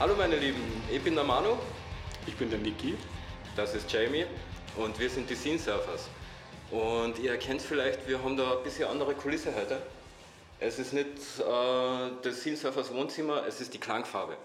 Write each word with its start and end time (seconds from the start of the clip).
Hallo 0.00 0.14
meine 0.16 0.36
Lieben, 0.36 0.62
ich 0.92 1.02
bin 1.02 1.16
der 1.16 1.24
Manu, 1.24 1.56
Ich 2.26 2.36
bin 2.36 2.48
der 2.50 2.60
Niki. 2.60 2.94
das 3.56 3.74
ist 3.74 3.92
Jamie 3.92 4.26
und 4.76 4.96
wir 4.98 5.10
sind 5.10 5.28
die 5.28 5.34
Scene 5.34 5.58
Surfers. 5.58 6.08
Und 6.70 7.18
ihr 7.18 7.32
erkennt 7.32 7.62
vielleicht, 7.62 8.06
wir 8.06 8.22
haben 8.22 8.36
da 8.36 8.58
ein 8.58 8.62
bisschen 8.62 8.88
andere 8.88 9.14
Kulisse 9.14 9.52
heute. 9.56 9.82
Es 10.60 10.78
ist 10.78 10.92
nicht 10.92 11.08
äh, 11.40 12.10
das 12.22 12.40
Scene 12.40 12.56
Surfers 12.56 12.92
Wohnzimmer, 12.94 13.42
es 13.48 13.60
ist 13.60 13.74
die 13.74 13.78
Klangfarbe. 13.78 14.36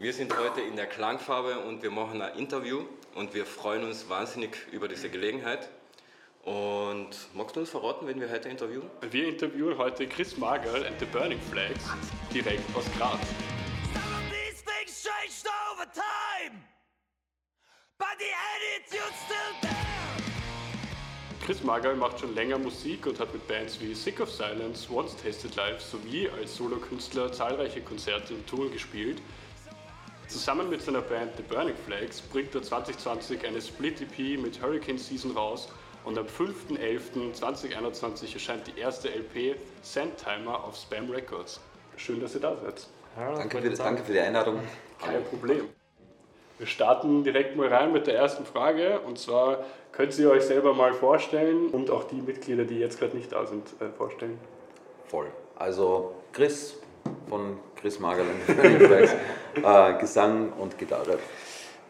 Wir 0.00 0.12
sind 0.12 0.36
heute 0.36 0.62
in 0.62 0.74
der 0.74 0.86
Klangfarbe 0.86 1.60
und 1.60 1.82
wir 1.84 1.92
machen 1.92 2.20
ein 2.20 2.36
Interview 2.36 2.84
und 3.14 3.34
wir 3.34 3.46
freuen 3.46 3.84
uns 3.84 4.08
wahnsinnig 4.08 4.56
über 4.72 4.88
diese 4.88 5.10
Gelegenheit. 5.10 5.68
Und 6.42 7.10
magst 7.34 7.54
du 7.54 7.60
uns 7.60 7.70
verraten, 7.70 8.08
wen 8.08 8.20
wir 8.20 8.28
heute 8.28 8.48
interviewen? 8.48 8.90
Wir 9.12 9.28
interviewen 9.28 9.78
heute 9.78 10.08
Chris 10.08 10.36
Margall 10.36 10.84
and 10.84 10.98
the 10.98 11.06
Burning 11.06 11.38
Flags 11.52 11.84
direkt 12.34 12.64
aus 12.76 12.84
Graz. 12.98 13.20
Chris 21.44 21.64
Margall 21.64 21.96
macht 21.96 22.20
schon 22.20 22.34
länger 22.34 22.56
Musik 22.56 23.06
und 23.06 23.18
hat 23.18 23.32
mit 23.32 23.46
Bands 23.48 23.80
wie 23.80 23.94
Sick 23.94 24.20
of 24.20 24.30
Silence, 24.30 24.88
Once 24.92 25.16
Tasted 25.16 25.56
Life 25.56 25.80
sowie 25.80 26.28
als 26.28 26.56
Solokünstler 26.56 27.32
zahlreiche 27.32 27.80
Konzerte 27.80 28.34
und 28.34 28.46
Touren 28.46 28.72
gespielt. 28.72 29.20
Zusammen 30.28 30.70
mit 30.70 30.82
seiner 30.82 31.02
Band 31.02 31.32
The 31.36 31.42
Burning 31.42 31.74
Flags 31.84 32.20
bringt 32.20 32.54
er 32.54 32.62
2020 32.62 33.44
eine 33.44 33.60
Split-EP 33.60 34.40
mit 34.40 34.62
Hurricane 34.62 34.98
Season 34.98 35.32
raus 35.32 35.68
und 36.04 36.16
am 36.16 36.26
5.11.2021 36.26 38.34
erscheint 38.34 38.68
die 38.68 38.80
erste 38.80 39.08
LP 39.08 39.56
Sandtimer 39.82 40.62
auf 40.62 40.76
Spam 40.76 41.10
Records. 41.10 41.60
Schön, 41.96 42.20
dass 42.20 42.34
ihr 42.34 42.40
da 42.40 42.56
seid. 42.56 42.86
Danke 43.16 43.60
für, 43.60 43.70
danke 43.70 44.04
für 44.04 44.12
die 44.12 44.20
Einladung. 44.20 44.60
Kein 44.98 45.24
Problem. 45.24 45.68
Wir 46.58 46.66
starten 46.66 47.24
direkt 47.24 47.56
mal 47.56 47.68
rein 47.68 47.92
mit 47.92 48.06
der 48.06 48.16
ersten 48.16 48.44
Frage. 48.44 49.00
Und 49.00 49.18
zwar 49.18 49.64
könnt 49.90 50.16
ihr 50.18 50.30
euch 50.30 50.42
selber 50.44 50.74
mal 50.74 50.92
vorstellen 50.92 51.68
und 51.68 51.90
auch 51.90 52.04
die 52.04 52.20
Mitglieder, 52.20 52.64
die 52.64 52.78
jetzt 52.78 52.98
gerade 52.98 53.16
nicht 53.16 53.32
da 53.32 53.46
sind, 53.46 53.66
äh, 53.80 53.88
vorstellen. 53.96 54.38
Voll. 55.06 55.26
Also 55.56 56.14
Chris 56.32 56.78
von 57.28 57.58
Chris 57.76 57.98
Magerl 57.98 58.26
und 58.26 58.48
den 58.48 58.56
Burning 58.78 58.80
Flags, 58.88 59.14
äh, 59.96 60.00
Gesang 60.00 60.52
und 60.52 60.78
Gitarre. 60.78 61.18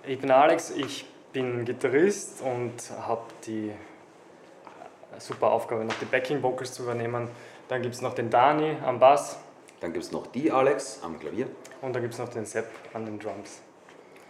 Ich 0.06 0.18
bin 0.18 0.30
Alex, 0.30 0.70
ich 0.70 1.04
bin 1.32 1.64
Gitarrist 1.64 2.42
und 2.42 2.72
habe 3.06 3.22
die 3.46 3.68
äh, 3.68 3.74
super 5.20 5.50
Aufgabe, 5.50 5.84
noch 5.84 5.94
die 6.00 6.04
Backing 6.06 6.42
Vocals 6.42 6.72
zu 6.74 6.82
übernehmen. 6.82 7.28
Dann 7.68 7.82
gibt 7.82 7.94
es 7.94 8.02
noch 8.02 8.14
den 8.14 8.30
Dani 8.30 8.76
am 8.84 8.98
Bass 8.98 9.38
Dann 9.80 9.92
gibt 9.92 10.04
es 10.04 10.12
noch 10.12 10.26
die 10.26 10.50
Alex 10.50 11.00
am 11.02 11.18
Klavier. 11.18 11.46
und 11.80 11.94
dann 11.94 12.02
gibt 12.02 12.14
es 12.14 12.20
noch 12.20 12.28
den 12.28 12.44
Sepp 12.44 12.66
an 12.92 13.04
den 13.04 13.18
Drums. 13.18 13.62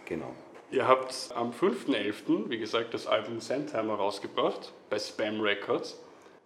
Genau. 0.05 0.31
Ihr 0.71 0.87
habt 0.87 1.29
am 1.35 1.51
5.11., 1.51 2.49
wie 2.49 2.57
gesagt, 2.57 2.93
das 2.93 3.05
Album 3.05 3.39
Sandtimer 3.39 3.93
rausgebracht 3.95 4.73
bei 4.89 4.97
Spam 4.97 5.39
Records. 5.41 5.99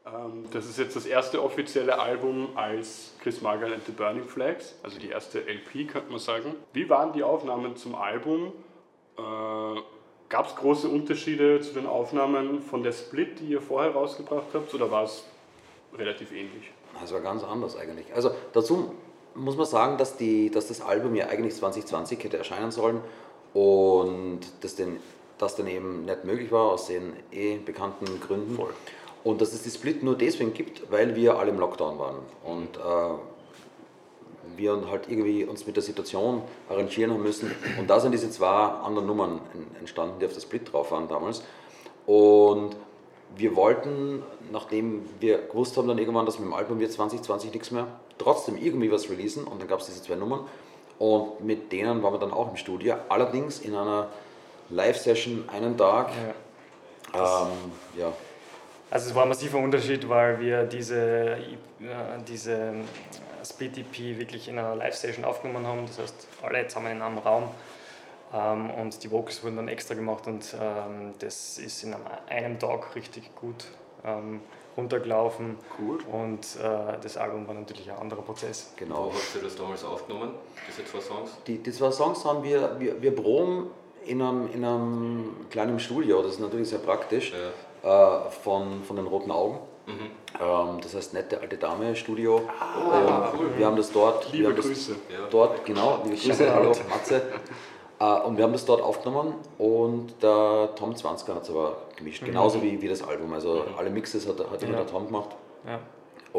Ähm, 0.05 0.44
Das 0.52 0.66
ist 0.66 0.77
jetzt 0.77 0.95
das 0.95 1.05
erste 1.05 1.41
offizielle 1.41 1.97
Album 1.97 2.50
als 2.55 3.13
Chris 3.22 3.41
Margall 3.41 3.73
and 3.73 3.85
the 3.85 3.94
Burning 3.94 4.25
Flags, 4.25 4.75
also 4.83 5.00
die 5.00 5.09
erste 5.09 5.39
LP, 5.39 5.88
könnte 5.88 6.09
man 6.11 6.19
sagen. 6.19 6.55
Wie 6.73 6.89
waren 6.89 7.13
die 7.13 7.23
Aufnahmen 7.23 7.78
zum 7.78 7.95
Album? 7.95 8.52
Äh, 9.17 9.22
Gab 10.30 10.47
es 10.47 10.55
große 10.58 10.89
Unterschiede 10.89 11.61
zu 11.61 11.72
den 11.73 11.88
Aufnahmen 11.88 12.61
von 12.61 12.83
der 12.83 12.91
Split, 12.91 13.39
die 13.39 13.45
ihr 13.45 13.61
vorher 13.61 13.94
rausgebracht 13.94 14.47
habt, 14.53 14.73
oder 14.73 14.91
war 14.91 15.05
es 15.05 15.23
relativ 15.97 16.33
ähnlich? 16.33 16.69
Das 17.00 17.13
war 17.13 17.22
ganz 17.22 17.45
anders 17.45 17.78
eigentlich. 17.78 18.13
Also 18.13 18.31
dazu 18.52 18.94
muss 19.35 19.55
man 19.55 19.66
sagen, 19.66 19.97
dass, 19.97 20.17
die, 20.17 20.50
dass 20.52 20.67
das 20.67 20.81
Album 20.81 21.16
ja 21.16 21.28
eigentlich 21.28 21.55
2020 21.55 22.22
hätte 22.25 22.38
erscheinen 22.38 22.72
sollen 22.72 23.02
und 23.53 24.40
das, 24.62 24.76
den, 24.76 25.00
das 25.38 25.56
dann 25.56 25.68
eben 25.68 26.06
nicht 26.06 26.25
möglich 26.25 26.52
war 26.52 26.72
aus 26.72 26.88
den 26.88 27.13
eh 27.31 27.58
bekannten 27.58 28.19
Gründen. 28.19 28.56
Voll. 28.56 28.74
Und 29.24 29.41
dass 29.41 29.53
es 29.53 29.63
die 29.63 29.69
Split 29.72 30.03
nur 30.03 30.16
deswegen 30.16 30.53
gibt, 30.53 30.90
weil 30.91 31.16
wir 31.16 31.38
alle 31.38 31.50
im 31.52 31.59
Lockdown 31.59 32.00
waren 32.00 32.18
und 32.46 32.78
äh, 32.78 33.18
wir 34.56 34.81
halt 34.90 35.09
irgendwie 35.09 35.44
uns 35.44 35.68
mit 35.68 35.75
der 35.75 35.84
Situation 35.84 36.41
arrangieren 36.69 37.12
haben 37.13 37.24
müssen. 37.24 37.52
Und 37.78 37.90
da 37.90 38.00
sind 38.00 38.12
diese 38.13 38.30
zwei 38.31 38.47
anderen 38.47 39.06
Nummern 39.07 39.41
en- 39.53 39.75
entstanden, 39.80 40.16
die 40.19 40.25
auf 40.25 40.34
der 40.34 40.41
Split 40.41 40.72
drauf 40.72 40.91
waren 40.91 41.07
damals. 41.07 41.44
Und 42.06 42.75
wir 43.36 43.56
wollten, 43.57 44.24
nachdem 44.52 45.03
wir 45.19 45.40
gewusst 45.40 45.75
haben 45.75 45.88
dann 45.90 45.97
irgendwann, 45.97 46.25
dass 46.25 46.40
mit 46.40 46.47
dem 46.47 46.53
Album 46.53 46.80
wird 46.80 46.91
2020 46.94 47.52
nichts 47.53 47.72
mehr, 47.72 47.88
trotzdem 48.18 48.56
irgendwie 48.57 48.90
was 48.91 49.09
releasen 49.09 49.44
und 49.44 49.62
dann 49.62 49.68
gab 49.68 49.81
es 49.81 49.88
diese 49.88 50.02
zwei 50.02 50.16
Nummern 50.16 50.46
und 51.00 51.44
mit 51.44 51.72
denen 51.72 52.02
waren 52.02 52.13
wir 52.13 52.19
dann 52.19 52.34
auch 52.34 52.50
im 52.50 52.58
Studio, 52.58 52.96
allerdings 53.09 53.59
in 53.59 53.75
einer 53.75 54.08
Live-Session 54.69 55.47
einen 55.50 55.78
Tag. 55.78 56.09
Ja. 57.13 57.47
Ähm, 57.47 57.72
ja, 57.97 58.13
Also 58.90 59.09
es 59.09 59.16
war 59.16 59.24
ein 59.24 59.30
massiver 59.30 59.59
Unterschied, 59.59 60.07
weil 60.09 60.40
wir 60.40 60.63
diese, 60.63 61.38
äh, 61.38 61.40
diese 62.28 62.53
äh, 62.53 63.46
Split-EP 63.46 64.19
wirklich 64.19 64.50
in 64.50 64.59
einer 64.59 64.75
Live-Station 64.75 65.24
aufgenommen 65.24 65.66
haben. 65.66 65.86
Das 65.86 66.00
heißt, 66.00 66.28
alle 66.41 66.68
zusammen 66.68 66.91
in 66.91 67.02
einem 67.02 67.18
Raum. 67.19 67.50
Ähm, 68.34 68.72
und 68.72 69.03
die 69.03 69.12
Vocals 69.12 69.44
wurden 69.44 69.56
dann 69.56 69.68
extra 69.69 69.94
gemacht 69.94 70.28
und 70.28 70.53
ähm, 70.59 71.13
das 71.19 71.57
ist 71.59 71.84
in 71.84 71.94
einem, 71.94 72.03
einem 72.28 72.59
Tag 72.59 72.94
richtig 72.96 73.34
gut 73.36 73.66
ähm, 74.03 74.41
runtergelaufen. 74.77 75.57
Cool. 75.79 75.97
Und 76.11 76.45
äh, 76.63 76.97
das 77.01 77.17
Album 77.17 77.47
war 77.47 77.55
natürlich 77.55 77.91
ein 77.91 77.97
anderer 77.97 78.21
Prozess. 78.21 78.71
Wo 78.77 78.85
genau. 78.85 79.11
habt 79.13 79.35
ihr 79.35 79.41
das 79.41 79.55
damals 79.55 79.83
aufgenommen, 79.83 80.35
diese 80.67 80.85
zwei 80.85 81.01
Songs? 81.01 81.31
Die, 81.47 81.57
die 81.57 81.71
zwei 81.71 81.91
Songs 81.91 82.23
haben 82.23 82.43
wir, 82.43 82.79
wir, 82.79 83.01
wir 83.01 83.15
proben 83.15 83.71
in 84.05 84.21
einem, 84.21 84.49
in 84.53 84.63
einem 84.63 85.35
kleinen 85.49 85.79
Studio, 85.79 86.21
das 86.21 86.33
ist 86.33 86.39
natürlich 86.39 86.69
sehr 86.69 86.79
praktisch, 86.79 87.33
äh, 87.33 88.29
von, 88.43 88.83
von 88.83 88.95
den 88.95 89.07
Roten 89.07 89.31
Augen. 89.31 89.59
Ähm, 89.88 90.81
das 90.81 90.95
heißt 90.95 91.13
Nette 91.13 91.39
Alte 91.39 91.57
Dame 91.57 91.95
Studio. 91.95 92.38
und 92.38 93.57
Wir 93.57 93.65
haben 93.65 93.77
das 93.77 93.91
dort. 93.91 94.31
wir 94.31 94.39
Liebe 94.39 94.49
haben 94.49 94.55
das 94.57 94.65
Grüße. 94.65 94.95
Dort, 95.31 95.65
genau, 95.65 96.01
liebe 96.03 96.17
Grüße, 96.17 96.53
hallo 96.53 96.73
Matze. 96.89 97.21
Äh, 98.00 98.19
und 98.22 98.38
wir 98.38 98.44
haben 98.44 98.53
das 98.53 98.66
dort 98.66 98.81
aufgenommen 98.81 99.34
und 99.58 100.22
der 100.22 100.69
Tom 100.75 100.96
Zwanzger 100.96 101.35
hat 101.35 101.44
es 101.44 101.50
aber 101.50 101.78
gemischt, 101.96 102.24
genauso 102.24 102.62
wie, 102.62 102.81
wie 102.81 102.88
das 102.88 103.02
Album. 103.02 103.34
Also 103.34 103.63
alle 103.78 103.90
Mixes 103.90 104.28
hat, 104.28 104.40
hat 104.52 104.62
immer 104.63 104.74
Ja. 104.74 104.78
der 104.84 104.88
Tom 104.88 105.08
gemacht. 105.08 105.30
Ja. 105.66 105.80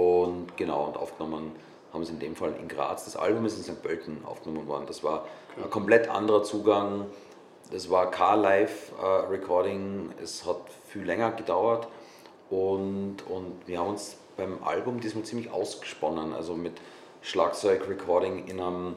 Und 0.00 0.56
genau, 0.56 0.84
und 0.84 0.96
aufgenommen 0.96 1.52
haben 1.92 2.04
sie 2.04 2.12
in 2.12 2.18
dem 2.20 2.36
Fall 2.36 2.54
in 2.60 2.68
Graz. 2.68 3.04
Das 3.06 3.16
Album 3.16 3.44
ist 3.46 3.56
in 3.56 3.64
St. 3.64 3.82
Pölten 3.82 4.18
aufgenommen 4.24 4.68
worden. 4.68 4.84
Das 4.86 5.02
war 5.02 5.24
ein 5.62 5.70
komplett 5.70 6.08
anderer 6.08 6.42
Zugang. 6.42 7.06
Das 7.72 7.90
war 7.90 8.10
Car-Live-Recording. 8.10 10.10
es 10.22 10.46
hat 10.46 10.60
viel 10.86 11.02
länger 11.04 11.32
gedauert. 11.32 11.88
Und, 12.50 13.16
und 13.28 13.54
wir 13.66 13.80
haben 13.80 13.88
uns 13.90 14.16
beim 14.36 14.62
Album 14.62 15.00
diesmal 15.00 15.24
ziemlich 15.24 15.50
ausgesponnen. 15.50 16.32
Also 16.34 16.54
mit 16.54 16.74
Schlagzeug-Recording 17.22 18.46
in 18.46 18.60
einem 18.60 18.94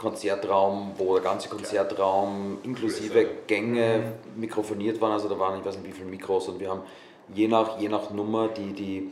Konzertraum, 0.00 0.92
wo 0.96 1.14
der 1.14 1.22
ganze 1.22 1.50
Konzertraum 1.50 2.58
inklusive 2.62 3.26
Gänge 3.46 4.14
mikrofoniert 4.34 4.98
waren. 5.00 5.12
Also 5.12 5.28
da 5.28 5.38
waren, 5.38 5.60
ich 5.60 5.64
weiß 5.64 5.76
nicht 5.76 5.88
wie 5.88 5.92
viele 5.92 6.08
Mikros 6.08 6.48
und 6.48 6.58
wir 6.58 6.70
haben 6.70 6.80
je 7.34 7.46
nach, 7.48 7.78
je 7.78 7.88
nach 7.90 8.10
Nummer 8.10 8.48
die, 8.48 8.72
die, 8.72 9.10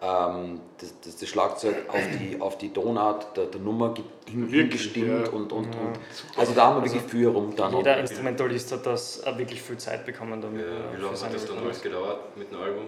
ähm, 0.00 0.60
das, 0.80 0.94
das, 1.04 1.16
das 1.16 1.28
Schlagzeug 1.28 1.74
auf 1.88 2.04
die, 2.18 2.40
auf 2.40 2.56
die 2.56 2.72
Tonart 2.72 3.36
der, 3.36 3.46
der 3.46 3.60
Nummer 3.60 3.92
hingestimmt 4.26 5.26
ja. 5.26 5.32
und, 5.32 5.52
und, 5.52 5.66
und 5.66 5.98
also 6.36 6.52
da 6.54 6.66
haben 6.66 6.76
wir 6.76 6.84
wirklich 6.84 7.02
viel 7.02 7.24
herum 7.24 7.54
dann. 7.56 7.76
Jeder 7.76 7.98
Instrumentalist 7.98 8.70
hat 8.70 8.86
das 8.86 9.20
äh, 9.24 9.36
wirklich 9.36 9.60
viel 9.60 9.78
Zeit 9.78 10.06
bekommen. 10.06 10.40
Damit, 10.40 10.60
Ja, 10.60 10.66
äh, 10.66 10.96
wie 10.96 11.02
lange 11.02 11.20
hat 11.20 11.34
das 11.34 11.46
dann 11.46 11.58
alles 11.58 11.82
gedauert 11.82 12.36
mit 12.36 12.50
dem 12.52 12.60
Album? 12.60 12.84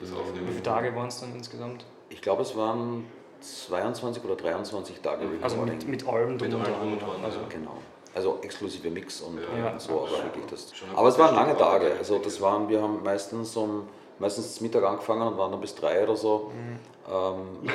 Das 0.00 0.12
Wie 0.12 0.16
Aufnehmen? 0.16 0.48
viele 0.48 0.62
Tage 0.62 0.94
waren 0.94 1.08
es 1.08 1.18
dann 1.18 1.34
insgesamt? 1.34 1.86
ich 2.10 2.22
glaube, 2.22 2.42
es 2.42 2.56
waren 2.56 3.04
22 3.40 4.24
oder 4.24 4.36
23 4.36 5.00
Tage 5.00 5.26
Also 5.42 5.56
Recording. 5.56 5.78
mit, 5.78 5.88
mit 5.88 6.08
allem 6.08 6.38
drum 6.38 6.48
Mit 6.48 6.54
und 6.56 6.62
allem 6.62 6.64
dran. 6.64 6.80
drum 6.80 6.92
und 6.92 7.02
dran, 7.02 7.24
Also, 7.24 7.38
ja. 7.40 7.46
Genau. 7.48 7.76
Also 8.14 8.38
exklusive 8.42 8.90
Mix 8.90 9.20
und, 9.20 9.38
Ja. 9.58 9.72
und 9.72 9.80
so, 9.80 9.92
aber 10.00 10.10
wirklich 10.24 10.46
das. 10.50 10.72
Aber 10.96 11.08
es 11.08 11.18
waren 11.18 11.34
lange 11.34 11.56
Tage. 11.56 11.92
Also 11.98 12.18
das 12.18 12.40
waren, 12.40 12.68
wir 12.68 12.82
haben 12.82 13.02
meistens 13.02 13.56
um 13.56 13.86
meistens 14.18 14.56
zum 14.56 14.66
Mittag 14.66 14.82
angefangen 14.82 15.22
und 15.28 15.38
waren 15.38 15.52
dann 15.52 15.60
bis 15.60 15.74
drei 15.76 16.02
oder 16.02 16.16
so. 16.16 16.50
Ähm, 17.08 17.70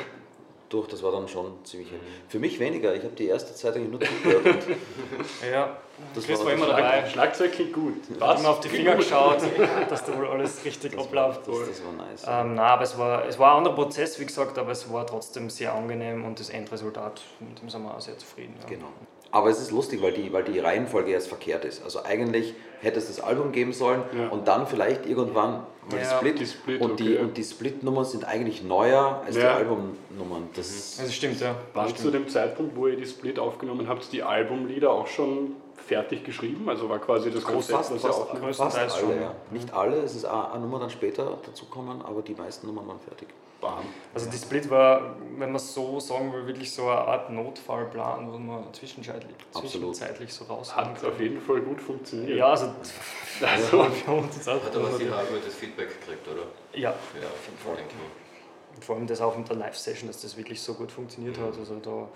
durch, 0.74 0.88
das 0.88 1.04
war 1.04 1.12
dann 1.12 1.28
schon 1.28 1.64
ziemlich. 1.64 1.90
Für 2.28 2.40
mich 2.40 2.60
weniger. 2.60 2.94
Ich 2.96 3.04
habe 3.04 3.14
die 3.16 3.28
erste 3.28 3.54
Zeit 3.54 3.76
eigentlich 3.76 3.92
nur 3.92 4.02
zugehört. 4.02 4.64
Ja, 5.52 5.78
Das 6.16 6.26
Chris 6.26 6.40
war- 6.40 6.46
war 6.48 6.54
immer 6.54 6.68
das 6.68 6.76
dabei. 6.78 7.10
Schlagzeug 7.10 7.52
klingt 7.52 7.74
gut. 7.74 7.94
Hat 8.20 8.40
immer 8.40 8.50
auf 8.50 8.60
die 8.62 8.70
Finger 8.70 8.96
geschaut, 8.96 9.38
dass 9.90 10.04
da 10.06 10.18
wohl 10.18 10.28
alles 10.28 10.64
richtig 10.66 10.94
das, 10.96 11.06
abläuft. 11.06 11.48
das, 11.48 11.56
das 11.70 11.84
war 11.86 11.94
nice. 11.94 12.24
Ähm, 12.28 12.56
nein, 12.56 12.66
aber 12.66 12.84
es 12.84 12.98
war, 12.98 13.26
es 13.28 13.38
war 13.40 13.52
ein 13.52 13.58
anderer 13.60 13.76
Prozess, 13.76 14.20
wie 14.20 14.26
gesagt, 14.26 14.58
aber 14.58 14.72
es 14.72 14.92
war 14.92 15.06
trotzdem 15.06 15.50
sehr 15.50 15.74
angenehm 15.74 16.26
und 16.26 16.40
das 16.40 16.50
Endresultat, 16.50 17.22
mit 17.40 17.62
dem 17.62 17.70
sind 17.70 17.84
wir 17.84 17.94
auch 17.96 18.02
sehr 18.02 18.18
zufrieden. 18.18 18.56
Ja. 18.64 18.70
Genau. 18.70 18.88
Aber 19.32 19.50
es 19.50 19.60
ist 19.60 19.72
lustig, 19.72 20.02
weil 20.02 20.14
die, 20.14 20.32
weil 20.32 20.44
die 20.44 20.60
Reihenfolge 20.60 21.12
jetzt 21.12 21.28
verkehrt 21.28 21.66
ist. 21.66 21.84
Also 21.84 22.04
eigentlich 22.04 22.54
hätte 22.82 23.00
es 23.00 23.08
das 23.08 23.20
Album 23.20 23.52
geben 23.52 23.74
sollen 23.74 24.04
Ja. 24.18 24.30
und 24.30 24.48
dann 24.48 24.68
vielleicht 24.68 25.06
irgendwann 25.06 25.66
mal 25.90 25.98
die 25.98 26.04
Ja, 26.04 26.18
Split. 26.18 26.40
die 26.40 26.46
Split, 26.46 26.82
und, 26.82 27.00
die, 27.00 27.14
okay. 27.14 27.18
und 27.24 27.38
die 27.38 27.44
Split-Nummern 27.44 28.06
sind 28.06 28.26
eigentlich 28.26 28.64
neuer 28.64 29.22
als 29.26 29.36
die 29.36 29.42
Ja. 29.42 29.56
Albumnummern. 29.56 30.50
Das 30.56 30.98
Das 30.98 31.14
stimmt, 31.14 31.40
ja. 31.42 31.56
Stimmt. 31.86 31.98
zu 32.00 32.12
dem 32.12 32.28
Zeitpunkt, 32.28 32.76
wo 32.76 32.88
ihr 32.88 32.96
die 32.98 33.06
Split 33.06 33.40
aufgenommen 33.40 33.88
habt, 33.88 34.12
die 34.12 34.24
Albumlieder 34.24 34.92
auch 34.92 35.08
schon 35.08 35.56
fertig 35.94 36.24
geschrieben? 36.24 36.68
Also 36.68 36.90
war 36.90 37.00
quasi 37.00 37.30
das 37.32 37.44
Konzept, 37.44 37.78
fast, 37.78 37.94
was 37.94 38.02
fast, 38.02 38.30
fast 38.30 38.42
größtenteils 38.42 38.94
alle, 38.94 39.02
schon, 39.02 39.16
ja. 39.16 39.22
ja. 39.22 39.36
Nicht 39.52 39.74
alle, 39.74 39.98
es 39.98 40.16
ist 40.16 40.26
eine 40.26 40.52
eine 40.52 40.62
Nummer 40.62 40.80
dann 40.80 40.90
später 40.90 41.38
dazukommen, 41.46 42.02
aber 42.02 42.22
die 42.22 42.34
meisten 42.34 42.68
Nummern 42.68 42.88
waren 42.88 43.00
fertig. 43.00 43.28
Bam. 43.62 43.86
Also 44.14 44.30
die 44.30 44.38
Split 44.38 44.70
war, 44.70 45.16
wenn 45.38 45.52
man 45.52 45.60
so 45.60 46.00
sagen 46.00 46.34
will, 46.34 46.46
wirklich 46.48 46.74
so 46.74 46.84
eine 46.84 47.00
Art 47.00 47.30
Notfallplan, 47.30 48.32
wo 48.32 48.38
man 48.38 48.74
zwischenzeitlich, 48.74 49.36
zwischenzeitlich 49.52 50.34
so 50.34 50.44
raushauen 50.46 50.90
Hat 50.90 51.06
auf 51.06 51.20
jeden 51.20 51.40
Fall 51.40 51.62
gut 51.62 51.80
funktioniert. 51.80 52.38
Ja, 52.38 52.48
also, 52.48 52.66
Also, 53.42 53.72
wir 53.78 54.08
haben 54.08 54.24
uns 54.24 54.36
jetzt 54.36 54.50
auch 54.50 54.64
Hat 54.64 54.76
aber 54.76 54.92
sicher 54.92 55.18
auch 55.18 55.30
gutes 55.30 55.56
Feedback 55.56 56.00
gekriegt, 56.00 56.28
oder? 56.28 56.44
Ja, 56.74 56.90
Ja, 56.90 57.28
auf 57.28 57.46
jeden 57.46 57.58
Fall, 57.58 57.76
denke 57.78 57.94
ich. 57.94 58.76
Und 58.76 58.86
vor 58.86 58.96
allem 58.96 59.08
das 59.08 59.22
auch 59.22 59.38
mit 59.38 59.48
der 59.48 59.56
Live-Session, 59.56 60.08
dass 60.08 60.22
das 60.22 60.36
wirklich 60.36 60.60
so 60.62 60.74
gut 60.74 60.92
funktioniert 60.92 61.38
hat. 61.38 61.58
Also 61.58 61.76
da 61.76 62.10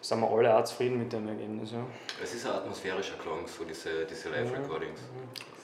sind 0.00 0.20
wir 0.20 0.30
alle 0.30 0.56
auch 0.56 0.64
zufrieden 0.64 0.98
mit 0.98 1.12
dem 1.12 1.28
Ergebnis. 1.28 1.72
Ja. 1.72 1.84
Es 2.22 2.34
ist 2.34 2.46
ein 2.46 2.52
atmosphärischer 2.52 3.16
Klang, 3.16 3.46
so 3.46 3.64
diese, 3.64 4.04
diese 4.04 4.30
Live-Recordings. 4.30 5.00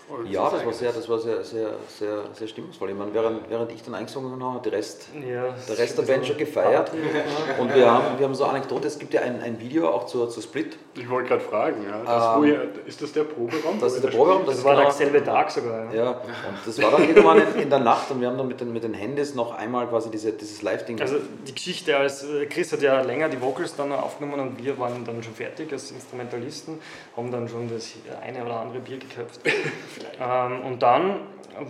Voll. 0.09 0.29
Ja, 0.29 0.51
das 0.51 0.65
war 0.65 0.73
sehr, 0.73 0.93
das 0.93 1.09
war 1.09 1.19
sehr, 1.19 1.45
sehr, 1.45 1.71
sehr, 1.89 2.25
sehr 2.33 2.49
stimmungsvoll. 2.49 2.91
Ich 2.91 2.97
meine, 2.97 3.13
während, 3.15 3.49
während 3.51 3.73
ich 3.73 3.83
dann 3.83 3.95
eingesungen 3.95 4.43
habe, 4.43 4.55
hat 4.57 4.65
der 4.65 4.73
Rest, 4.73 5.09
Ja, 5.15 5.55
der 5.69 5.79
Rest 5.79 5.99
der 5.99 6.03
Band 6.03 6.27
schon 6.27 6.37
gefeiert. 6.37 6.91
Und 7.59 7.75
wir 7.75 7.91
haben, 7.91 8.19
wir 8.19 8.27
haben 8.27 8.35
so 8.35 8.45
eine 8.45 8.55
Anekdote, 8.55 8.87
es 8.89 8.99
gibt 8.99 9.15
ja 9.15 9.23
ein, 9.23 9.41
ein 9.41 9.61
Video 9.61 9.89
auch 9.89 10.07
zur, 10.07 10.29
zur 10.31 10.43
Split. 10.43 10.77
Ich 10.95 11.09
wollte 11.09 11.29
gerade 11.29 11.41
fragen, 11.43 11.85
ja. 11.85 12.03
Das, 12.05 12.37
Ähm, 12.37 12.41
wo 12.41 12.45
ihr, 12.45 12.69
ist 12.87 13.03
das 13.03 13.13
der 13.13 13.25
Proberaum? 13.25 13.81
Das 13.81 13.95
ist 13.95 14.05
der 14.05 14.11
Proberaum, 14.11 14.47
das 14.47 14.57
Das 14.57 14.65
war 14.65 14.75
genau, 14.75 14.85
derselbe 14.87 15.25
Tag 15.25 15.51
sogar. 15.51 15.93
Ja. 15.93 16.05
Ja, 16.05 16.11
und 16.11 16.59
das 16.67 16.83
war 16.83 16.91
dann 16.91 17.09
irgendwann 17.09 17.39
in, 17.41 17.63
in 17.63 17.71
der 17.71 17.79
Nacht 17.81 18.11
und 18.11 18.21
wir 18.21 18.29
haben 18.29 18.39
dann 18.39 18.49
mit 18.49 18.61
den, 18.61 18.73
mit 18.73 18.85
den 18.85 18.95
Handys 18.95 19.35
noch 19.35 19.55
einmal 19.57 19.87
quasi 19.89 20.11
diese, 20.11 20.33
dieses 20.33 20.63
Live-Ding. 20.63 21.01
Also 21.01 21.17
die 21.47 21.55
Geschichte 21.55 21.97
als 21.97 22.25
äh, 22.25 22.47
Chris 22.47 22.73
hat 22.73 22.83
ja 22.83 23.01
länger 23.01 23.29
die 23.29 23.41
Vocals 23.41 23.75
dann 23.75 23.91
aufgenommen 23.93 24.41
und 24.41 24.63
wir 24.63 24.79
waren 24.79 25.05
dann 25.05 25.23
schon 25.23 25.35
fertig 25.35 25.73
als 25.73 25.91
Instrumentalisten, 25.91 26.79
haben 27.17 27.31
dann 27.33 27.49
schon 27.49 27.69
das 27.69 27.93
eine 28.23 28.45
oder 28.45 28.61
andere 28.61 28.81
Bier 28.81 28.99
geköpft. 28.99 29.41
Ähm, 30.21 30.61
und 30.65 30.83
dann 30.83 31.21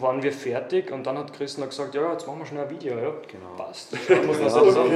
waren 0.00 0.22
wir 0.22 0.32
fertig 0.32 0.90
und 0.90 1.06
dann 1.06 1.18
hat 1.18 1.32
Chris 1.34 1.58
noch 1.58 1.68
gesagt, 1.68 1.94
ja, 1.94 2.12
jetzt 2.12 2.26
machen 2.26 2.38
wir 2.38 2.46
schnell 2.46 2.64
ein 2.64 2.70
Video. 2.70 2.94
Ja, 2.96 3.12
Genau. 3.30 3.54
passt. 3.56 3.92
Muss 4.26 4.38
man 4.38 4.42
Ja, 4.46 4.50
so 4.50 4.70
sagen. 4.70 4.92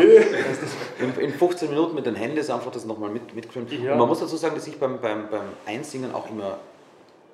In, 0.98 1.14
in 1.20 1.30
15 1.32 1.69
Minuten 1.69 1.94
mit 1.94 2.06
den 2.06 2.14
Handys 2.14 2.48
einfach 2.48 2.70
das 2.70 2.84
nochmal 2.86 3.10
mit, 3.10 3.34
mitgefilmt. 3.34 3.70
Ja. 3.72 3.92
Und 3.92 3.98
man 3.98 4.08
muss 4.08 4.20
dazu 4.20 4.36
sagen, 4.36 4.54
dass 4.54 4.66
ich 4.66 4.78
beim, 4.78 4.98
beim, 5.00 5.28
beim 5.28 5.42
Einsingen 5.66 6.14
auch 6.14 6.28
immer 6.30 6.58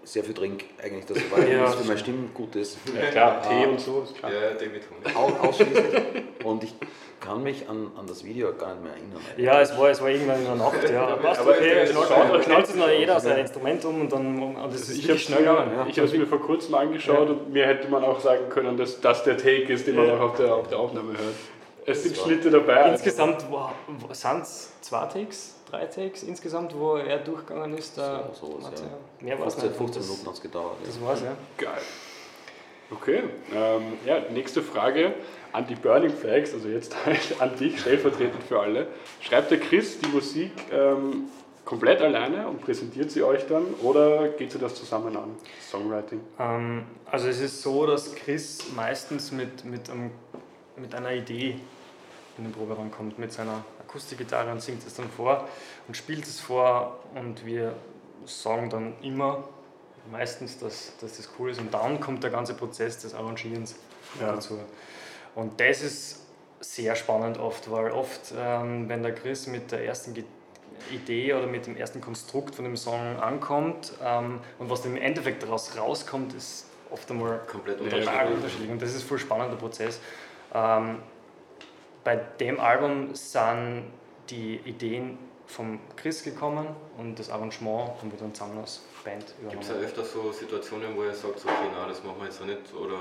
sehr 0.05 0.23
viel 0.25 0.35
trinke, 0.35 0.65
eigentlich, 0.83 1.07
das, 1.07 1.19
weil 1.31 1.51
Ja, 1.51 1.63
das 1.65 1.75
für 1.77 1.85
meine 1.85 1.99
Stimme 1.99 2.29
gut 2.35 2.55
ist. 2.57 2.79
Ja, 2.95 3.11
klar, 3.11 3.43
Tee 3.43 3.67
und 3.67 3.81
so, 3.81 4.03
ist 4.03 4.15
klar. 4.17 4.31
Ja, 4.33 4.51
David 4.53 4.83
Hume. 4.91 5.17
Au- 5.17 5.47
Ausschließlich. 5.49 6.03
Und 6.45 6.63
ich 6.65 6.75
kann 7.21 7.43
mich 7.43 7.67
an, 7.69 7.91
an 7.99 8.07
das 8.07 8.23
Video 8.23 8.53
gar 8.55 8.75
nicht 8.75 8.83
mehr 8.85 8.93
erinnern. 8.93 9.21
Ja, 9.39 9.61
es 9.63 9.77
war, 9.79 9.89
es 9.89 10.01
war 10.03 10.11
irgendwann 10.11 10.41
in 10.41 10.45
der 10.45 10.55
Nacht. 10.57 10.91
Ja, 10.93 11.07
passt, 11.17 11.41
okay, 11.41 11.87
knallt, 12.43 12.67
sich 12.67 12.77
noch 12.77 12.91
jeder 12.91 13.19
sein 13.19 13.39
Instrument 13.39 13.83
um 13.87 14.03
und 14.03 14.13
dann 14.13 14.43
und 14.43 14.73
das 14.73 14.83
ist 14.89 14.99
Ich 14.99 15.09
habe 15.09 15.19
schnell 15.19 15.39
gegangen. 15.39 15.73
Ja. 15.75 15.87
ich 15.89 15.99
hab's 15.99 16.13
mir 16.13 16.27
vor 16.27 16.41
kurzem 16.41 16.75
angeschaut 16.75 17.31
und 17.31 17.51
mir 17.53 17.67
hätte 17.67 17.89
man 17.89 18.05
auch 18.05 18.21
sagen 18.21 18.49
können, 18.51 18.77
dass 18.77 19.01
das 19.01 19.25
der 19.25 19.39
Take 19.39 19.73
ist, 19.73 19.87
den 19.87 19.97
man 19.97 20.11
auch 20.11 20.21
auf 20.21 20.37
der, 20.37 20.55
auf 20.55 20.69
der 20.69 20.79
Aufnahme 20.79 21.13
hört. 21.13 21.35
Es 21.87 22.03
sind 22.03 22.17
Schnitte 22.17 22.51
dabei. 22.51 22.91
Insgesamt 22.91 23.41
sind 24.13 24.43
es 24.43 24.73
zwei 24.83 25.07
Takes, 25.07 25.55
drei 25.71 25.87
Takes 25.87 26.23
insgesamt, 26.23 26.75
wo 26.79 26.97
er 26.97 27.19
durchgegangen 27.19 27.77
ist. 27.77 27.97
Der 27.97 28.31
So- 28.33 28.47
sowas, 28.47 28.65
Matze. 28.71 28.85
ja. 28.85 29.25
Mehr 29.25 29.39
war 29.39 29.47
es 29.47 29.55
15, 29.55 29.69
nicht. 29.71 29.79
15 29.79 30.01
Das- 30.03 30.09
Minuten 30.11 30.27
hat 30.29 30.35
es 30.35 30.41
gedauert. 30.43 30.77
ja. 30.81 30.87
Das 30.87 31.01
war's, 31.01 31.23
ja. 31.23 31.37
Geil. 31.59 31.83
Okay, 32.91 33.23
ähm, 33.53 33.95
ja, 34.05 34.21
nächste 34.31 34.63
Frage 34.63 35.15
an 35.53 35.67
die 35.67 35.75
Burning 35.75 36.11
Flags, 36.13 36.53
also 36.53 36.69
jetzt 36.69 36.95
an 37.41 37.57
dich, 37.57 37.81
stellvertretend 37.81 38.43
für 38.45 38.61
alle. 38.61 38.87
Schreibt 39.21 39.51
der 39.51 39.59
Chris 39.59 39.99
die 39.99 40.07
Musik 40.09 40.53
ähm, 40.71 41.25
komplett 41.65 42.03
alleine 42.03 42.47
und 42.47 42.61
präsentiert 42.61 43.11
sie 43.11 43.23
euch 43.23 43.47
dann 43.47 43.65
oder 43.83 44.29
geht 44.29 44.53
sie 44.53 44.59
das 44.59 44.75
zusammen 44.75 45.17
an? 45.17 45.35
Songwriting? 45.71 46.21
Ähm, 46.39 46.85
also 47.11 47.29
es 47.29 47.41
ist 47.41 47.63
so, 47.63 47.87
dass 47.87 48.15
Chris 48.15 48.71
meistens 48.77 49.33
mit, 49.33 49.65
mit, 49.65 49.89
einem, 49.89 50.11
mit 50.77 50.95
einer 50.95 51.13
Idee 51.13 51.57
in 52.37 52.45
den 52.45 52.53
Proberaum 52.53 52.91
kommt, 52.93 53.19
mit 53.19 53.33
seiner 53.33 53.65
Akustikgitarre 53.95 54.51
und 54.51 54.61
singt 54.61 54.85
es 54.85 54.95
dann 54.95 55.09
vor 55.09 55.49
und 55.87 55.97
spielt 55.97 56.25
es 56.27 56.41
vor 56.41 56.99
und 57.15 57.47
wir 57.47 57.75
sagen 58.27 58.69
dann 58.69 58.95
immer, 59.03 59.45
meistens, 60.11 60.59
dass, 60.59 60.93
dass 61.01 61.17
das 61.17 61.29
cool 61.39 61.51
ist 61.51 61.61
und 61.61 61.73
dann 61.73 62.01
kommt 62.01 62.23
der 62.25 62.31
ganze 62.31 62.55
Prozess 62.55 62.99
des 62.99 63.15
Arrangierens 63.15 63.77
Ja. 64.21 64.33
dazu. 64.33 64.59
Und 65.37 65.59
das 65.61 65.81
ist 65.83 66.21
sehr 66.61 66.95
spannend 66.97 67.39
oft, 67.39 67.71
weil 67.71 67.91
oft, 67.93 68.33
ähm, 68.37 68.89
wenn 68.89 69.03
der 69.03 69.15
Chris 69.15 69.47
mit 69.47 69.71
der 69.73 69.85
ersten 69.85 70.13
Gi- 70.15 70.25
Idee 70.91 71.33
oder 71.35 71.47
mit 71.47 71.67
dem 71.67 71.77
ersten 71.77 72.01
Konstrukt 72.01 72.55
von 72.57 72.65
dem 72.65 72.77
Song 72.77 73.19
ankommt 73.21 73.93
ähm, 74.03 74.41
und 74.59 74.71
was 74.71 74.83
dann 74.83 74.97
im 74.97 75.03
Endeffekt 75.03 75.43
daraus 75.43 75.77
rauskommt, 75.79 76.35
ist 76.35 76.67
oft 76.91 77.09
einmal 77.11 77.39
Komplett 77.51 77.79
total 77.79 77.95
unterschiedlich. 77.97 78.35
unterschiedlich 78.37 78.71
und 78.71 78.83
das 78.83 78.91
ist 78.95 79.03
ein 79.05 79.09
voll 79.09 79.19
spannender 79.19 79.57
Prozess. 79.57 80.01
Ähm, 80.53 80.99
bei 82.05 82.17
dem 82.41 82.61
Album 82.61 83.15
sind 83.15 83.85
die 84.31 84.57
Ideen 84.65 85.19
vom 85.47 85.79
Chris 85.97 86.23
gekommen 86.23 86.67
und 86.99 87.19
das 87.19 87.31
Arrangement 87.31 87.91
haben 88.01 88.11
wir 88.11 88.19
dann 88.19 88.35
zusammen 88.35 88.59
als 88.61 88.83
Band 89.05 89.25
Gibt 89.51 89.63
es 89.63 89.69
ja 89.69 89.75
übernommen. 89.75 89.85
öfter 89.85 90.05
so 90.05 90.33
Situationen, 90.33 90.97
wo 90.97 91.05
ihr 91.05 91.13
sagt, 91.15 91.39
so, 91.41 91.49
okay, 91.49 91.69
nein, 91.77 91.89
das 91.89 92.03
machen 92.03 92.17
wir 92.19 92.25
jetzt 92.27 92.39
so 92.39 92.45
nicht? 92.45 92.61
Oder 92.75 92.97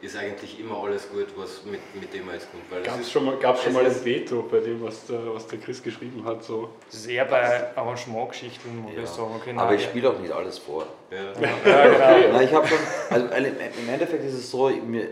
ist 0.00 0.16
eigentlich 0.16 0.58
immer 0.58 0.82
alles 0.82 1.10
gut, 1.10 1.26
was 1.36 1.62
mit, 1.66 1.80
mit 1.94 2.14
dem 2.14 2.24
man 2.24 2.34
jetzt 2.36 2.50
kommt? 2.50 2.62
Weil 2.70 2.82
Gab 2.82 2.94
es 2.94 3.02
ist- 3.02 3.12
schon 3.12 3.26
mal, 3.26 3.36
gab's 3.36 3.62
schon 3.62 3.72
es 3.72 3.76
mal 3.76 3.84
ein 3.86 4.04
Veto 4.04 4.42
bei 4.50 4.60
dem, 4.60 4.82
was 4.82 5.04
der, 5.06 5.34
was 5.34 5.46
der 5.46 5.58
Chris 5.58 5.82
geschrieben 5.82 6.24
hat? 6.24 6.42
So. 6.42 6.70
Das 6.86 7.00
ist 7.00 7.06
eher 7.06 7.26
bei 7.26 7.76
Arrangementgeschichten, 7.76 8.84
wo 8.84 8.88
Ja. 8.88 8.96
wir 8.96 9.06
sagen, 9.06 9.34
okay, 9.36 9.50
Aber 9.54 9.66
nein, 9.66 9.74
ich 9.76 9.84
spiele 9.84 10.08
auch 10.08 10.18
nicht 10.18 10.32
alles 10.32 10.58
vor. 10.58 10.86
Ja. 11.10 11.18
ja, 11.68 11.88
genau. 11.88 12.32
Na, 12.32 12.42
ich 12.42 12.52
habe 12.54 12.66
schon, 12.66 12.78
also 13.10 13.30
weil 13.30 13.44
im 13.44 13.88
Endeffekt 13.90 14.24
ist 14.24 14.32
es 14.34 14.50
so, 14.50 14.70
mir, 14.70 15.08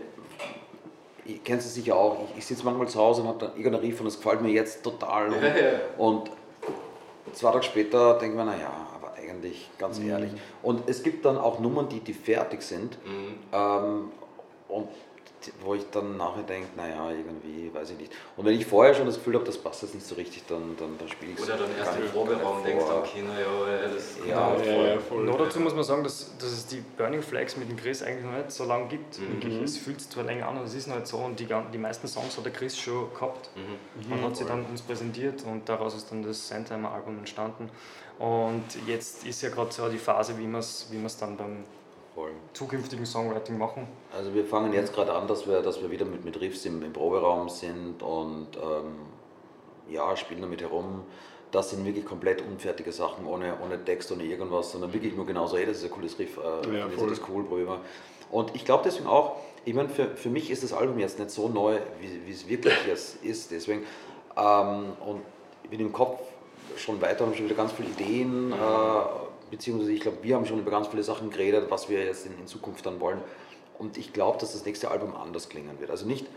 kennst 1.37 1.67
es 1.67 1.75
sicher 1.75 1.95
auch, 1.95 2.17
ich, 2.31 2.39
ich 2.39 2.45
sitze 2.45 2.65
manchmal 2.65 2.87
zu 2.87 2.99
Hause 2.99 3.21
und 3.21 3.27
habe 3.27 3.39
dann 3.45 3.55
irgendeinen 3.55 3.83
Riff 3.85 3.99
und 3.99 4.07
das 4.07 4.17
gefällt 4.17 4.41
mir 4.41 4.49
jetzt 4.51 4.83
total. 4.83 5.27
Und, 5.29 5.41
Ja, 5.41 5.47
ja. 5.49 5.79
und 5.97 6.31
zwei 7.33 7.51
Tage 7.51 7.63
später 7.63 8.13
denke 8.17 8.35
ich 8.37 8.43
mir, 8.43 8.45
naja, 8.45 8.71
aber 8.95 9.13
eigentlich 9.13 9.69
ganz 9.77 9.99
Mhm. 9.99 10.09
ehrlich. 10.09 10.31
Und 10.63 10.89
es 10.89 11.03
gibt 11.03 11.25
dann 11.25 11.37
auch 11.37 11.59
Nummern, 11.59 11.87
die, 11.89 11.99
die 11.99 12.13
fertig 12.13 12.61
sind 12.61 12.97
Mhm. 13.05 13.35
ähm, 13.53 14.11
und 14.67 14.87
wo 15.61 15.73
ich 15.75 15.83
dann 15.91 16.17
nachher 16.17 16.43
denke, 16.43 16.67
naja, 16.75 17.11
irgendwie, 17.11 17.73
weiß 17.73 17.91
ich 17.91 17.97
nicht. 17.97 18.11
Und 18.37 18.45
wenn 18.45 18.53
ich 18.53 18.65
vorher 18.65 18.93
schon 18.93 19.05
das 19.05 19.15
Gefühl 19.15 19.35
habe, 19.35 19.45
das 19.45 19.57
passt 19.57 19.81
jetzt 19.83 19.95
nicht 19.95 20.05
so 20.05 20.15
richtig, 20.15 20.43
dann, 20.47 20.75
dann, 20.77 20.97
dann 20.97 21.07
spiele 21.07 21.31
ich 21.33 21.37
es 21.39 21.43
Oder 21.45 21.57
dann 21.57 21.77
erst 21.77 21.97
im 21.97 22.07
Proberaum 22.09 22.63
denkst, 22.63 22.83
vor. 22.85 22.99
okay, 22.99 23.21
naja, 23.21 23.87
das 23.93 24.17
Ja, 24.27 24.49
kommt 24.51 24.65
Ja, 24.65 24.73
voll. 24.73 24.85
ja, 24.87 24.99
voll. 24.99 25.23
Noch 25.25 25.37
dazu 25.37 25.59
muss 25.59 25.73
man 25.73 25.83
sagen, 25.83 26.03
dass, 26.03 26.37
dass 26.37 26.51
es 26.51 26.67
die 26.67 26.83
Burning 26.97 27.21
Flags 27.21 27.57
mit 27.57 27.69
dem 27.69 27.77
Chris 27.77 28.03
eigentlich 28.03 28.25
noch 28.25 28.37
nicht 28.37 28.51
so 28.51 28.65
lange 28.65 28.87
gibt. 28.87 29.19
Mhm. 29.19 29.33
Wirklich, 29.33 29.61
es 29.61 29.77
fühlt 29.77 30.01
sich 30.01 30.09
zwar 30.09 30.23
länger 30.23 30.47
an, 30.47 30.57
aber 30.57 30.65
es 30.65 30.73
ist 30.75 30.87
noch 30.87 30.95
nicht 30.95 31.07
so. 31.07 31.17
Und 31.17 31.39
die, 31.39 31.47
die 31.73 31.77
meisten 31.77 32.07
Songs 32.07 32.37
hat 32.37 32.45
der 32.45 32.53
Chris 32.53 32.77
schon 32.77 33.13
gehabt 33.13 33.49
Mhm. 33.55 34.11
und 34.13 34.23
hat 34.23 34.37
sie 34.37 34.45
dann 34.45 34.65
uns 34.65 34.81
präsentiert 34.81 35.43
und 35.45 35.67
daraus 35.69 35.95
ist 35.95 36.11
dann 36.11 36.23
das 36.23 36.47
Sandtimer-Album 36.47 37.19
entstanden. 37.19 37.69
Und 38.19 38.65
jetzt 38.85 39.25
ist 39.25 39.41
ja 39.41 39.49
gerade 39.49 39.71
so 39.71 39.87
die 39.87 39.97
Phase, 39.97 40.37
wie 40.37 40.45
wir 40.47 40.59
es 40.59 40.87
wie 40.91 40.97
dann 41.19 41.37
beim 41.37 41.63
Voll. 42.19 42.31
zukünftigen 42.51 43.05
Songwriting 43.05 43.57
machen. 43.57 43.87
Also 44.13 44.33
wir 44.33 44.43
fangen 44.43 44.73
jetzt 44.73 44.93
gerade 44.93 45.13
an, 45.13 45.25
dass 45.27 45.47
wir, 45.47 45.61
dass 45.61 45.81
wir 45.81 45.89
wieder 45.89 46.03
mit, 46.03 46.25
mit 46.25 46.41
Riffs 46.41 46.65
im, 46.65 46.83
im 46.83 46.91
Proberaum 46.91 47.47
sind 47.47 48.03
und 48.03 48.47
ähm, 48.57 48.95
ja, 49.89 50.17
spielen 50.17 50.41
damit 50.41 50.61
herum. 50.61 51.03
Das 51.51 51.69
sind 51.69 51.85
wirklich 51.85 52.03
komplett 52.03 52.41
unfertige 52.41 52.91
Sachen, 52.91 53.25
ohne, 53.25 53.53
ohne 53.63 53.85
Text, 53.85 54.11
ohne 54.11 54.23
irgendwas, 54.23 54.73
sondern 54.73 54.91
wirklich 54.91 55.15
nur 55.15 55.25
genauso, 55.25 55.57
hey, 55.57 55.65
das 55.65 55.77
ist 55.77 55.85
ein 55.85 55.91
cooles 55.91 56.19
Riff, 56.19 56.37
äh, 56.37 56.89
voll. 56.89 57.09
das 57.09 57.21
cool, 57.29 57.45
probieren 57.45 57.69
wir. 57.69 57.81
Und 58.31 58.53
ich 58.53 58.65
glaube 58.65 58.83
deswegen 58.85 59.07
auch, 59.07 59.37
ich 59.63 59.73
meine, 59.73 59.87
für, 59.87 60.09
für 60.09 60.29
mich 60.29 60.51
ist 60.51 60.61
das 60.61 60.73
Album 60.73 60.99
jetzt 60.99 61.19
nicht 61.19 61.31
so 61.31 61.47
neu, 61.47 61.77
wie, 62.01 62.31
es 62.31 62.49
wirklich 62.49 62.85
jetzt 62.85 63.23
ist. 63.23 63.49
Deswegen, 63.51 63.83
ähm, 64.35 64.91
und 65.05 65.21
ich 65.63 65.69
bin 65.69 65.79
im 65.79 65.93
Kopf 65.93 66.19
schon 66.75 66.99
weiter, 66.99 67.25
haben 67.25 67.33
schon 67.33 67.45
wieder 67.45 67.55
ganz 67.55 67.71
viele 67.71 67.87
Ideen, 67.89 68.51
äh, 68.51 68.55
beziehungsweise 69.49 69.91
ich 69.91 70.01
glaube, 70.01 70.17
wir 70.21 70.35
haben 70.35 70.45
schon 70.45 70.59
über 70.59 70.71
ganz 70.71 70.87
viele 70.87 71.03
Sachen 71.03 71.29
geredet, 71.29 71.69
was 71.69 71.89
wir 71.89 72.03
jetzt 72.03 72.25
in, 72.25 72.37
in 72.39 72.47
Zukunft 72.47 72.85
dann 72.85 72.99
wollen. 72.99 73.19
Und 73.77 73.97
ich 73.97 74.13
glaube, 74.13 74.37
dass 74.39 74.51
das 74.53 74.65
nächste 74.65 74.91
Album 74.91 75.15
anders 75.15 75.49
klingen 75.49 75.79
wird. 75.79 75.89
Also 75.89 76.05
nicht, 76.05 76.27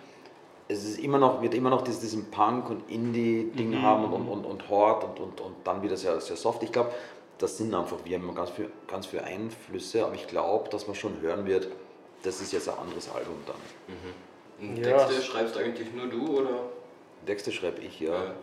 es 0.69 0.85
ist 0.85 0.99
immer 1.01 1.19
noch, 1.19 1.43
wird 1.43 1.55
immer 1.55 1.71
noch 1.71 1.83
dieses, 1.83 2.01
diesen 2.01 2.31
Punk- 2.31 2.71
und 2.71 2.89
Indie-Ding 2.89 3.83
haben 3.83 4.13
und, 4.13 4.29
und, 4.29 4.45
und 4.45 4.69
Hort 4.69 5.05
und, 5.05 5.19
und, 5.21 5.41
und 5.41 5.55
dann 5.65 5.83
wieder 5.83 5.97
sehr, 5.97 6.21
sehr 6.21 6.37
soft. 6.37 6.63
Ich 6.63 6.73
glaube, 6.73 6.93
das 7.39 7.59
sind 7.59 7.75
einfach, 7.75 7.99
wir 8.05 8.17
haben 8.19 8.35
ganz 8.35 8.51
viele 8.51 8.71
ganz 8.87 9.07
viel 9.07 9.19
Einflüsse, 9.21 10.05
aber 10.05 10.15
ich 10.15 10.29
glaube, 10.29 10.71
dass 10.71 10.87
man 10.87 10.95
schon 10.95 11.21
hören 11.21 11.45
wird, 11.47 11.69
das 12.23 12.41
ist 12.41 12.53
jetzt 12.53 12.69
ein 12.69 12.79
anderes 12.79 13.11
Album 13.11 13.35
dann. 13.47 14.69
Und 14.69 14.77
Ja. 14.77 15.05
Texte 15.05 15.23
schreibst 15.23 15.57
eigentlich 15.57 15.93
nur 15.93 16.07
du 16.07 16.39
oder? 16.39 16.61
Texte 17.27 17.51
schreibe 17.51 17.81
ich, 17.81 17.99
ja. 18.01 18.13
Ja. 18.13 18.35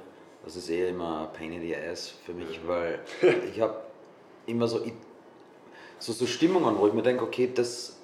Das 0.43 0.55
ist 0.55 0.69
eher 0.69 0.89
immer 0.89 1.29
Pain 1.37 1.53
in 1.53 1.61
the 1.61 1.75
Ass 1.75 2.13
für 2.25 2.33
mich, 2.33 2.59
weil 2.65 2.99
ich 3.53 3.61
habe 3.61 3.75
immer 4.49 4.67
so, 4.67 4.81
so, 5.99 6.13
so 6.13 6.25
Stimmungen, 6.25 6.77
wo 6.77 6.87
ich 6.87 6.93
mir 6.93 7.01
denke, 7.03 7.23
okay, 7.23 7.49
das 7.53 7.97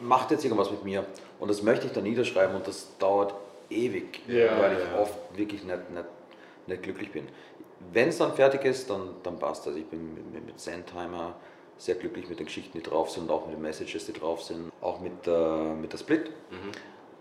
macht 0.00 0.30
jetzt 0.30 0.44
irgendwas 0.44 0.70
mit 0.70 0.84
mir 0.84 1.06
und 1.38 1.48
das 1.48 1.62
möchte 1.62 1.86
ich 1.86 1.92
dann 1.92 2.04
niederschreiben 2.04 2.56
und 2.56 2.66
das 2.66 2.88
dauert 2.98 3.34
ewig, 3.70 4.20
Ja, 4.26 4.58
weil 4.58 4.72
ich 4.78 4.84
ja. 4.84 4.98
oft 5.00 5.14
wirklich 5.36 5.62
nicht, 5.64 5.90
nicht, 5.90 6.04
nicht 6.66 6.82
glücklich 6.82 7.12
bin. 7.12 7.28
Wenn 7.92 8.08
es 8.08 8.18
dann 8.18 8.34
fertig 8.34 8.64
ist, 8.64 8.88
dann, 8.90 9.10
dann 9.22 9.38
passt 9.38 9.66
das. 9.66 9.74
Ich 9.74 9.86
bin 9.86 10.14
mit, 10.14 10.46
mit 10.46 10.60
Sandtimer 10.60 11.34
sehr 11.78 11.96
glücklich 11.96 12.28
mit 12.28 12.38
den 12.38 12.46
Geschichten, 12.46 12.78
die 12.78 12.82
drauf 12.82 13.10
sind, 13.10 13.28
auch 13.30 13.46
mit 13.46 13.56
den 13.56 13.62
Messages, 13.62 14.06
die 14.06 14.12
drauf 14.12 14.42
sind, 14.42 14.70
auch 14.80 15.00
mit, 15.00 15.26
äh, 15.26 15.74
mit 15.74 15.92
der 15.92 15.98
Split. 15.98 16.30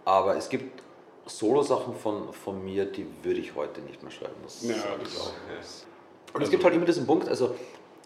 Aber 0.06 0.36
es 0.36 0.50
gibt 0.50 0.82
Solo-Sachen 1.26 1.96
von, 1.96 2.32
von 2.34 2.64
mir, 2.64 2.86
die 2.86 3.08
würde 3.24 3.40
ich 3.40 3.56
heute 3.56 3.82
nicht 3.82 4.04
mehr 4.04 4.12
schreiben. 4.12 4.36
Das 4.44 4.62
Ja, 4.64 4.76
das-. 5.00 5.34
Yes. 5.58 5.86
Und 6.34 6.42
es 6.42 6.50
gibt 6.50 6.64
halt 6.64 6.74
immer 6.74 6.86
diesen 6.86 7.06
Punkt, 7.06 7.28
also 7.28 7.56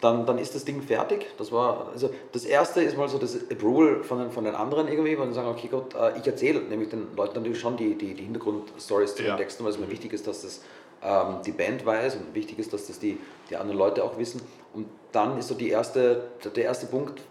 dann, 0.00 0.26
dann 0.26 0.38
ist 0.38 0.54
das 0.54 0.64
Ding 0.64 0.82
fertig. 0.82 1.26
Das 1.38 1.50
war, 1.52 1.88
also 1.92 2.10
das 2.32 2.44
erste 2.44 2.82
ist 2.82 2.96
mal 2.98 3.08
so 3.08 3.18
das 3.18 3.34
Approval 3.50 4.02
von 4.04 4.18
den, 4.18 4.30
von 4.30 4.44
den 4.44 4.54
anderen 4.54 4.88
irgendwie, 4.88 5.18
weil 5.18 5.28
sie 5.28 5.34
sagen, 5.34 5.48
okay 5.48 5.68
Gott, 5.70 5.94
äh, 5.94 6.18
ich 6.18 6.26
erzähle 6.26 6.60
nämlich 6.60 6.90
den 6.90 7.14
Leuten 7.16 7.34
natürlich 7.36 7.60
schon 7.60 7.76
die, 7.76 7.94
die, 7.94 8.14
die 8.14 8.24
Hintergrundstories 8.24 9.14
zu 9.14 9.22
Ja. 9.22 9.34
den 9.34 9.38
Texten, 9.38 9.64
weil 9.64 9.70
es 9.70 9.78
mir 9.78 9.90
wichtig 9.90 10.12
ist, 10.12 10.26
dass 10.26 10.42
das 10.42 10.60
ähm, 11.02 11.36
die 11.46 11.52
Band 11.52 11.86
weiß 11.86 12.16
und 12.16 12.34
wichtig 12.34 12.58
ist, 12.58 12.72
dass 12.72 12.86
das 12.88 12.98
die, 12.98 13.18
die 13.48 13.56
anderen 13.56 13.78
Leute 13.78 14.04
auch 14.04 14.18
wissen. 14.18 14.42
Und 14.74 14.86
dann 15.12 15.38
ist 15.38 15.48
so 15.48 15.54
die 15.54 15.70
erste, 15.70 16.24
der 16.54 16.64
erste 16.64 16.86
Punkt, 16.86 17.22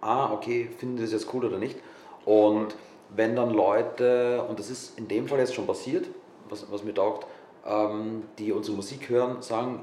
ah, 0.00 0.32
okay, 0.32 0.70
finden 0.78 0.96
die 0.96 1.02
das 1.02 1.12
jetzt 1.12 1.28
cool 1.34 1.44
oder 1.44 1.58
nicht? 1.58 1.76
Und 2.24 2.74
wenn 3.14 3.36
dann 3.36 3.50
Leute, 3.50 4.44
und 4.48 4.58
das 4.58 4.70
ist 4.70 4.98
in 4.98 5.08
dem 5.08 5.28
Fall 5.28 5.38
jetzt 5.40 5.54
schon 5.54 5.66
passiert, 5.66 6.06
was, 6.48 6.66
was 6.70 6.84
mir 6.84 6.94
taugt, 6.94 7.26
ähm, 7.66 8.22
die 8.38 8.52
unsere 8.52 8.76
Musik 8.76 9.08
hören, 9.10 9.42
sagen, 9.42 9.82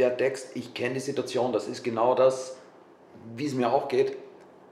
der 0.00 0.16
Text, 0.16 0.56
ich 0.56 0.74
kenne 0.74 0.94
die 0.94 1.00
Situation, 1.00 1.52
das 1.52 1.68
ist 1.68 1.84
genau 1.84 2.14
das, 2.14 2.56
wie 3.36 3.46
es 3.46 3.54
mir 3.54 3.72
auch 3.72 3.88
geht, 3.88 4.16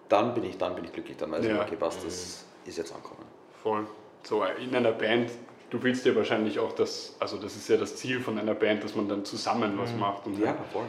dann 0.08 0.34
bin 0.34 0.44
ich, 0.44 0.56
dann 0.58 0.74
bin 0.74 0.84
ich 0.84 0.92
glücklich, 0.92 1.16
dann 1.16 1.30
weiß 1.30 1.44
ich, 1.44 1.50
Ja. 1.50 1.62
okay, 1.62 1.76
passt, 1.76 2.04
das 2.04 2.44
ist 2.64 2.78
jetzt 2.78 2.92
ankommen. 2.94 3.24
Voll. 3.62 3.86
So 4.22 4.42
in 4.42 4.74
einer 4.74 4.92
Band, 4.92 5.30
du 5.70 5.82
willst 5.82 6.04
ja 6.06 6.14
wahrscheinlich 6.16 6.58
auch 6.58 6.72
das, 6.72 7.14
also 7.20 7.36
das 7.36 7.54
ist 7.56 7.68
ja 7.68 7.76
das 7.76 7.96
Ziel 7.96 8.20
von 8.20 8.38
einer 8.38 8.54
Band, 8.54 8.82
dass 8.84 8.94
man 8.96 9.08
dann 9.08 9.24
zusammen 9.24 9.78
was 9.78 9.94
macht. 9.94 10.26
Und 10.26 10.38
Ja, 10.40 10.56
voll. 10.72 10.84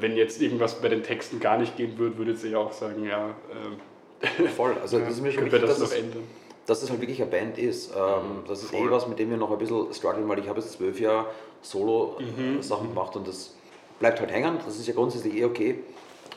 wenn 0.00 0.16
jetzt 0.16 0.40
irgendwas 0.42 0.74
bei 0.80 0.88
den 0.88 1.02
Texten 1.02 1.38
gar 1.40 1.56
nicht 1.58 1.76
gehen 1.76 1.96
würde, 1.98 2.18
würdet 2.18 2.42
ihr 2.44 2.50
ja 2.50 2.58
auch 2.58 2.72
sagen, 2.72 3.04
ja, 3.04 3.28
ähm, 3.50 4.48
Voll, 4.56 4.76
also 4.82 4.98
das 4.98 5.10
ist 5.14 5.20
mir 5.20 5.30
schon 5.32 5.44
wichtig, 5.44 5.60
das 5.62 5.78
dass 5.78 5.90
es, 5.92 5.98
ändern. 5.98 6.22
dass 6.66 6.82
es 6.82 6.90
halt 6.90 7.00
wirklich 7.00 7.20
eine 7.22 7.30
Band 7.30 7.58
ist. 7.58 7.90
Ähm, 7.94 8.42
das 8.48 8.62
ist 8.62 8.70
Voll. 8.70 8.88
eh 8.88 8.90
was, 8.90 9.06
mit 9.06 9.18
dem 9.18 9.30
wir 9.30 9.36
noch 9.36 9.50
ein 9.52 9.58
bisschen 9.58 9.92
strugglen, 9.92 10.26
weil 10.28 10.38
ich 10.40 10.48
habe 10.48 10.60
jetzt 10.60 10.72
zwölf 10.72 10.98
Jahre 10.98 11.26
Solo-Sachen 11.62 12.88
gemacht 12.88 13.14
und 13.16 13.26
das 13.28 13.54
bleibt 13.98 14.20
halt 14.20 14.30
hängen. 14.30 14.58
Das 14.64 14.76
ist 14.76 14.86
ja 14.86 14.94
grundsätzlich 14.94 15.34
eh 15.34 15.44
okay. 15.44 15.82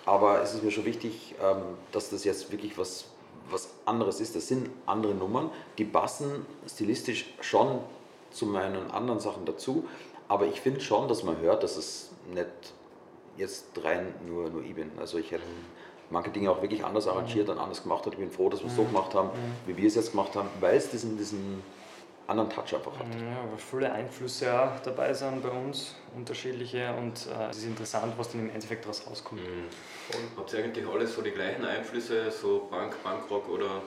Aber 0.05 0.41
es 0.41 0.53
ist 0.53 0.63
mir 0.63 0.71
schon 0.71 0.85
wichtig, 0.85 1.35
ähm, 1.43 1.61
dass 1.91 2.09
das 2.09 2.23
jetzt 2.23 2.51
wirklich 2.51 2.77
was, 2.77 3.05
was 3.49 3.69
anderes 3.85 4.21
ist. 4.21 4.35
Das 4.35 4.47
sind 4.47 4.69
andere 4.85 5.13
Nummern, 5.13 5.51
die 5.77 5.85
passen 5.85 6.45
stilistisch 6.67 7.25
schon 7.41 7.79
zu 8.31 8.45
meinen 8.45 8.89
anderen 8.91 9.19
Sachen 9.19 9.45
dazu. 9.45 9.85
Aber 10.27 10.45
ich 10.45 10.61
finde 10.61 10.81
schon, 10.81 11.07
dass 11.07 11.23
man 11.23 11.39
hört, 11.39 11.63
dass 11.63 11.77
es 11.77 12.11
nicht 12.33 12.47
jetzt 13.37 13.65
rein 13.83 14.13
nur, 14.27 14.49
nur 14.49 14.63
ich 14.63 14.75
bin. 14.75 14.91
Also 14.99 15.17
ich 15.17 15.31
hätte 15.31 15.43
manche 16.09 16.29
Dinge 16.31 16.51
auch 16.51 16.61
wirklich 16.61 16.83
anders 16.83 17.07
arrangiert 17.07 17.49
und 17.49 17.57
anders 17.59 17.83
gemacht. 17.83 18.05
Ich 18.07 18.17
bin 18.17 18.31
froh, 18.31 18.49
dass 18.49 18.61
wir 18.61 18.67
es 18.67 18.75
so 18.75 18.83
gemacht 18.83 19.13
haben, 19.13 19.29
wie 19.65 19.77
wir 19.77 19.87
es 19.87 19.95
jetzt 19.95 20.11
gemacht 20.11 20.35
haben, 20.35 20.49
weil 20.59 20.77
es 20.77 20.89
diesen, 20.89 21.17
diesen 21.17 21.61
anderen 22.27 22.49
Touch 22.49 22.73
einfach 22.75 22.99
hat. 22.99 23.05
Ja, 23.07 23.49
weil 23.49 23.57
viele 23.57 23.91
Einflüsse 23.91 24.59
auch 24.61 24.79
dabei 24.81 25.13
sind 25.13 25.41
bei 25.41 25.49
uns, 25.49 25.95
unterschiedliche 26.15 26.93
und 26.93 27.27
äh, 27.27 27.49
es 27.49 27.57
ist 27.57 27.65
interessant, 27.65 28.13
was 28.17 28.31
dann 28.31 28.41
im 28.41 28.49
Endeffekt 28.49 28.83
daraus 28.83 29.05
rauskommt. 29.09 29.41
Habt 30.37 30.53
ihr 30.53 30.59
eigentlich 30.63 30.85
alle 30.87 31.07
so 31.07 31.21
die 31.21 31.31
gleichen 31.31 31.65
Einflüsse, 31.65 32.29
so 32.31 32.67
Punk, 32.69 33.01
Punkrock 33.03 33.47
oder 33.49 33.81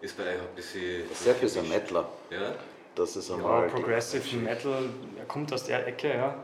ist 0.00 0.16
bei 0.16 0.24
euch 0.24 0.40
ein 0.40 0.54
bisschen. 0.56 1.02
Sepp 1.14 1.42
ist 1.42 1.56
ein 1.58 1.68
Metaler. 1.68 2.08
Ja? 2.30 2.52
Das 2.94 3.14
ist 3.16 3.28
Ja, 3.28 3.36
einmal. 3.36 3.66
die- 3.68 3.74
Progressive 3.74 4.36
Metal 4.36 4.88
er 5.18 5.24
kommt 5.26 5.52
aus 5.52 5.64
der 5.64 5.86
Ecke, 5.86 6.08
ja. 6.14 6.34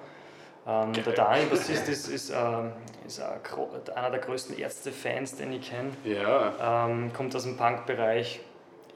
Ähm, 0.68 0.92
der 0.92 1.12
Dani 1.12 1.45
Bassist 1.47 1.88
ist, 1.88 2.09
ist, 2.09 2.30
ähm, 2.30 2.73
ist 3.06 3.21
einer 3.21 4.11
der 4.11 4.18
größten 4.21 4.59
Ärzte-Fans, 4.59 5.37
den 5.37 5.52
ich 5.52 5.71
kenne. 5.71 5.90
Ja, 6.04 6.87
Ähm, 6.88 7.12
kommt 7.12 7.35
aus 7.37 7.45
dem 7.45 7.56
Punk-Bereich. 7.56 8.40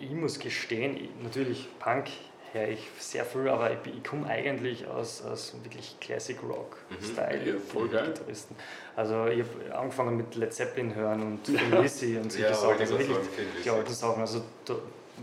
Ich 0.01 0.11
muss 0.11 0.39
gestehen, 0.39 0.97
ich, 0.97 1.11
natürlich 1.23 1.69
Punk 1.79 2.09
höre 2.53 2.69
ich 2.69 2.89
sehr 2.99 3.25
viel, 3.25 3.49
aber 3.49 3.71
ich, 3.71 3.79
ich 3.95 4.03
komme 4.03 4.27
eigentlich 4.27 4.87
aus, 4.87 5.23
aus 5.23 5.55
wirklich 5.63 5.97
Classic 6.01 6.37
Rock-Style. 6.43 7.47
Ja, 7.47 7.55
voll 7.59 7.89
geil. 7.89 8.07
Gitarristen. 8.07 8.57
Also 8.97 9.27
ich 9.27 9.45
habe 9.45 9.79
angefangen 9.79 10.17
mit 10.17 10.35
Led 10.35 10.53
Zeppelin 10.53 10.95
hören 10.95 11.23
und 11.23 11.49
Lizzy 11.81 12.17
und 12.17 12.33
solche 12.33 12.49
Ja, 12.49 12.55
Sachen. 12.55 12.81
Also 12.81 12.99
ich 12.99 13.09
wirklich 13.09 13.29
die 13.63 13.71
alten 13.71 13.93
Sachen, 13.93 14.21
also 14.23 14.43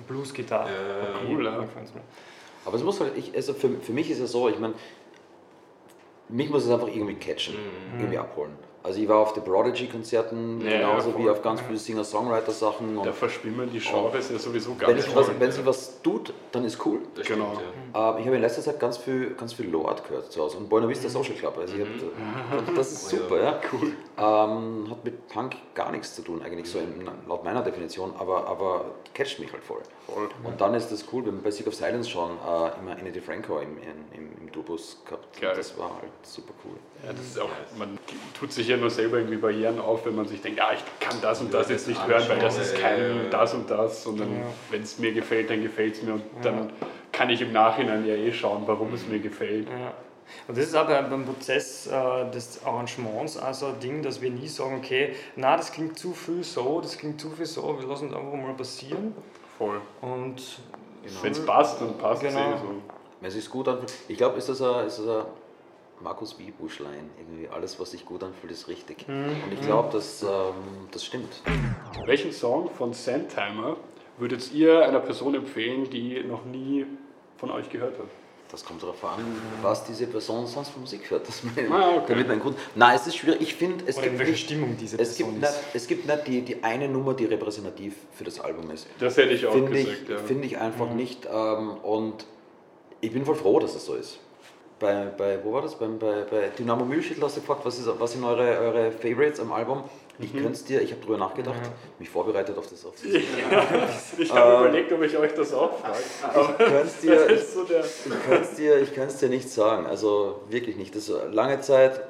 Blues-Gitarre. 0.08 0.70
Ja, 0.70 1.20
cool, 1.28 1.44
ja. 1.44 1.68
Aber 2.64 2.76
es 2.76 2.84
muss 2.84 3.00
halt, 3.00 3.18
ich, 3.18 3.36
also 3.36 3.54
für, 3.54 3.70
für 3.80 3.94
mich 3.94 4.10
ist 4.12 4.20
es 4.20 4.32
so, 4.32 4.48
ich 4.48 4.60
meine, 4.60 4.76
mich 6.30 6.50
muss 6.50 6.66
es 6.66 6.70
einfach 6.70 6.88
irgendwie 6.88 7.16
catchen, 7.16 7.56
irgendwie 7.98 8.18
abholen. 8.18 8.52
Also 8.88 9.02
ich 9.02 9.08
war 9.10 9.18
auf 9.18 9.34
den 9.34 9.44
Prodigy-Konzerten, 9.44 10.62
Ja, 10.62 10.78
genauso 10.78 11.10
ja, 11.10 11.20
wie 11.20 11.30
auf 11.30 11.42
ganz 11.42 11.60
vielen 11.60 11.78
Singer-Songwriter-Sachen. 11.78 12.96
da 12.96 13.02
Und 13.02 13.16
verschwimmen 13.16 13.70
die 13.70 13.80
Genres 13.80 14.30
ja 14.32 14.40
sowieso 14.40 14.76
was, 15.16 15.26
voll. 15.26 15.36
wenn 15.40 15.52
sich 15.52 15.66
was 15.66 16.02
tut, 16.02 16.34
dann 16.54 16.64
ist 16.64 16.84
cool. 16.86 17.00
Das 17.16 17.28
Genau. 17.28 17.48
stimmt, 17.56 17.62
ja. 17.64 17.68
Äh, 17.94 18.20
ich 18.22 18.26
habe 18.26 18.36
in 18.36 18.42
letzter 18.42 18.62
Zeit 18.62 18.80
ganz 18.80 18.98
viel, 18.98 19.32
ganz 19.36 19.54
viel 19.54 19.70
Lord 19.70 20.08
gehört 20.08 20.32
zu 20.32 20.42
Hause 20.42 20.58
und 20.58 20.70
Buena 20.70 20.88
Vista 20.88 21.10
Social 21.10 21.34
Club. 21.36 21.58
Also 21.58 21.76
ich 21.76 21.82
hab, 21.82 22.76
das 22.76 22.92
ist 22.92 23.10
super, 23.10 23.42
ja. 23.42 23.60
Cool. 23.72 23.92
Ähm, 24.18 24.88
hat 24.90 25.04
mit 25.04 25.28
Punk 25.28 25.56
gar 25.76 25.92
nichts 25.92 26.16
zu 26.16 26.22
tun, 26.24 26.42
eigentlich 26.42 26.70
so 26.70 26.80
im, 26.80 27.08
laut 27.28 27.44
meiner 27.44 27.62
Definition, 27.62 28.14
aber, 28.18 28.48
aber 28.48 28.86
catcht 29.14 29.40
mich 29.40 29.52
halt 29.54 29.64
voll. 29.64 29.82
Voll. 30.08 30.30
Und 30.44 30.60
dann 30.60 30.74
ist 30.74 30.92
das 30.92 31.06
cool, 31.12 31.24
wir 31.26 31.32
haben 31.32 31.42
bei 31.44 31.52
Sick 31.52 31.68
of 31.68 31.76
Silence 31.76 32.10
schon 32.10 32.32
äh, 32.32 32.80
immer 32.80 32.92
Annie 33.00 33.12
DeFranco 33.12 33.60
im, 33.60 33.78
im, 33.78 33.84
im, 34.14 34.32
im 34.42 34.52
Dubus 34.52 35.02
gehabt. 35.06 35.40
Geil. 35.40 35.54
Das 35.56 35.78
war 35.78 35.90
halt 36.02 36.12
super 36.24 36.54
cool. 36.66 36.78
Ja, 37.06 37.14
das 37.14 37.22
ist 37.26 37.40
auch, 37.40 37.50
man 37.78 37.98
tut 38.40 38.52
sich 38.52 38.68
ja 38.68 38.78
nur 38.78 38.90
selber 38.90 39.18
irgendwie 39.18 39.38
Barrieren 39.38 39.80
auf, 39.80 40.06
wenn 40.06 40.16
man 40.16 40.28
sich 40.28 40.42
denkt, 40.42 40.58
ja, 40.58 40.70
ich 40.74 40.84
kann 41.00 41.20
das 41.22 41.42
und 41.42 41.54
das 41.54 41.70
jetzt 41.70 41.88
nicht 41.88 42.08
hören, 42.08 42.24
weil 42.28 42.40
das 42.40 42.58
ist 42.58 42.76
kein 42.76 43.30
das 43.30 43.54
und 43.54 43.70
das, 43.70 44.04
sondern 44.04 44.32
Ja. 44.34 44.46
wenn 44.72 44.82
es 44.82 44.98
mir 44.98 45.14
gefällt, 45.14 45.50
dann 45.50 45.62
gefällt 45.62 45.96
es 45.96 46.02
mir 46.04 46.14
und 46.14 46.24
dann 46.42 46.72
kann 47.18 47.30
ich 47.32 47.42
im 47.42 47.52
Nachhinein 47.52 48.06
ja 48.06 48.14
eh 48.14 48.32
schauen, 48.32 48.64
warum 48.68 48.94
es 48.94 49.08
mir 49.08 49.20
gefällt. 49.20 49.68
Ja. 49.68 49.94
Und 50.48 50.58
das 50.58 50.66
ist 50.66 50.76
auch 50.76 50.86
beim, 50.86 51.26
Prozess 51.26 51.88
äh, 51.88 52.30
des 52.32 52.64
Arrangements 52.64 53.38
also 53.38 53.68
ein 53.68 53.80
Ding, 53.80 54.04
dass 54.04 54.22
wir 54.22 54.30
nie 54.30 54.48
sagen, 54.48 54.76
okay, 54.78 55.16
na, 55.36 55.58
das 55.58 55.72
klingt 55.72 55.98
zu 55.98 56.14
viel 56.14 56.44
so, 56.44 56.80
das 56.82 56.98
klingt 56.98 57.20
zu 57.20 57.32
viel 57.32 57.46
so, 57.46 57.80
wir 57.80 57.88
lassen 57.88 58.10
es 58.10 58.14
einfach 58.16 58.34
mal 58.34 58.54
passieren. 58.54 59.16
Voll. 59.58 59.82
Und 60.02 60.60
Wenn 61.24 61.32
es 61.32 61.44
passt, 61.44 61.82
dann 61.82 61.98
passt 61.98 62.24
es 62.24 62.34
Genau. 62.34 62.54
eh 62.54 62.58
so. 62.58 62.66
Wenn 63.20 63.28
es 63.30 63.34
sich 63.34 63.50
gut 63.50 63.68
anfühlt, 63.68 63.92
ich 64.08 64.18
glaube, 64.18 64.38
ist 64.38 64.50
das 64.50 64.62
ein, 64.62 64.86
ist 64.86 65.00
das 65.00 65.08
ein 65.08 65.26
Markus 66.02 66.38
Wiebuschlein, 66.38 67.10
irgendwie 67.18 67.48
alles, 67.48 67.80
was 67.80 67.92
sich 67.92 68.06
gut 68.06 68.22
anfühlt, 68.22 68.52
ist 68.52 68.68
richtig. 68.68 69.08
Mhm. 69.08 69.30
Und 69.46 69.54
ich 69.54 69.62
glaube, 69.62 69.90
das, 69.92 70.22
ähm, 70.22 70.28
das 70.92 71.04
stimmt. 71.04 71.42
Welchen 72.06 72.32
Song 72.32 72.70
von 72.70 72.94
Sandtimer 72.94 73.78
würdet 74.20 74.52
ihr 74.54 74.86
einer 74.86 75.00
Person 75.00 75.34
empfehlen, 75.34 75.90
die 75.90 76.22
noch 76.24 76.46
nie 76.46 76.86
von 77.38 77.52
euch 77.52 77.70
gehört 77.70 77.98
hat? 77.98 78.06
Das 78.50 78.64
kommt 78.64 78.82
darauf 78.82 79.04
an, 79.04 79.20
was 79.62 79.84
diese 79.84 80.08
Person 80.08 80.48
sonst 80.48 80.70
für 80.70 80.80
Musik 80.80 81.12
hört. 81.12 81.28
Das 81.28 81.42
mein, 81.44 81.70
Ah, 81.70 81.98
okay. 81.98 82.06
Damit 82.14 82.30
mein 82.30 82.40
Grund. 82.40 82.58
Nein, 82.76 82.96
es 82.96 83.06
ist 83.06 83.18
schwierig. 83.18 83.42
Ich 83.42 83.56
finde, 83.56 83.84
es 83.86 83.98
oder 83.98 84.06
gibt 84.08 84.20
welcher 84.20 84.32
nicht, 84.32 84.46
Stimmung 84.46 84.78
diese 84.80 84.98
es 84.98 85.16
Person 85.18 85.34
gibt 85.34 85.44
ist. 85.44 85.52
nicht, 85.52 85.76
es 85.76 85.88
gibt 85.88 86.08
nicht 86.08 86.28
die, 86.28 86.42
die 86.44 86.64
eine 86.64 86.88
Nummer, 86.88 87.14
die 87.14 87.26
repräsentativ 87.26 87.96
für 88.14 88.24
das 88.24 88.40
Album 88.40 88.72
ist. 88.72 88.88
Das 89.00 89.18
hätte 89.18 89.34
ich 89.34 89.46
auch 89.46 89.52
Finde 89.52 89.72
gesagt, 89.74 89.98
ich, 90.04 90.10
ja. 90.10 90.18
finde 90.20 90.48
ich 90.48 90.58
einfach 90.58 90.90
nicht. 90.92 91.26
Ähm, 91.30 91.72
und 91.84 92.26
ich 93.02 93.12
bin 93.12 93.26
voll 93.26 93.36
froh, 93.36 93.60
dass 93.60 93.76
es 93.76 93.86
so 93.86 93.96
ist. 93.96 94.18
Bei, 94.80 95.08
bei 95.18 95.44
wo 95.44 95.52
war 95.52 95.62
das? 95.64 95.76
Beim, 95.78 96.00
bei, 96.00 96.22
bei 96.30 96.48
Dynamo 96.58 96.86
Mühlschüttel 96.86 97.24
hast 97.24 97.36
du 97.36 97.42
gefragt, 97.42 97.62
was, 97.66 97.78
ist, 97.80 97.90
was 98.00 98.14
sind 98.14 98.24
eure, 98.24 98.60
eure 98.60 98.92
Favorites 98.94 99.42
am 99.42 99.52
Album? 99.52 99.84
Ich 100.20 100.34
Mhm. 100.34 100.38
könnte 100.38 100.54
es 100.54 100.64
dir, 100.66 100.82
ich 100.82 100.92
habe 100.92 101.02
drüber 101.02 101.18
nachgedacht, 101.18 101.60
mich 102.00 102.10
vorbereitet 102.10 102.58
auf 102.58 102.68
das. 102.68 102.84
Auf 102.86 102.94
das. 102.96 103.12
Ich 104.18 104.34
habe 104.34 104.66
überlegt, 104.66 104.92
ob 104.92 105.04
ich 105.04 105.16
euch 105.16 105.34
das 105.34 105.54
auch 105.54 105.78
frage. 105.80 105.98
Ich 106.52 106.58
könnte 106.58 106.88
es 106.88 107.00
dir, 107.00 107.30
ich, 107.30 107.44
so 107.48 107.62
ich 107.64 108.58
dir, 108.58 108.82
ich 108.82 109.18
dir 109.20 109.30
nicht 109.30 109.50
sagen. 109.50 109.86
Also 109.86 110.42
wirklich 110.50 110.76
nicht. 110.76 110.96
Das 110.96 111.12
lange 111.32 111.62
Zeit 111.62 112.02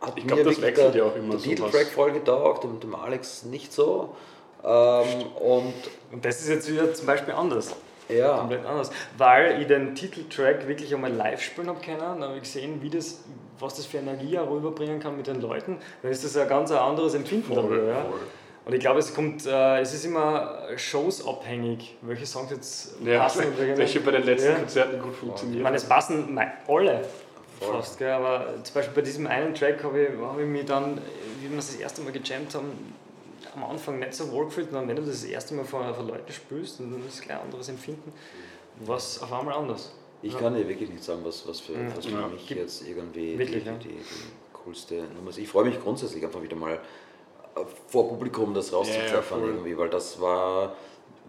hat 0.00 0.14
Ich 0.16 0.24
mir 0.24 0.28
glaub, 0.28 0.38
das 0.38 0.46
wirklich 0.56 0.62
wechselt 0.78 0.94
der, 0.94 1.04
ja 1.04 1.10
auch 1.10 1.16
immer 1.16 1.30
der 1.32 1.38
so 1.40 1.48
Titeltrack 1.50 1.86
voll 1.88 2.12
getaugt, 2.12 2.64
dem, 2.64 2.80
dem 2.80 2.94
Alex 2.94 3.42
nicht 3.42 3.72
so. 3.72 4.16
Ähm, 4.64 5.26
und 5.40 5.74
Und 6.12 6.24
das 6.24 6.40
ist 6.40 6.48
jetzt 6.48 6.70
wieder 6.72 6.92
zum 6.94 7.06
Beispiel 7.06 7.34
anders. 7.34 7.74
ja, 8.08 8.38
Komplett 8.38 8.64
anders. 8.64 8.90
Weil 9.18 9.60
ich 9.60 9.66
den 9.68 9.94
Titeltrack 9.94 10.66
wirklich 10.68 10.94
einmal 10.94 11.12
live 11.12 11.42
spielen 11.42 11.68
habe 11.68 11.80
können, 11.80 11.98
dann 12.00 12.22
habe 12.22 12.36
ich 12.36 12.42
gesehen, 12.42 12.80
wie 12.82 12.88
das, 12.90 13.20
was 13.60 13.74
das 13.74 13.86
für 13.86 13.98
Energie 13.98 14.38
auch 14.38 14.50
rüberbringen 14.50 15.00
kann 15.00 15.16
mit 15.16 15.26
den 15.26 15.40
Leuten. 15.40 15.78
Dann 16.02 16.10
ist 16.10 16.24
das 16.24 16.36
ein 16.36 16.48
ganz 16.48 16.70
anderes 16.70 17.14
Empfinden 17.14 17.46
Voll, 17.46 17.56
darüber. 17.56 17.84
Ja? 17.86 18.04
voll. 18.04 18.20
Und 18.66 18.74
ich 18.74 18.80
glaube, 18.80 18.98
es 19.00 19.14
kommt, 19.14 19.46
äh, 19.46 19.80
es 19.80 19.94
ist 19.94 20.04
immer 20.04 20.58
Shows 20.76 21.26
abhängig, 21.26 21.96
welche 22.02 22.26
Songs 22.26 22.50
jetzt 22.50 22.94
Ja, 23.04 23.20
passen. 23.20 23.44
und 23.46 23.58
welche 23.58 24.00
bei 24.04 24.10
den 24.12 24.22
letzten 24.24 24.50
Ja. 24.50 24.54
Konzerten 24.56 25.00
gut 25.00 25.12
Ich 25.12 25.18
funktionieren. 25.18 25.62
meine, 25.62 25.76
es 25.76 25.84
passen 25.84 26.38
alle 26.68 27.02
fast, 27.58 27.98
gell? 27.98 28.10
aber 28.12 28.46
zum 28.62 28.74
Beispiel 28.74 28.94
bei 28.94 29.02
diesem 29.02 29.26
einen 29.26 29.54
Track 29.54 29.82
habe 29.82 30.02
ich, 30.02 30.08
hab 30.20 30.38
ich 30.38 30.46
mich 30.46 30.64
dann, 30.66 30.98
wie 31.40 31.48
wir 31.50 31.56
das 31.56 31.74
erste 31.74 32.00
Mal 32.02 32.12
gejammt 32.12 32.54
haben, 32.54 32.94
am 33.54 33.64
Anfang 33.64 33.98
nicht 33.98 34.14
so 34.14 34.30
wohl 34.30 34.44
gefühlt, 34.44 34.68
und 34.68 34.74
dann, 34.74 34.88
wenn 34.88 34.96
du 34.96 35.02
das 35.02 35.22
das 35.22 35.24
erste 35.24 35.54
Mal 35.54 35.64
vor, 35.64 35.92
vor 35.94 36.04
Leuten 36.04 36.32
spielst, 36.32 36.78
dann 36.80 36.94
ist 37.08 37.14
es 37.14 37.20
gleich 37.22 37.38
ein 37.38 37.44
anderes 37.46 37.68
Empfinden, 37.68 38.12
was 38.84 39.22
auf 39.22 39.32
einmal 39.32 39.54
anders. 39.56 39.92
Ich 40.22 40.36
kann 40.38 40.54
dir 40.54 40.68
wirklich 40.68 40.90
nicht 40.90 41.02
sagen, 41.04 41.20
was, 41.24 41.46
was 41.48 41.60
für, 41.60 41.72
Ja. 41.72 41.78
was 41.96 42.06
für 42.06 42.12
Ja. 42.12 42.28
mich 42.28 42.48
jetzt 42.50 42.86
irgendwie 42.86 43.38
Wirklich, 43.38 43.62
die, 43.64 43.68
ja. 43.68 43.76
die, 43.76 43.88
die, 43.88 43.96
coolste 44.52 44.96
Nummer 45.16 45.30
ist. 45.30 45.38
Ich 45.38 45.48
freue 45.48 45.64
mich 45.64 45.80
grundsätzlich 45.82 46.22
einfach 46.24 46.42
wieder 46.42 46.56
mal 46.56 46.74
äh, 46.74 46.78
vor 47.88 48.08
Publikum 48.10 48.52
das 48.52 48.72
rauszupfeffern 48.72 49.40
Ja, 49.40 49.46
ja, 49.46 49.52
irgendwie, 49.52 49.78
weil 49.78 49.88
das 49.88 50.20
war 50.20 50.74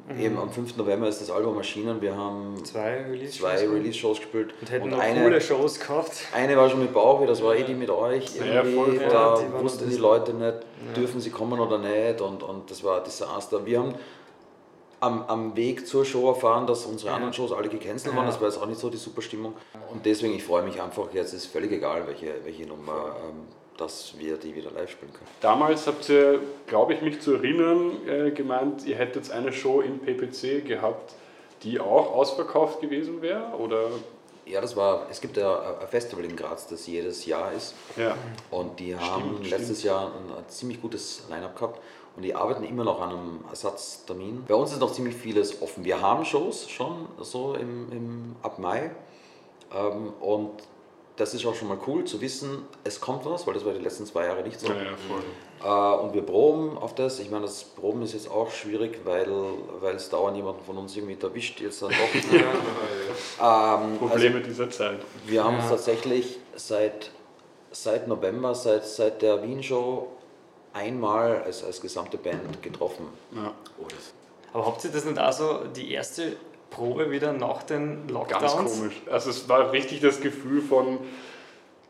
Mhm. 0.09 0.19
eben 0.19 0.37
am 0.39 0.49
5. 0.49 0.77
November 0.77 1.07
ist 1.07 1.21
das 1.21 1.29
Album 1.29 1.57
erschienen, 1.57 2.01
wir 2.01 2.15
haben 2.17 2.55
Zwei 2.65 3.03
Release 3.03 3.41
Release-Shows 3.43 4.17
gespielt 4.17 4.53
und 4.59 4.71
hätten 4.71 4.85
und 4.85 4.89
noch 4.91 4.99
eine, 4.99 5.21
coole 5.23 5.39
Shows 5.39 5.79
gehabt. 5.79 6.11
eine 6.33 6.57
war 6.57 6.69
schon 6.69 6.79
mit 6.79 6.91
Bauch, 6.93 7.23
das 7.27 7.43
war 7.43 7.55
eh 7.55 7.63
die 7.63 7.75
mit 7.75 7.89
euch. 7.89 8.35
Ja, 8.35 8.63
voll, 8.63 8.73
voll. 8.73 8.95
Ja, 8.95 9.09
da 9.09 9.39
die 9.39 9.63
wussten 9.63 9.89
die 9.89 9.97
Leute 9.97 10.33
nicht, 10.33 10.57
dürfen 10.95 11.21
sie 11.21 11.29
kommen 11.29 11.59
oder 11.59 11.77
nicht 11.77 12.19
und, 12.19 12.41
und 12.41 12.69
das 12.71 12.83
war 12.83 12.97
ein 12.97 13.03
Desaster. 13.03 13.63
Wir 13.65 13.79
haben 13.79 13.93
am, 15.01 15.23
am 15.27 15.55
Weg 15.55 15.87
zur 15.87 16.05
Show 16.05 16.27
erfahren, 16.29 16.65
dass 16.67 16.85
unsere 16.85 17.09
Ja. 17.09 17.15
anderen 17.15 17.33
Shows 17.33 17.51
alle 17.51 17.67
gecancelt 17.69 18.13
Ja. 18.13 18.17
waren. 18.17 18.27
Das 18.27 18.39
war 18.39 18.47
jetzt 18.47 18.57
auch 18.61 18.67
nicht 18.67 18.79
so 18.79 18.89
die 18.89 18.97
super 18.97 19.21
Stimmung. 19.21 19.53
Und 19.91 20.05
deswegen, 20.05 20.33
ich 20.35 20.43
freue 20.43 20.63
mich 20.63 20.81
einfach, 20.81 21.11
jetzt 21.13 21.33
ist 21.33 21.47
völlig 21.47 21.71
egal, 21.71 22.07
welche, 22.07 22.33
welche 22.45 22.65
Nummer, 22.67 23.15
ähm, 23.27 23.47
dass 23.77 24.13
wir 24.19 24.37
die 24.37 24.55
wieder 24.55 24.69
live 24.71 24.91
spielen 24.91 25.11
können. 25.11 25.27
Damals 25.41 25.87
habt 25.87 26.07
ihr, 26.09 26.39
glaube 26.67 26.93
ich, 26.93 27.01
mich 27.01 27.19
zu 27.19 27.33
erinnern, 27.33 28.07
äh, 28.07 28.31
gemeint, 28.31 28.85
ihr 28.85 28.95
hättet 28.95 29.29
eine 29.31 29.51
Show 29.51 29.81
im 29.81 29.99
PPC 29.99 30.61
gehabt, 30.61 31.15
die 31.63 31.79
auch 31.79 32.13
ausverkauft 32.13 32.79
gewesen 32.81 33.21
wäre? 33.23 33.53
Oder? 33.57 33.85
Ja, 34.45 34.61
das 34.61 34.75
war, 34.75 35.07
es 35.09 35.21
gibt 35.21 35.37
ja 35.37 35.77
ein 35.81 35.87
Festival 35.87 36.25
in 36.25 36.35
Graz, 36.35 36.67
das 36.67 36.85
jedes 36.85 37.25
Jahr 37.25 37.51
ist. 37.53 37.73
Ja. 37.95 38.15
Und 38.51 38.79
die 38.79 38.95
haben 38.95 39.35
Stimmt, 39.37 39.49
letztes 39.49 39.81
Jahr 39.83 40.07
ein, 40.07 40.35
ein 40.37 40.49
ziemlich 40.49 40.81
gutes 40.81 41.23
Line-Up 41.29 41.55
gehabt 41.55 41.79
und 42.15 42.23
die 42.23 42.35
arbeiten 42.35 42.63
immer 42.63 42.83
noch 42.83 43.01
an 43.01 43.09
einem 43.09 43.39
Ersatztermin. 43.49 44.43
Bei 44.47 44.55
uns 44.55 44.71
ist 44.73 44.79
noch 44.79 44.91
ziemlich 44.91 45.15
vieles 45.15 45.61
offen. 45.61 45.83
Wir 45.83 46.01
haben 46.01 46.25
Shows 46.25 46.69
schon 46.69 47.07
so 47.19 47.53
im, 47.55 47.91
im, 47.91 48.35
ab 48.41 48.59
Mai 48.59 48.91
ähm, 49.73 50.13
und 50.19 50.51
das 51.17 51.33
ist 51.33 51.45
auch 51.45 51.53
schon 51.53 51.67
mal 51.67 51.77
cool 51.87 52.03
zu 52.05 52.19
wissen, 52.19 52.63
es 52.83 52.99
kommt 52.99 53.25
was, 53.25 53.45
weil 53.45 53.53
das 53.53 53.63
war 53.65 53.73
die 53.73 53.79
letzten 53.81 54.05
zwei 54.05 54.25
Jahre 54.25 54.41
nicht 54.43 54.59
so. 54.59 54.67
Ja, 54.67 54.75
ja, 54.75 54.91
voll. 55.07 55.21
Äh, 55.63 56.03
und 56.03 56.13
wir 56.13 56.21
proben 56.23 56.77
auf 56.77 56.95
das. 56.95 57.19
Ich 57.19 57.29
meine, 57.29 57.43
das 57.43 57.63
Proben 57.63 58.01
ist 58.01 58.13
jetzt 58.13 58.31
auch 58.31 58.49
schwierig, 58.49 59.01
weil, 59.03 59.27
weil 59.81 59.95
es 59.95 60.09
dauernd 60.09 60.37
jemanden 60.37 60.63
von 60.65 60.77
uns 60.77 60.95
irgendwie 60.95 61.17
erwischt 61.21 61.61
jetzt 61.61 61.81
dann 61.81 61.91
doch. 61.91 63.81
ähm, 63.83 63.97
Probleme 63.99 64.41
dieser 64.41 64.69
Zeit. 64.69 64.99
wir 65.25 65.43
haben 65.43 65.55
uns 65.57 65.65
Ja. 65.65 65.71
tatsächlich 65.71 66.39
seit, 66.55 67.11
seit 67.71 68.07
November, 68.07 68.55
seit, 68.55 68.85
seit 68.85 69.21
der 69.21 69.43
Wien-Show 69.43 70.07
einmal 70.73 71.43
als, 71.43 71.63
als 71.63 71.81
gesamte 71.81 72.17
Band 72.17 72.61
getroffen. 72.61 73.05
Ja. 73.35 73.51
Oh, 73.79 73.85
Aber 74.53 74.65
habt 74.67 74.83
ihr 74.83 74.91
das 74.91 75.05
nicht 75.05 75.19
auch 75.19 75.31
so, 75.33 75.59
die 75.75 75.91
erste 75.91 76.35
Probe 76.69 77.11
wieder 77.11 77.33
nach 77.33 77.63
den 77.63 78.07
Ganz 78.07 78.11
Lockdowns? 78.11 78.53
komisch. 78.79 79.01
Also 79.11 79.29
es 79.29 79.47
war 79.49 79.71
richtig 79.71 79.99
das 80.01 80.21
Gefühl 80.21 80.61
von 80.61 80.99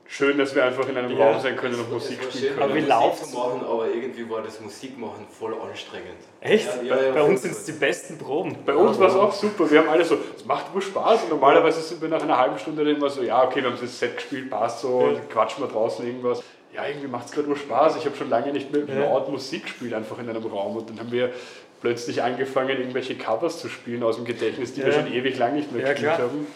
schön, 0.07 0.37
dass 0.37 0.53
wir 0.55 0.65
einfach 0.65 0.89
in 0.89 0.97
einem 0.97 1.17
Ja. 1.17 1.31
Raum 1.31 1.41
sein 1.41 1.55
können 1.55 1.75
und 1.75 1.89
Musik 1.91 2.19
Es 2.19 2.25
war 2.25 2.31
spielen 2.31 2.43
schön, 2.43 2.59
können. 2.59 2.91
Aber 2.91 3.13
wie 3.13 3.25
zu 3.25 3.37
machen, 3.37 3.61
aber 3.65 3.87
irgendwie 3.87 4.29
war 4.29 4.41
das 4.41 4.59
Musikmachen 4.59 5.25
voll 5.29 5.53
anstrengend. 5.53 6.17
Echt? 6.41 6.67
Ja, 6.83 6.95
ja, 6.95 7.03
ja, 7.03 7.11
Bei 7.13 7.21
uns 7.23 7.43
sind 7.43 7.51
es 7.51 7.63
die 7.63 7.71
besten 7.73 8.17
Proben. 8.17 8.57
Bei 8.65 8.75
uns 8.75 8.99
war 8.99 9.07
es 9.07 9.15
auch 9.15 9.31
super. 9.31 9.69
Wir 9.71 9.79
haben 9.79 9.89
alle 9.89 10.03
so, 10.03 10.17
es 10.35 10.43
macht 10.45 10.73
nur 10.73 10.81
Spaß. 10.81 11.23
Und 11.23 11.29
normalerweise 11.29 11.79
sind 11.81 12.01
wir 12.01 12.09
nach 12.09 12.21
einer 12.21 12.37
halben 12.37 12.57
Stunde 12.59 12.83
dann 12.83 12.95
immer 12.95 13.09
so, 13.09 13.21
ja, 13.21 13.43
okay, 13.43 13.61
wir 13.63 13.71
haben 13.71 13.79
das 13.79 13.99
Set 13.99 14.15
gespielt, 14.17 14.49
passt 14.49 14.81
so, 14.81 15.17
quatschen 15.29 15.63
wir 15.63 15.69
draußen 15.69 16.05
irgendwas. 16.05 16.43
Ja, 16.73 16.87
irgendwie 16.87 17.07
macht 17.07 17.25
es 17.27 17.31
gerade 17.31 17.47
nur 17.47 17.57
Spaß. 17.57 17.97
Ich 17.97 18.05
habe 18.05 18.15
schon 18.15 18.29
lange 18.29 18.51
nicht 18.53 18.71
mehr 18.71 18.83
Ja. 18.87 19.01
laut 19.05 19.29
Musik 19.29 19.63
gespielt, 19.63 19.93
einfach 19.93 20.17
in 20.19 20.29
einem 20.29 20.45
Raum. 20.45 20.77
Und 20.77 20.89
dann 20.89 20.99
haben 20.99 21.11
wir 21.11 21.31
plötzlich 21.81 22.21
angefangen, 22.23 22.69
irgendwelche 22.77 23.15
Covers 23.17 23.59
zu 23.59 23.67
spielen 23.67 24.03
aus 24.03 24.15
dem 24.15 24.25
Gedächtnis, 24.25 24.73
die 24.73 24.81
wir 24.85 24.93
Ja. 24.93 24.99
schon 25.01 25.11
ewig 25.11 25.37
lang 25.37 25.55
nicht 25.55 25.71
mehr 25.71 25.81
Ja, 25.85 25.91
gespielt 25.93 26.15
klar. 26.15 26.27
haben. 26.29 26.47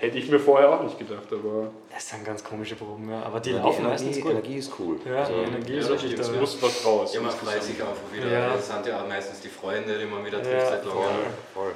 Hätte 0.00 0.16
ich 0.16 0.30
mir 0.30 0.38
vorher 0.38 0.70
auch 0.72 0.82
nicht 0.84 0.96
gedacht, 0.96 1.26
aber 1.32 1.72
Das 1.92 2.08
sind 2.08 2.24
ganz 2.24 2.44
komische 2.44 2.76
Proben, 2.76 3.10
ja. 3.10 3.20
Aber 3.24 3.40
die 3.40 3.50
Die 3.50 3.56
laufen 3.56 3.80
Energie, 3.84 4.04
meistens 4.04 4.20
gut. 4.22 4.30
Energie 4.30 4.56
ist 4.58 4.72
cool. 4.78 4.96
Ja, 5.04 5.16
Also, 5.16 5.32
die 5.32 5.40
Energie 5.40 5.72
ja, 5.72 5.78
ist 5.80 5.90
das 5.90 6.02
richtig 6.04 6.20
da. 6.26 6.32
Ja. 6.32 6.40
muss 6.40 6.62
was 6.62 6.86
raus. 6.86 7.14
Ja, 7.14 7.20
man 7.20 7.30
sich 7.60 7.80
einfach 7.82 8.12
wieder. 8.12 8.28
Ja. 8.28 8.52
Das 8.54 8.68
sind 8.68 8.86
ja 8.86 9.02
auch 9.02 9.08
meistens 9.08 9.40
die 9.40 9.48
Freunde, 9.48 9.98
die 9.98 10.04
man 10.06 10.24
wieder 10.24 10.40
trifft 10.40 10.52
Ja. 10.54 10.70
seit 10.70 10.84
langem. 10.84 10.94
voll, 10.94 11.12
voll. 11.52 11.72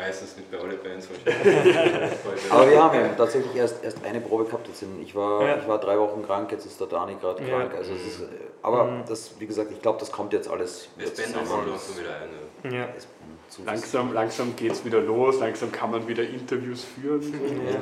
Meistens 0.00 0.36
nicht 0.36 0.50
bei 0.50 0.58
alle 0.58 0.74
Bands 0.76 1.08
wahrscheinlich. 1.10 1.74
Aber 2.50 2.70
wir 2.70 2.82
haben 2.82 2.98
eben 2.98 3.16
tatsächlich 3.16 3.54
erst, 3.54 3.84
erst 3.84 4.04
eine 4.04 4.20
Probe 4.20 4.44
gehabt. 4.44 4.66
Jetzt 4.68 4.80
sind, 4.80 5.00
ich, 5.02 5.14
war, 5.14 5.42
Ja. 5.46 5.56
ich 5.58 5.68
war 5.68 5.78
drei 5.78 5.98
Wochen 5.98 6.22
krank, 6.24 6.50
jetzt 6.52 6.64
ist 6.66 6.80
der 6.80 6.86
Dani 6.86 7.16
gerade 7.20 7.42
Ja. 7.44 7.58
krank. 7.58 7.74
Also 7.76 7.92
es 7.92 8.06
ist, 8.06 8.22
aber 8.62 9.04
das, 9.08 9.32
wie 9.38 9.46
gesagt, 9.46 9.70
ich 9.72 9.80
glaube, 9.82 9.98
das 9.98 10.10
kommt 10.10 10.32
jetzt 10.32 10.48
alles 10.48 10.88
Das 10.98 11.14
zusammen. 11.14 11.46
auch 11.46 11.78
so 11.78 11.98
wieder 12.00 12.10
ein. 12.16 12.72
Ja. 12.74 12.88
Es- 12.96 13.06
Langsam, 13.66 14.12
langsam 14.14 14.54
geht 14.54 14.70
es 14.72 14.84
wieder 14.84 15.00
los, 15.00 15.40
langsam 15.40 15.72
kann 15.72 15.90
man 15.90 16.06
wieder 16.06 16.22
Interviews 16.22 16.84
führen. 16.84 17.20
Ja. 17.68 17.80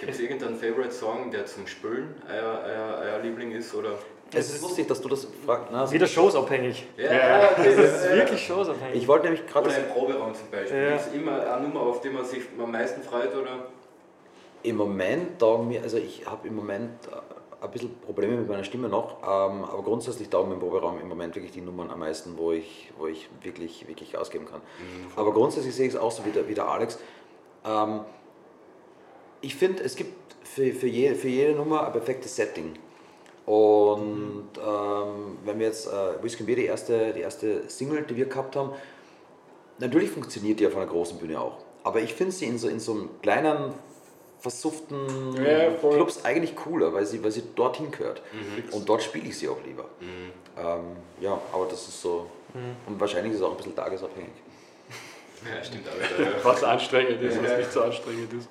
Gibt 0.00 0.12
es 0.14 0.20
irgendeinen 0.20 0.56
Favorite 0.56 0.90
Song, 0.90 1.30
der 1.30 1.44
zum 1.44 1.66
Spülen 1.66 2.14
euer, 2.28 2.60
euer, 2.66 2.98
euer 3.04 3.18
Liebling 3.22 3.52
ist? 3.52 3.74
Oder? 3.74 3.90
Es 4.34 4.54
ist 4.54 4.62
lustig, 4.62 4.88
dass 4.88 5.00
du 5.00 5.08
das 5.08 5.26
fragst. 5.44 5.68
Na, 5.70 5.90
Wieder 5.90 6.06
showsabhängig. 6.06 6.86
Ja, 6.96 7.50
Das 7.56 7.66
ist 7.66 8.10
wirklich 8.12 8.46
showsabhängig. 8.46 9.02
Ich 9.02 9.08
wollte 9.08 9.24
nämlich 9.26 9.46
gerade 9.46 9.68
Oder 9.68 9.78
im 9.78 9.88
Proberaum 9.88 10.34
zum 10.34 10.48
Beispiel. 10.50 10.76
Ja. 10.76 10.96
Es 10.96 11.12
immer 11.12 11.54
eine 11.54 11.68
Nummer, 11.68 11.80
auf 11.80 12.00
die 12.00 12.08
man 12.10 12.24
sich 12.24 12.42
am 12.58 12.70
meisten 12.70 13.02
freut? 13.02 13.34
Oder? 13.34 13.66
Im 14.62 14.76
Moment 14.76 15.38
taugen 15.38 15.68
mir, 15.68 15.82
also 15.82 15.98
ich 15.98 16.24
habe 16.24 16.48
im 16.48 16.56
Moment 16.56 16.92
äh, 17.08 17.64
ein 17.64 17.70
bisschen 17.70 17.98
Probleme 18.00 18.36
mit 18.36 18.48
meiner 18.48 18.64
Stimme 18.64 18.88
noch, 18.88 19.18
ähm, 19.22 19.64
aber 19.64 19.82
grundsätzlich 19.82 20.28
taugen 20.30 20.48
mir 20.48 20.54
im 20.54 20.60
Proberaum 20.60 21.00
im 21.00 21.08
Moment 21.08 21.34
wirklich 21.34 21.52
die 21.52 21.60
Nummern 21.60 21.90
am 21.90 21.98
meisten, 21.98 22.38
wo 22.38 22.52
ich, 22.52 22.92
wo 22.96 23.08
ich 23.08 23.28
wirklich, 23.42 23.86
wirklich 23.86 24.16
ausgeben 24.16 24.46
kann. 24.46 24.60
aber 25.16 25.32
grundsätzlich 25.32 25.74
sehe 25.74 25.88
ich 25.88 25.94
es 25.94 26.00
auch 26.00 26.10
so 26.10 26.24
wie 26.24 26.30
der, 26.30 26.48
wie 26.48 26.54
der 26.54 26.68
Alex. 26.68 26.98
Ähm, 27.66 28.00
ich 29.40 29.56
finde, 29.56 29.82
es 29.82 29.96
gibt 29.96 30.14
für, 30.44 30.72
für, 30.72 30.86
je, 30.86 31.14
für 31.14 31.28
jede 31.28 31.52
Nummer 31.52 31.86
ein 31.86 31.92
perfektes 31.92 32.34
Setting. 32.34 32.74
Und 33.46 34.48
ähm, 34.58 35.38
wenn 35.44 35.58
wir 35.58 35.66
jetzt 35.66 35.86
äh, 35.88 36.22
Whisky 36.22 36.44
Beer, 36.44 36.56
die 36.56 36.66
erste, 36.66 37.12
die 37.12 37.20
erste 37.20 37.68
Single, 37.68 38.02
die 38.02 38.16
wir 38.16 38.26
gehabt 38.26 38.54
haben, 38.56 38.70
natürlich 39.78 40.10
funktioniert 40.10 40.60
die 40.60 40.66
auf 40.66 40.76
einer 40.76 40.86
großen 40.86 41.18
Bühne 41.18 41.40
auch. 41.40 41.58
Aber 41.84 42.00
ich 42.00 42.14
finde 42.14 42.32
sie 42.32 42.46
in 42.46 42.58
so, 42.58 42.68
in 42.68 42.78
so 42.78 42.92
einem 42.92 43.10
kleinen, 43.20 43.74
versufften 44.38 45.36
Ja. 45.36 45.70
Clubs 45.70 46.24
eigentlich 46.24 46.56
cooler, 46.56 46.92
weil 46.92 47.06
sie, 47.06 47.22
weil 47.22 47.30
sie 47.30 47.42
dorthin 47.54 47.90
gehört. 47.92 48.22
Und 48.72 48.88
dort 48.88 49.02
spiele 49.02 49.28
ich 49.28 49.38
sie 49.38 49.48
auch 49.48 49.58
lieber. 49.64 49.84
Ähm, 50.00 50.96
ja, 51.20 51.40
aber 51.52 51.66
das 51.66 51.86
ist 51.88 52.00
so. 52.02 52.26
Und 52.86 53.00
wahrscheinlich 53.00 53.32
ist 53.34 53.38
es 53.38 53.44
auch 53.44 53.52
ein 53.52 53.56
bisschen 53.56 53.74
tagesabhängig. 53.76 54.30
Ja, 55.44 55.62
stimmt 55.64 55.86
ja. 56.18 56.26
was 56.44 56.62
anstrengend 56.64 57.20
ist, 57.22 57.40
was 57.42 57.50
Ja. 57.50 57.56
nicht 57.58 57.72
so 57.72 57.82
anstrengend 57.82 58.32
ist. 58.32 58.48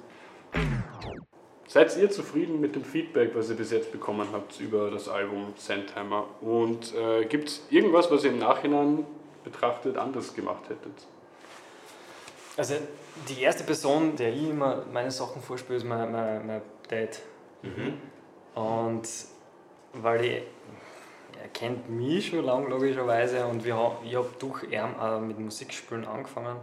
Seid 1.72 1.96
ihr 1.96 2.10
zufrieden 2.10 2.60
mit 2.60 2.76
dem 2.76 2.84
Feedback, 2.84 3.34
was 3.34 3.50
ihr 3.50 3.56
bis 3.56 3.72
jetzt 3.72 3.94
bekommen 3.94 4.28
habt 4.34 4.60
über 4.60 4.92
das 4.92 5.08
Album 5.08 5.54
Sandheimer? 5.56 6.26
Und 6.42 6.94
äh, 6.94 7.24
gibt 7.24 7.48
es 7.48 7.62
irgendwas, 7.70 8.12
was 8.12 8.26
ihr 8.26 8.32
im 8.32 8.40
Nachhinein 8.40 9.06
betrachtet 9.46 9.96
anders 9.96 10.34
gemacht 10.34 10.66
hättet? 10.68 10.92
Also 12.58 12.74
die 13.30 13.42
erste 13.42 13.64
Person, 13.64 14.18
der 14.18 14.34
ich 14.34 14.50
immer 14.50 14.84
meine 14.92 15.12
Sachen 15.12 15.42
vorspiele, 15.42 15.78
ist 15.78 15.86
mein, 15.86 16.12
mein, 16.12 16.46
mein 16.46 16.62
Dad. 16.90 17.22
Und 18.54 19.08
weil 19.94 20.26
ich, 20.26 20.44
er 21.42 21.48
kennt 21.54 21.90
mich 21.90 22.28
schon 22.28 22.44
lange 22.44 22.68
logischerweise 22.68 23.46
und 23.46 23.64
wir 23.64 23.78
haben, 23.78 24.06
ich 24.06 24.14
habe 24.18 24.30
durch 24.40 24.64
ihn 24.64 24.96
auch 25.00 25.22
mit 25.22 25.40
Musikspielen 25.40 26.04
angefangen. 26.04 26.58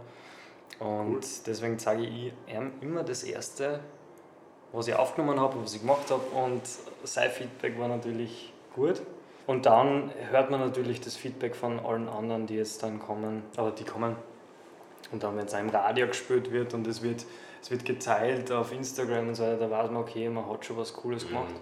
Und 0.77 1.47
deswegen 1.47 1.79
zeige 1.79 2.03
ich 2.03 2.31
ihm 2.47 2.73
immer 2.81 3.01
das 3.01 3.23
Erste, 3.23 3.79
was 4.71 4.87
ich 4.87 4.95
aufgenommen 4.95 5.39
habe, 5.39 5.61
was 5.61 5.73
ich 5.73 5.81
gemacht 5.81 6.11
habe 6.11 6.23
und 6.35 6.61
sein 7.03 7.29
Feedback 7.29 7.79
war 7.79 7.87
natürlich 7.87 8.53
gut. 8.75 9.01
Und 9.47 9.65
dann 9.65 10.11
hört 10.29 10.51
man 10.51 10.59
natürlich 10.59 11.01
das 11.01 11.15
Feedback 11.15 11.55
von 11.55 11.79
allen 11.79 12.07
anderen, 12.07 12.45
die 12.45 12.55
jetzt 12.55 12.83
dann 12.83 12.99
kommen, 12.99 13.43
oder 13.57 13.71
die 13.71 13.83
kommen. 13.83 14.15
Und 15.11 15.23
dann, 15.23 15.35
wenn 15.37 15.47
es 15.47 15.53
im 15.53 15.69
Radio 15.69 16.05
gespielt 16.05 16.51
wird 16.51 16.75
und 16.75 16.85
es 16.85 17.01
wird, 17.01 17.25
es 17.61 17.71
wird 17.71 17.83
geteilt 17.83 18.51
auf 18.51 18.71
Instagram 18.71 19.29
und 19.29 19.35
so 19.35 19.43
weiter, 19.43 19.57
da 19.57 19.71
weiß 19.71 19.89
man, 19.89 20.03
okay, 20.03 20.29
man 20.29 20.47
hat 20.47 20.65
schon 20.65 20.77
was 20.77 20.93
Cooles 20.93 21.27
gemacht. 21.27 21.55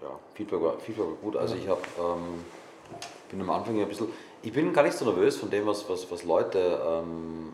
Ja, 0.00 0.18
Feedback 0.34 0.62
war, 0.62 0.78
Feedback 0.78 1.04
war 1.04 1.14
gut. 1.16 1.36
Also 1.36 1.56
ich 1.56 1.68
habe 1.68 1.82
ähm, 1.98 2.44
bin 3.30 3.40
am 3.42 3.50
Anfang 3.50 3.76
ja 3.76 3.82
ein 3.82 3.88
bisschen. 3.88 4.08
Ich 4.42 4.52
bin 4.52 4.72
gar 4.72 4.82
nicht 4.82 4.96
so 4.96 5.04
nervös 5.04 5.36
von 5.36 5.50
dem, 5.50 5.66
was, 5.66 5.88
was, 5.88 6.10
was 6.10 6.24
Leute 6.24 6.80
ähm, 6.82 7.52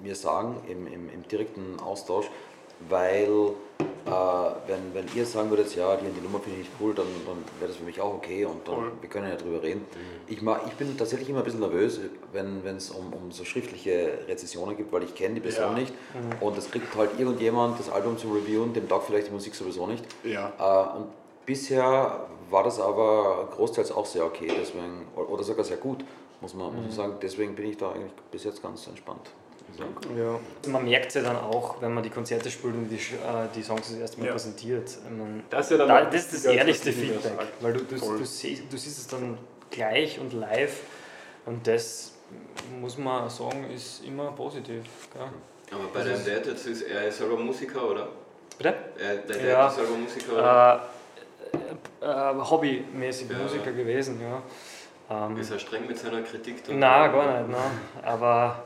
mir 0.00 0.14
sagen 0.14 0.60
im, 0.68 0.86
im, 0.86 1.08
im 1.08 1.28
direkten 1.28 1.78
Austausch, 1.80 2.26
weil 2.88 3.52
Äh, 4.06 4.10
wenn, 4.66 4.94
wenn 4.94 5.04
ihr 5.14 5.26
sagen 5.26 5.50
würdet, 5.50 5.76
ja, 5.76 5.94
die, 5.96 6.06
die 6.10 6.22
Nummer 6.22 6.40
finde 6.40 6.60
ich 6.60 6.64
nicht 6.66 6.72
cool, 6.80 6.94
dann, 6.94 7.04
dann 7.26 7.44
wäre 7.58 7.68
das 7.68 7.76
für 7.76 7.84
mich 7.84 8.00
auch 8.00 8.14
okay 8.14 8.46
und 8.46 8.66
dann, 8.66 8.74
Voll. 8.76 8.92
wir 9.02 9.08
können 9.10 9.28
ja 9.28 9.36
drüber 9.36 9.62
reden. 9.62 9.84
Ich, 10.26 10.40
mag, 10.40 10.62
ich 10.66 10.72
bin 10.74 10.96
tatsächlich 10.96 11.28
immer 11.28 11.40
ein 11.40 11.44
bisschen 11.44 11.60
nervös, 11.60 12.00
wenn 12.32 12.64
es 12.74 12.90
um, 12.90 13.12
um 13.12 13.30
so 13.30 13.44
schriftliche 13.44 14.20
Rezessionen 14.26 14.78
gibt, 14.78 14.90
weil 14.92 15.02
ich 15.02 15.14
kenne 15.14 15.34
die 15.34 15.40
Person 15.42 15.72
Ja. 15.72 15.78
nicht 15.78 15.92
und 16.40 16.56
es 16.56 16.70
kriegt 16.70 16.96
halt 16.96 17.10
irgendjemand 17.20 17.78
das 17.78 17.90
Album 17.90 18.16
zu 18.16 18.32
reviewen, 18.32 18.72
dem 18.72 18.88
taugt 18.88 19.04
vielleicht 19.08 19.26
die 19.28 19.32
Musik 19.32 19.54
sowieso 19.54 19.86
nicht. 19.86 20.04
Ja. 20.24 20.52
Äh, 20.58 20.96
und 20.96 21.08
bisher 21.44 22.26
war 22.48 22.64
das 22.64 22.80
aber 22.80 23.46
großteils 23.54 23.92
auch 23.92 24.06
sehr 24.06 24.24
okay, 24.24 24.50
deswegen, 24.58 25.06
oder 25.16 25.42
sogar 25.44 25.64
sehr 25.66 25.76
gut, 25.76 26.02
muss 26.40 26.54
man, 26.54 26.74
muss 26.74 26.84
man 26.84 26.92
sagen. 26.92 27.12
Deswegen 27.20 27.54
bin 27.54 27.66
ich 27.68 27.76
da 27.76 27.92
eigentlich 27.92 28.12
bis 28.30 28.44
jetzt 28.44 28.62
ganz 28.62 28.86
entspannt. 28.86 29.30
Ja. 30.16 30.70
Man 30.70 30.84
merkt 30.84 31.08
es 31.08 31.14
ja 31.14 31.22
dann 31.22 31.36
auch, 31.36 31.80
wenn 31.80 31.92
man 31.94 32.02
die 32.02 32.10
Konzerte 32.10 32.50
spielt 32.50 32.74
und 32.74 32.88
die, 32.88 32.96
äh, 32.96 33.48
die 33.54 33.62
Songs 33.62 33.88
das 33.88 33.98
erste 33.98 34.18
Mal 34.20 34.26
Ja. 34.26 34.32
präsentiert. 34.32 34.90
Mein, 35.16 35.44
Das 35.50 35.66
ist 35.66 35.72
ja 35.72 35.76
dann 35.78 35.88
da, 35.88 36.04
das 36.04 36.24
ist 36.32 36.34
das 36.34 36.44
ehrlichste 36.52 36.92
Feedback, 36.92 37.32
weil 37.60 37.72
du, 37.74 37.80
du, 37.80 37.94
du, 37.96 38.24
siehst, 38.24 38.64
du 38.72 38.76
siehst 38.76 38.98
es 38.98 39.06
dann 39.06 39.38
gleich 39.70 40.18
und 40.18 40.32
live 40.32 40.80
und 41.46 41.66
das 41.66 42.12
muss 42.80 42.98
man 42.98 43.28
sagen, 43.30 43.70
ist 43.74 44.04
immer 44.04 44.32
positiv. 44.32 44.82
Gell? 45.12 45.22
Aber 45.70 45.88
bei 45.92 46.02
deinem 46.02 46.24
Dad 46.24 46.46
jetzt 46.46 46.66
ist 46.66 46.82
er 46.82 47.10
selber 47.12 47.36
Musiker, 47.36 47.90
oder? 47.90 48.08
Bitte? 48.56 48.74
Er, 48.98 49.16
der 49.16 49.36
Dad 49.36 49.44
Ja. 49.46 49.68
ist 49.68 49.74
selber 49.76 49.96
Musiker, 49.96 50.32
oder? 50.32 50.88
Äh, 52.00 52.04
äh, 52.04 52.34
hobbymäßig 52.50 53.30
Ja. 53.30 53.38
Musiker 53.38 53.72
gewesen, 53.72 54.20
ja. 54.20 54.42
Ähm, 55.10 55.38
Ist 55.38 55.50
er 55.50 55.58
streng 55.58 55.86
mit 55.86 55.98
seiner 55.98 56.20
Kritik? 56.22 56.64
dann? 56.64 56.78
Nein, 56.78 57.12
gar 57.12 57.38
nicht. 57.40 57.50
Nein. 57.50 57.70
Aber 58.02 58.62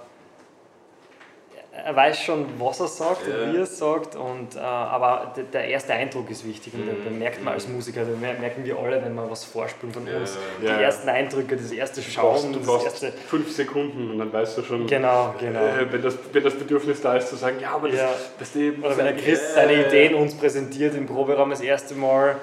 er 1.75 1.97
weiß 1.97 2.21
schon, 2.21 2.45
was 2.59 2.81
er 2.81 2.87
sagt 2.89 3.27
Ja. 3.27 3.35
und 3.47 3.53
wie 3.53 3.57
er 3.57 3.63
es 3.63 3.79
sagt. 3.79 4.15
Und, 4.15 4.57
äh, 4.57 4.59
aber 4.61 5.33
der, 5.53 5.65
erste 5.69 5.95
Eindruck 5.95 6.31
ist 6.31 6.47
wichtig 6.47 6.75
und 6.75 6.87
den, 6.87 7.03
den 7.03 7.19
merkt 7.19 7.43
man 7.43 7.55
als 7.55 7.67
Musiker, 7.67 8.05
den 8.05 8.21
mer- 8.21 8.35
merken 8.39 8.63
wir 8.65 8.79
alle, 8.79 9.03
wenn 9.03 9.15
wir 9.15 9.31
was 9.31 9.45
vorspielen 9.45 9.93
von 9.93 10.07
Ja, 10.07 10.19
uns. 10.19 10.37
ja. 10.63 10.77
Die 10.77 10.83
ersten 10.83 11.09
Eindrücke, 11.09 11.57
das 11.57 11.73
erste 11.73 12.03
Du 12.03 12.07
brauchst, 12.15 12.43
Schauen, 12.43 12.53
du 12.53 12.59
das 12.59 12.69
brauchst 12.69 12.85
erste. 12.87 13.13
fünf 13.13 13.51
Sekunden 13.51 14.11
und 14.11 14.19
dann 14.19 14.31
weißt 14.33 14.59
du 14.59 14.63
schon, 14.63 14.87
Genau, 14.87 15.35
genau. 15.41 15.61
äh, 15.61 15.91
wenn, 15.91 16.03
das, 16.03 16.15
wenn 16.33 16.45
das 16.45 16.55
Bedürfnis 16.55 17.01
da 17.01 17.17
ist, 17.17 17.29
zu 17.29 17.37
sagen, 17.37 17.57
ja, 17.59 17.71
aber 17.75 17.89
das, 17.89 17.99
Ja. 18.01 18.09
das 18.39 18.55
Leben. 18.55 18.83
Oder 18.83 18.97
wenn 18.99 19.07
der 19.07 19.17
Chris 19.17 19.55
seine 19.55 19.87
Ideen 19.87 20.15
uns 20.15 20.35
präsentiert 20.35 20.95
im 20.95 21.07
Proberaum 21.07 21.49
das 21.51 21.63
erste 21.63 21.95
Mal, 21.95 22.37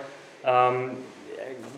ähm, 0.44 0.92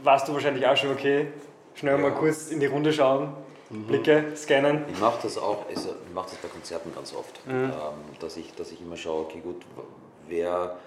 warst 0.03 0.27
du 0.27 0.33
wahrscheinlich 0.33 0.65
auch 0.65 0.77
schon 0.77 0.91
okay. 0.91 1.27
Schnell 1.75 1.97
mal 1.97 2.11
kurz 2.11 2.49
in 2.49 2.59
die 2.59 2.65
Runde 2.65 2.91
schauen, 2.93 3.33
Blicke 3.71 4.33
scannen. 4.35 4.85
Ich 4.91 4.99
mache 4.99 5.19
das 5.23 5.37
auch, 5.37 5.65
also 5.69 5.95
ich 6.07 6.13
mache 6.13 6.29
das 6.31 6.35
bei 6.37 6.47
Konzerten 6.49 6.93
ganz 6.93 7.13
oft, 7.13 7.45
Mhm. 7.47 7.53
ähm, 7.53 7.71
dass, 8.19 8.37
ich, 8.37 8.53
dass 8.55 8.71
ich 8.71 8.81
immer 8.81 8.97
schaue, 8.97 9.21
okay 9.23 9.39
gut, 9.41 9.61
wer, 10.27 10.77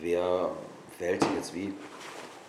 wer 0.00 0.50
verhält 0.98 1.22
sich 1.22 1.32
jetzt 1.36 1.54
wie. 1.54 1.72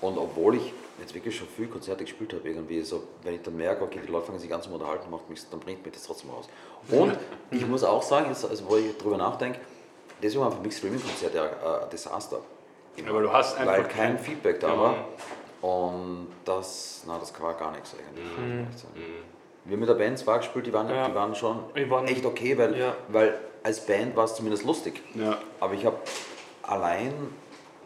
Und 0.02 0.18
obwohl 0.18 0.56
ich 0.58 0.74
jetzt 1.00 1.14
wirklich 1.14 1.36
schon 1.36 1.48
viel 1.48 1.68
Konzerte 1.68 2.04
gespielt 2.04 2.34
habe, 2.34 2.48
irgendwie 2.48 2.82
so, 2.82 3.04
wenn 3.24 3.36
ich 3.36 3.42
dann 3.42 3.56
merke, 3.58 3.84
okay, 3.84 4.00
die 4.06 4.12
Leute 4.12 4.28
fangen 4.28 4.40
sich 4.40 4.50
ganz 4.50 4.68
Unterhalten, 4.68 5.10
macht 5.10 5.30
mich, 5.30 5.42
dann 5.50 5.60
bringt 5.60 5.84
mich 5.86 5.94
das 5.94 6.04
trotzdem 6.04 6.30
raus. 6.32 6.48
Und 6.90 7.18
ich 7.52 7.66
muss 7.68 7.84
auch 7.84 8.04
sagen, 8.04 8.28
jetzt, 8.30 8.46
also 8.46 8.70
wo 8.70 8.76
ich 8.78 8.96
drüber 8.98 9.18
nachdenke, 9.18 9.60
deswegen 10.22 10.44
waren 10.44 10.52
für 10.54 10.62
mich 10.62 10.76
Streaming-Konzerte 10.78 11.42
ein 11.42 11.50
ein 11.84 11.90
Desaster. 11.90 12.40
Aber 13.10 13.22
du 13.22 13.32
hast 13.32 13.58
einfach 13.58 13.74
Weil 13.74 13.84
kein 13.84 14.16
kein- 14.16 14.20
Feedback 14.20 14.60
da 14.60 14.78
war. 14.78 14.96
Und 15.62 16.28
das, 16.46 17.04
na, 17.08 17.18
das 17.18 17.34
war 17.42 17.54
gar 17.56 17.72
nichts 17.72 17.94
eigentlich. 17.96 18.38
Mhm. 18.38 18.68
Wir 19.66 19.74
haben 19.74 19.80
mit 19.80 19.90
der 19.90 19.96
Band 19.96 20.18
zwar 20.20 20.38
gespielt, 20.40 20.68
die 20.68 20.74
waren, 20.74 20.90
Ja. 20.90 21.08
die 21.08 21.16
waren 21.16 21.34
schon 21.36 21.58
waren- 21.90 22.08
echt 22.08 22.24
okay, 22.26 22.58
weil, 22.58 22.78
Ja. 22.78 22.96
weil 23.10 23.38
als 23.64 23.86
Band 23.86 24.16
war 24.16 24.26
es 24.26 24.36
zumindest 24.36 24.64
lustig. 24.64 25.02
Ja. 25.16 25.38
Aber 25.60 25.74
ich 25.74 25.86
habe 25.86 25.98
allein 26.62 27.12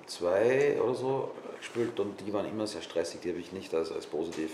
zwei 0.06 0.78
oder 0.82 0.94
so 0.94 1.32
gespielt 1.58 2.00
und 2.00 2.20
die 2.26 2.34
waren 2.34 2.50
immer 2.50 2.68
sehr 2.68 2.82
stressig, 2.82 3.22
die 3.22 3.30
habe 3.30 3.40
ich 3.40 3.52
nicht 3.54 3.74
als, 3.74 3.92
als 3.92 4.06
positiv 4.08 4.52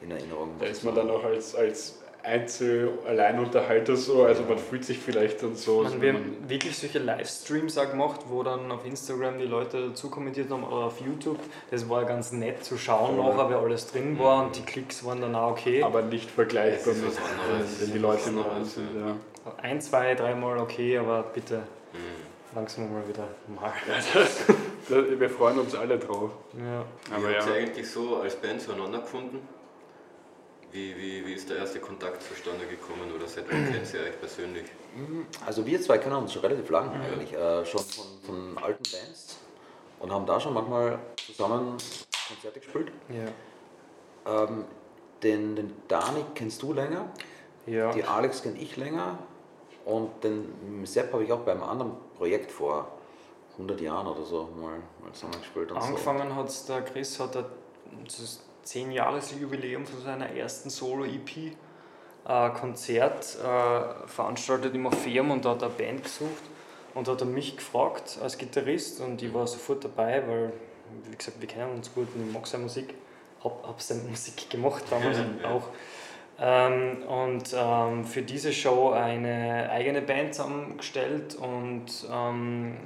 in 0.00 0.10
Erinnerung. 0.10 0.50
Da 0.58 0.66
ist 0.66 0.84
man 0.84 0.94
dann 0.94 1.10
auch 1.10 1.24
als, 1.24 1.54
als 1.54 2.01
Einzel-Alleinunterhalter 2.22 3.96
so, 3.96 4.24
also 4.24 4.42
man 4.42 4.58
fühlt 4.58 4.84
sich 4.84 4.98
vielleicht 4.98 5.42
dann 5.42 5.54
so. 5.56 5.82
Man, 5.82 5.92
so 5.92 6.00
wir 6.02 6.12
man, 6.12 6.22
haben 6.22 6.48
wirklich 6.48 6.76
solche 6.78 6.98
Livestreams 6.98 7.76
auch 7.78 7.90
gemacht, 7.90 8.20
wo 8.28 8.42
dann 8.42 8.70
auf 8.70 8.84
Instagram 8.86 9.38
die 9.38 9.44
Leute 9.46 9.88
dazu 9.88 10.10
kommentiert 10.10 10.50
haben 10.50 10.64
oder 10.64 10.86
auf 10.86 11.00
YouTube. 11.00 11.38
Das 11.70 11.88
war 11.88 12.04
ganz 12.04 12.32
nett 12.32 12.64
zu 12.64 12.78
schauen 12.78 13.16
Voll. 13.16 13.24
nachher, 13.34 13.50
wer 13.50 13.58
alles 13.58 13.86
drin 13.90 14.18
war 14.18 14.44
und 14.44 14.56
die 14.56 14.62
Klicks 14.62 15.04
waren 15.04 15.20
dann 15.20 15.34
auch 15.34 15.52
okay. 15.52 15.82
aber 15.82 16.02
nicht 16.02 16.30
vergleichbar 16.30 16.94
mit, 16.94 17.06
was 17.06 17.16
anderes. 17.18 17.80
wenn 17.80 17.92
die 17.92 17.98
Leute 17.98 18.28
anderes, 18.28 18.74
sind. 18.74 18.88
Ja. 18.96 19.16
Ein, 19.60 19.80
zwei, 19.80 20.14
dreimal 20.14 20.58
okay, 20.58 20.98
aber 20.98 21.22
bitte 21.34 21.62
Mhm. 21.92 22.54
langsam 22.56 22.92
mal 22.92 23.06
wieder 23.08 23.26
normal. 23.48 23.72
Da- 24.88 25.20
Wir 25.20 25.30
freuen 25.30 25.58
uns 25.58 25.74
alle 25.74 25.98
drauf. 25.98 26.30
Ja. 26.58 26.84
Aber 27.14 27.28
wie 27.30 27.34
habt 27.36 27.46
ja. 27.48 27.54
eigentlich 27.54 27.88
so 27.90 28.16
als 28.16 28.34
Band 28.36 28.60
zueinander 28.60 28.98
gefunden? 29.00 29.38
Wie, 30.72 30.96
wie, 30.96 31.26
wie 31.26 31.34
ist 31.34 31.50
der 31.50 31.58
erste 31.58 31.80
Kontakt 31.80 32.22
zustande 32.22 32.64
gekommen 32.64 33.12
oder 33.14 33.28
seit 33.28 33.44
wann 33.50 33.70
kennt 33.70 33.92
ihr 33.92 34.00
euch 34.00 34.18
persönlich? 34.18 34.64
Also 35.44 35.66
wir 35.66 35.80
zwei 35.82 35.98
kennen 35.98 36.16
uns 36.16 36.32
schon 36.32 36.40
relativ 36.40 36.70
lang 36.70 36.90
eigentlich, 36.92 37.34
äh, 37.34 37.66
schon 37.66 37.80
von, 37.80 38.06
von 38.22 38.58
alten 38.58 38.82
Bands 38.82 39.36
und 40.00 40.10
haben 40.10 40.24
da 40.24 40.40
schon 40.40 40.54
manchmal 40.54 40.98
zusammen 41.26 41.76
Konzerte 42.26 42.60
gespielt. 42.60 42.90
Ja. 43.10 44.44
Ähm, 44.44 44.64
den, 45.22 45.56
den 45.56 45.72
Dani 45.88 46.24
kennst 46.34 46.62
du 46.62 46.72
länger, 46.72 47.06
ja. 47.66 47.92
die 47.92 48.04
Alex 48.04 48.42
kenne 48.42 48.58
ich 48.58 48.76
länger 48.78 49.18
und 49.84 50.24
den 50.24 50.86
Sepp 50.86 51.12
habe 51.12 51.24
ich 51.24 51.32
auch 51.32 51.40
bei 51.40 51.52
einem 51.52 51.64
anderen 51.64 51.92
Projekt 52.16 52.50
vor 52.50 52.88
100 53.52 53.78
Jahren 53.82 54.06
oder 54.06 54.22
so 54.24 54.48
mal, 54.58 54.78
mal 55.02 55.12
zusammen 55.12 55.38
gespielt. 55.38 55.70
Und 55.70 55.76
Angefangen 55.76 56.34
hat 56.34 56.68
der 56.68 56.82
Chris, 56.82 57.20
hat 57.20 57.36
er 57.36 57.50
das 58.04 58.40
10-Jahres-Jubiläum 58.64 59.86
von 59.86 60.02
seiner 60.02 60.30
ersten 60.30 60.70
Solo-EP 60.70 61.52
äh, 62.26 62.50
Konzert 62.50 63.36
äh, 63.42 64.08
veranstaltet 64.08 64.74
im 64.74 64.86
Orpheum 64.86 65.30
und 65.30 65.44
da 65.44 65.50
hat 65.50 65.62
er 65.62 65.68
eine 65.68 65.76
Band 65.76 66.04
gesucht 66.04 66.42
und 66.94 67.08
hat 67.08 67.20
er 67.20 67.26
mich 67.26 67.56
gefragt 67.56 68.18
als 68.22 68.38
Gitarrist 68.38 69.00
und 69.00 69.22
ich 69.22 69.32
war 69.32 69.46
sofort 69.46 69.84
dabei, 69.84 70.22
weil, 70.26 70.52
wie 71.08 71.16
gesagt, 71.16 71.40
wir 71.40 71.48
kennen 71.48 71.76
uns 71.76 71.92
gut 71.92 72.08
und 72.14 72.26
ich 72.26 72.32
mag 72.32 72.46
seine 72.46 72.64
Musik, 72.64 72.94
hab, 73.42 73.66
hab 73.66 73.80
seine 73.80 74.02
Musik 74.08 74.48
gemacht 74.50 74.84
damals 74.90 75.18
auch. 75.44 75.68
Ähm, 76.40 77.02
und 77.02 77.54
ähm, 77.54 78.04
für 78.04 78.22
diese 78.22 78.52
Show 78.52 78.90
eine 78.90 79.70
eigene 79.70 80.00
Band 80.00 80.34
zusammengestellt 80.34 81.34
und 81.34 81.86
ähm, 82.10 82.78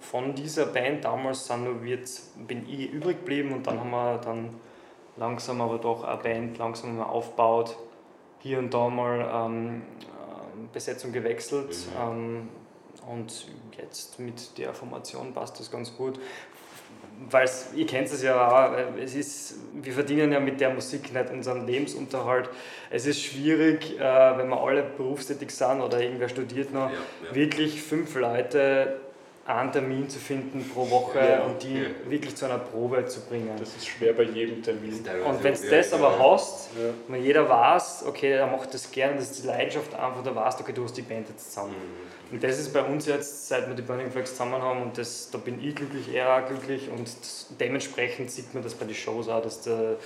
von 0.00 0.34
dieser 0.34 0.66
Band 0.66 1.04
damals 1.04 1.46
sind 1.46 1.64
nur 1.64 1.82
wir, 1.82 1.98
bin 2.46 2.68
ich 2.68 2.90
übrig 2.92 3.18
geblieben 3.18 3.52
und 3.52 3.66
dann 3.66 3.80
haben 3.80 3.90
wir 3.90 4.18
dann 4.18 4.50
langsam 5.16 5.60
aber 5.60 5.78
doch 5.78 6.04
eine 6.04 6.22
Band 6.22 6.58
langsam 6.58 6.98
mal 6.98 7.04
aufgebaut, 7.04 7.76
hier 8.40 8.58
und 8.58 8.72
da 8.72 8.88
mal 8.88 9.20
ähm, 9.20 9.82
ähm, 10.56 10.68
Besetzung 10.72 11.12
gewechselt 11.12 11.76
ähm, 12.00 12.48
und 13.10 13.46
jetzt 13.78 14.18
mit 14.18 14.56
der 14.58 14.74
Formation 14.74 15.32
passt 15.32 15.58
das 15.60 15.70
ganz 15.70 15.96
gut. 15.96 16.18
Weil 17.30 17.48
ihr 17.74 17.86
kennt 17.86 18.08
es 18.08 18.22
ja 18.22 18.46
auch, 18.46 18.76
äh, 18.76 19.02
es 19.02 19.14
ist, 19.14 19.54
wir 19.72 19.92
verdienen 19.92 20.32
ja 20.32 20.40
mit 20.40 20.60
der 20.60 20.70
Musik 20.70 21.14
nicht 21.14 21.30
unseren 21.30 21.66
Lebensunterhalt. 21.66 22.50
Es 22.90 23.06
ist 23.06 23.22
schwierig, 23.22 23.98
äh, 23.98 24.02
wenn 24.36 24.48
wir 24.48 24.60
alle 24.60 24.82
berufstätig 24.82 25.50
sind 25.50 25.80
oder 25.80 26.00
irgendwer 26.00 26.28
studiert 26.28 26.72
noch, 26.74 26.90
Ja, 26.90 26.96
ja. 27.28 27.34
wirklich 27.34 27.82
fünf 27.82 28.14
Leute 28.16 29.00
einen 29.46 29.70
Termin 29.70 30.08
zu 30.08 30.18
finden 30.18 30.68
pro 30.74 30.90
Woche 30.90 31.18
Ja, 31.20 31.42
und 31.42 31.62
die 31.62 31.78
ja. 31.82 31.88
wirklich 32.08 32.34
zu 32.34 32.46
einer 32.46 32.58
Probe 32.58 33.06
zu 33.06 33.20
bringen. 33.20 33.50
Das 33.58 33.76
ist 33.76 33.86
schwer 33.86 34.12
bei 34.12 34.24
jedem 34.24 34.62
Termin. 34.62 34.92
Und 35.24 35.42
wenn 35.44 35.54
du 35.54 35.70
das 35.70 35.92
aber 35.92 36.18
hast, 36.18 36.70
Ja. 36.76 36.90
wenn 37.06 37.22
jeder 37.22 37.48
weiß, 37.48 38.04
okay, 38.08 38.32
er 38.32 38.46
macht 38.48 38.74
das 38.74 38.90
gerne, 38.90 39.16
das 39.16 39.30
ist 39.30 39.42
die 39.44 39.46
Leidenschaft 39.46 39.94
einfach, 39.94 40.22
da 40.24 40.34
weißt 40.34 40.58
du, 40.58 40.64
okay, 40.64 40.72
du 40.72 40.82
hast 40.84 40.96
die 40.96 41.02
Band 41.02 41.28
jetzt 41.28 41.52
zusammen. 41.52 41.70
Mhm. 41.70 42.34
Und 42.34 42.42
das 42.42 42.58
ist 42.58 42.72
bei 42.72 42.82
uns 42.82 43.06
jetzt, 43.06 43.46
seit 43.46 43.68
wir 43.68 43.76
die 43.76 43.82
Burning 43.82 44.10
Flags 44.10 44.32
zusammen 44.32 44.60
haben 44.60 44.82
und 44.82 44.98
das, 44.98 45.30
da 45.30 45.38
bin 45.38 45.62
ich 45.64 45.76
glücklich, 45.76 46.12
er 46.12 46.36
auch 46.42 46.48
glücklich 46.48 46.90
und 46.90 47.08
dementsprechend 47.60 48.32
sieht 48.32 48.52
man 48.52 48.64
das 48.64 48.74
bei 48.74 48.84
den 48.84 48.96
Shows 48.96 49.28
auch, 49.28 49.42
dass 49.42 49.60
der, 49.62 49.96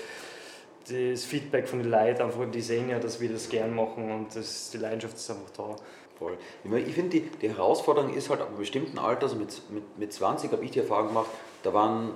das 0.90 1.24
Feedback 1.24 1.68
von 1.68 1.81
den 1.81 1.90
Leuten 1.90 2.22
einfach, 2.22 2.50
die 2.50 2.61
sehen 2.61 2.88
ja, 2.90 2.98
dass 2.98 3.20
wir 3.20 3.31
das 3.31 3.48
gern 3.48 3.74
machen 3.74 4.11
und 4.11 4.35
das, 4.35 4.70
die 4.70 4.79
Leidenschaft 4.79 5.16
ist 5.16 5.31
einfach 5.31 5.50
da. 5.50 5.76
Voll. 6.18 6.37
Ich, 6.62 6.70
meine, 6.70 6.85
ich 6.85 6.94
finde, 6.94 7.11
die, 7.11 7.20
die 7.22 7.48
Herausforderung 7.48 8.12
ist 8.12 8.29
halt 8.29 8.40
ab 8.42 8.48
einem 8.48 8.59
bestimmten 8.59 8.98
Alter, 8.98 9.22
also 9.22 9.37
mit, 9.37 9.70
mit, 9.70 9.98
mit 9.98 10.12
20 10.12 10.53
habe 10.53 10.64
ich 10.64 10.70
die 10.70 10.81
Erfahrung 10.81 11.09
gemacht, 11.09 11.31
da, 11.62 11.72
waren, 11.72 12.11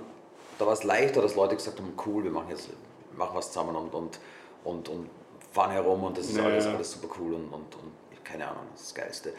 da 0.59 0.67
war 0.67 0.75
es 0.75 0.85
leichter, 0.85 1.23
dass 1.23 1.35
Leute 1.37 1.57
gesagt 1.57 1.79
haben, 1.79 1.93
cool, 2.07 2.25
wir 2.25 2.31
machen 2.31 2.49
jetzt 2.51 2.69
machen 3.17 3.31
was 3.35 3.53
zusammen 3.53 3.77
und, 3.77 3.95
und, 3.95 4.19
und, 4.65 4.89
und 4.89 5.09
fahren 5.53 5.71
herum 5.71 6.03
und 6.05 6.19
das 6.19 6.27
ist 6.27 6.37
Ja, 6.37 6.45
alles, 6.45 6.65
ja. 6.65 6.75
alles 6.75 6.93
super 6.93 7.15
cool 7.19 7.35
und, 7.35 7.45
und, 7.45 7.75
und 7.77 8.25
keine 8.25 8.49
Ahnung, 8.49 8.65
das 8.73 8.83
ist 8.83 8.97
das 8.97 9.05
Geilste. 9.05 9.33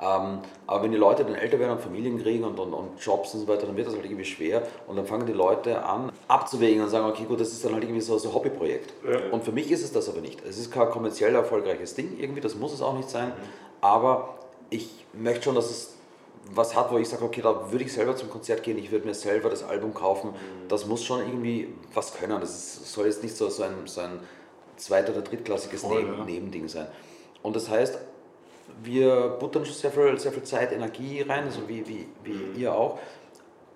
Ähm, 0.00 0.38
aber 0.66 0.84
wenn 0.84 0.92
die 0.92 0.96
Leute 0.96 1.24
dann 1.24 1.34
älter 1.34 1.58
werden 1.58 1.72
und 1.72 1.80
Familien 1.80 2.22
kriegen 2.22 2.42
und, 2.44 2.58
und, 2.58 2.72
und 2.72 2.98
Jobs 2.98 3.34
und 3.34 3.40
so 3.40 3.48
weiter, 3.48 3.66
dann 3.66 3.76
wird 3.76 3.86
das 3.86 3.94
halt 3.94 4.04
irgendwie 4.04 4.24
schwer 4.24 4.62
und 4.86 4.96
dann 4.96 5.04
fangen 5.04 5.26
die 5.26 5.34
Leute 5.34 5.84
an 5.84 6.10
abzuwägen 6.26 6.82
und 6.82 6.88
sagen, 6.88 7.06
okay 7.06 7.24
gut, 7.24 7.40
das 7.40 7.52
ist 7.52 7.64
dann 7.64 7.74
halt 7.74 7.84
irgendwie 7.84 8.00
so 8.00 8.16
so 8.16 8.30
ein 8.30 8.34
Hobbyprojekt. 8.34 8.94
Ja. 9.06 9.30
Und 9.30 9.44
für 9.44 9.52
mich 9.52 9.70
ist 9.70 9.82
es 9.82 9.92
das 9.92 10.08
aber 10.08 10.20
nicht. 10.20 10.42
Es 10.46 10.58
ist 10.58 10.72
kein 10.72 10.88
kommerziell 10.88 11.34
erfolgreiches 11.34 11.94
Ding 11.94 12.18
irgendwie, 12.18 12.40
das 12.40 12.54
muss 12.54 12.72
es 12.72 12.80
auch 12.80 12.96
nicht 12.96 13.10
sein. 13.10 13.32
Aber 13.82 14.36
ich 14.70 14.88
möchte 15.12 15.44
schon, 15.44 15.54
dass 15.54 15.70
es 15.70 15.96
was 16.52 16.74
hat, 16.74 16.90
wo 16.90 16.98
ich 16.98 17.08
sage, 17.08 17.24
okay, 17.24 17.42
da 17.42 17.70
würde 17.70 17.84
ich 17.84 17.92
selber 17.92 18.16
zum 18.16 18.30
Konzert 18.30 18.62
gehen, 18.62 18.78
ich 18.78 18.90
würde 18.90 19.06
mir 19.06 19.14
selber 19.14 19.50
das 19.50 19.62
Album 19.62 19.92
kaufen. 19.92 20.34
Das 20.68 20.86
muss 20.86 21.04
schon 21.04 21.20
irgendwie 21.20 21.68
was 21.92 22.14
können. 22.14 22.40
Das 22.40 22.50
ist, 22.50 22.92
soll 22.92 23.06
jetzt 23.06 23.22
nicht 23.22 23.36
so, 23.36 23.48
so, 23.50 23.62
ein, 23.62 23.72
so 23.84 24.00
ein 24.00 24.20
zweit- 24.76 25.10
oder 25.10 25.20
drittklassiges 25.20 25.82
Voll, 25.82 26.02
Neben, 26.02 26.18
ja. 26.18 26.24
Nebending 26.24 26.68
sein. 26.68 26.86
Und 27.42 27.54
das 27.54 27.68
heißt, 27.68 27.98
wir 28.82 29.36
buttern 29.40 29.64
schon 29.64 29.74
sehr 29.74 29.90
viel, 29.90 30.18
sehr 30.18 30.32
viel 30.32 30.42
Zeit, 30.42 30.72
Energie 30.72 31.22
rein, 31.22 31.44
also 31.44 31.68
wie, 31.68 31.86
wie, 31.86 32.06
wie 32.24 32.60
ihr 32.60 32.74
auch. 32.74 32.98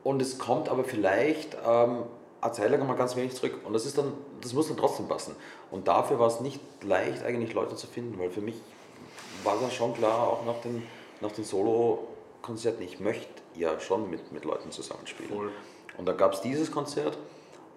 Und 0.03 0.21
es 0.21 0.39
kommt 0.39 0.69
aber 0.69 0.85
vielleicht 0.85 1.57
ähm, 1.67 2.05
eine 2.41 2.53
Zeit 2.53 2.71
lang 2.71 2.87
mal 2.87 2.97
ganz 2.97 3.17
wenig 3.17 3.35
zurück. 3.35 3.61
Und 3.65 3.73
das, 3.73 3.87
ist 3.87 3.97
dann, 3.97 4.13
das 4.41 4.53
muss 4.53 4.69
dann 4.69 4.77
trotzdem 4.77 5.09
passen. 5.09 5.35
Und 5.71 5.89
dafür 5.89 6.19
war 6.19 6.27
es 6.29 6.41
nicht 6.41 6.61
leicht, 6.83 7.25
eigentlich 7.25 7.55
Leute 7.55 7.75
zu 7.77 7.87
finden, 7.87 8.19
weil 8.19 8.31
für 8.31 8.43
mich 8.43 8.57
war 9.43 9.57
dann 9.61 9.71
schon 9.71 9.95
klar, 9.95 10.29
auch 10.29 10.45
nach 10.45 10.61
den, 10.63 10.83
nach 11.21 11.33
den 11.33 11.45
Solo-Konzerten, 11.45 12.83
ich 12.83 13.01
möchte 13.01 13.43
ja 13.55 13.79
schon 13.81 14.11
mit, 14.11 14.33
mit 14.33 14.45
Leuten 14.45 14.71
zusammenspielen. 14.71 15.33
Voll. 15.33 15.53
Und 15.97 16.07
da 16.07 16.13
gab 16.13 16.35
es 16.35 16.41
dieses 16.41 16.71
Konzert 16.71 17.17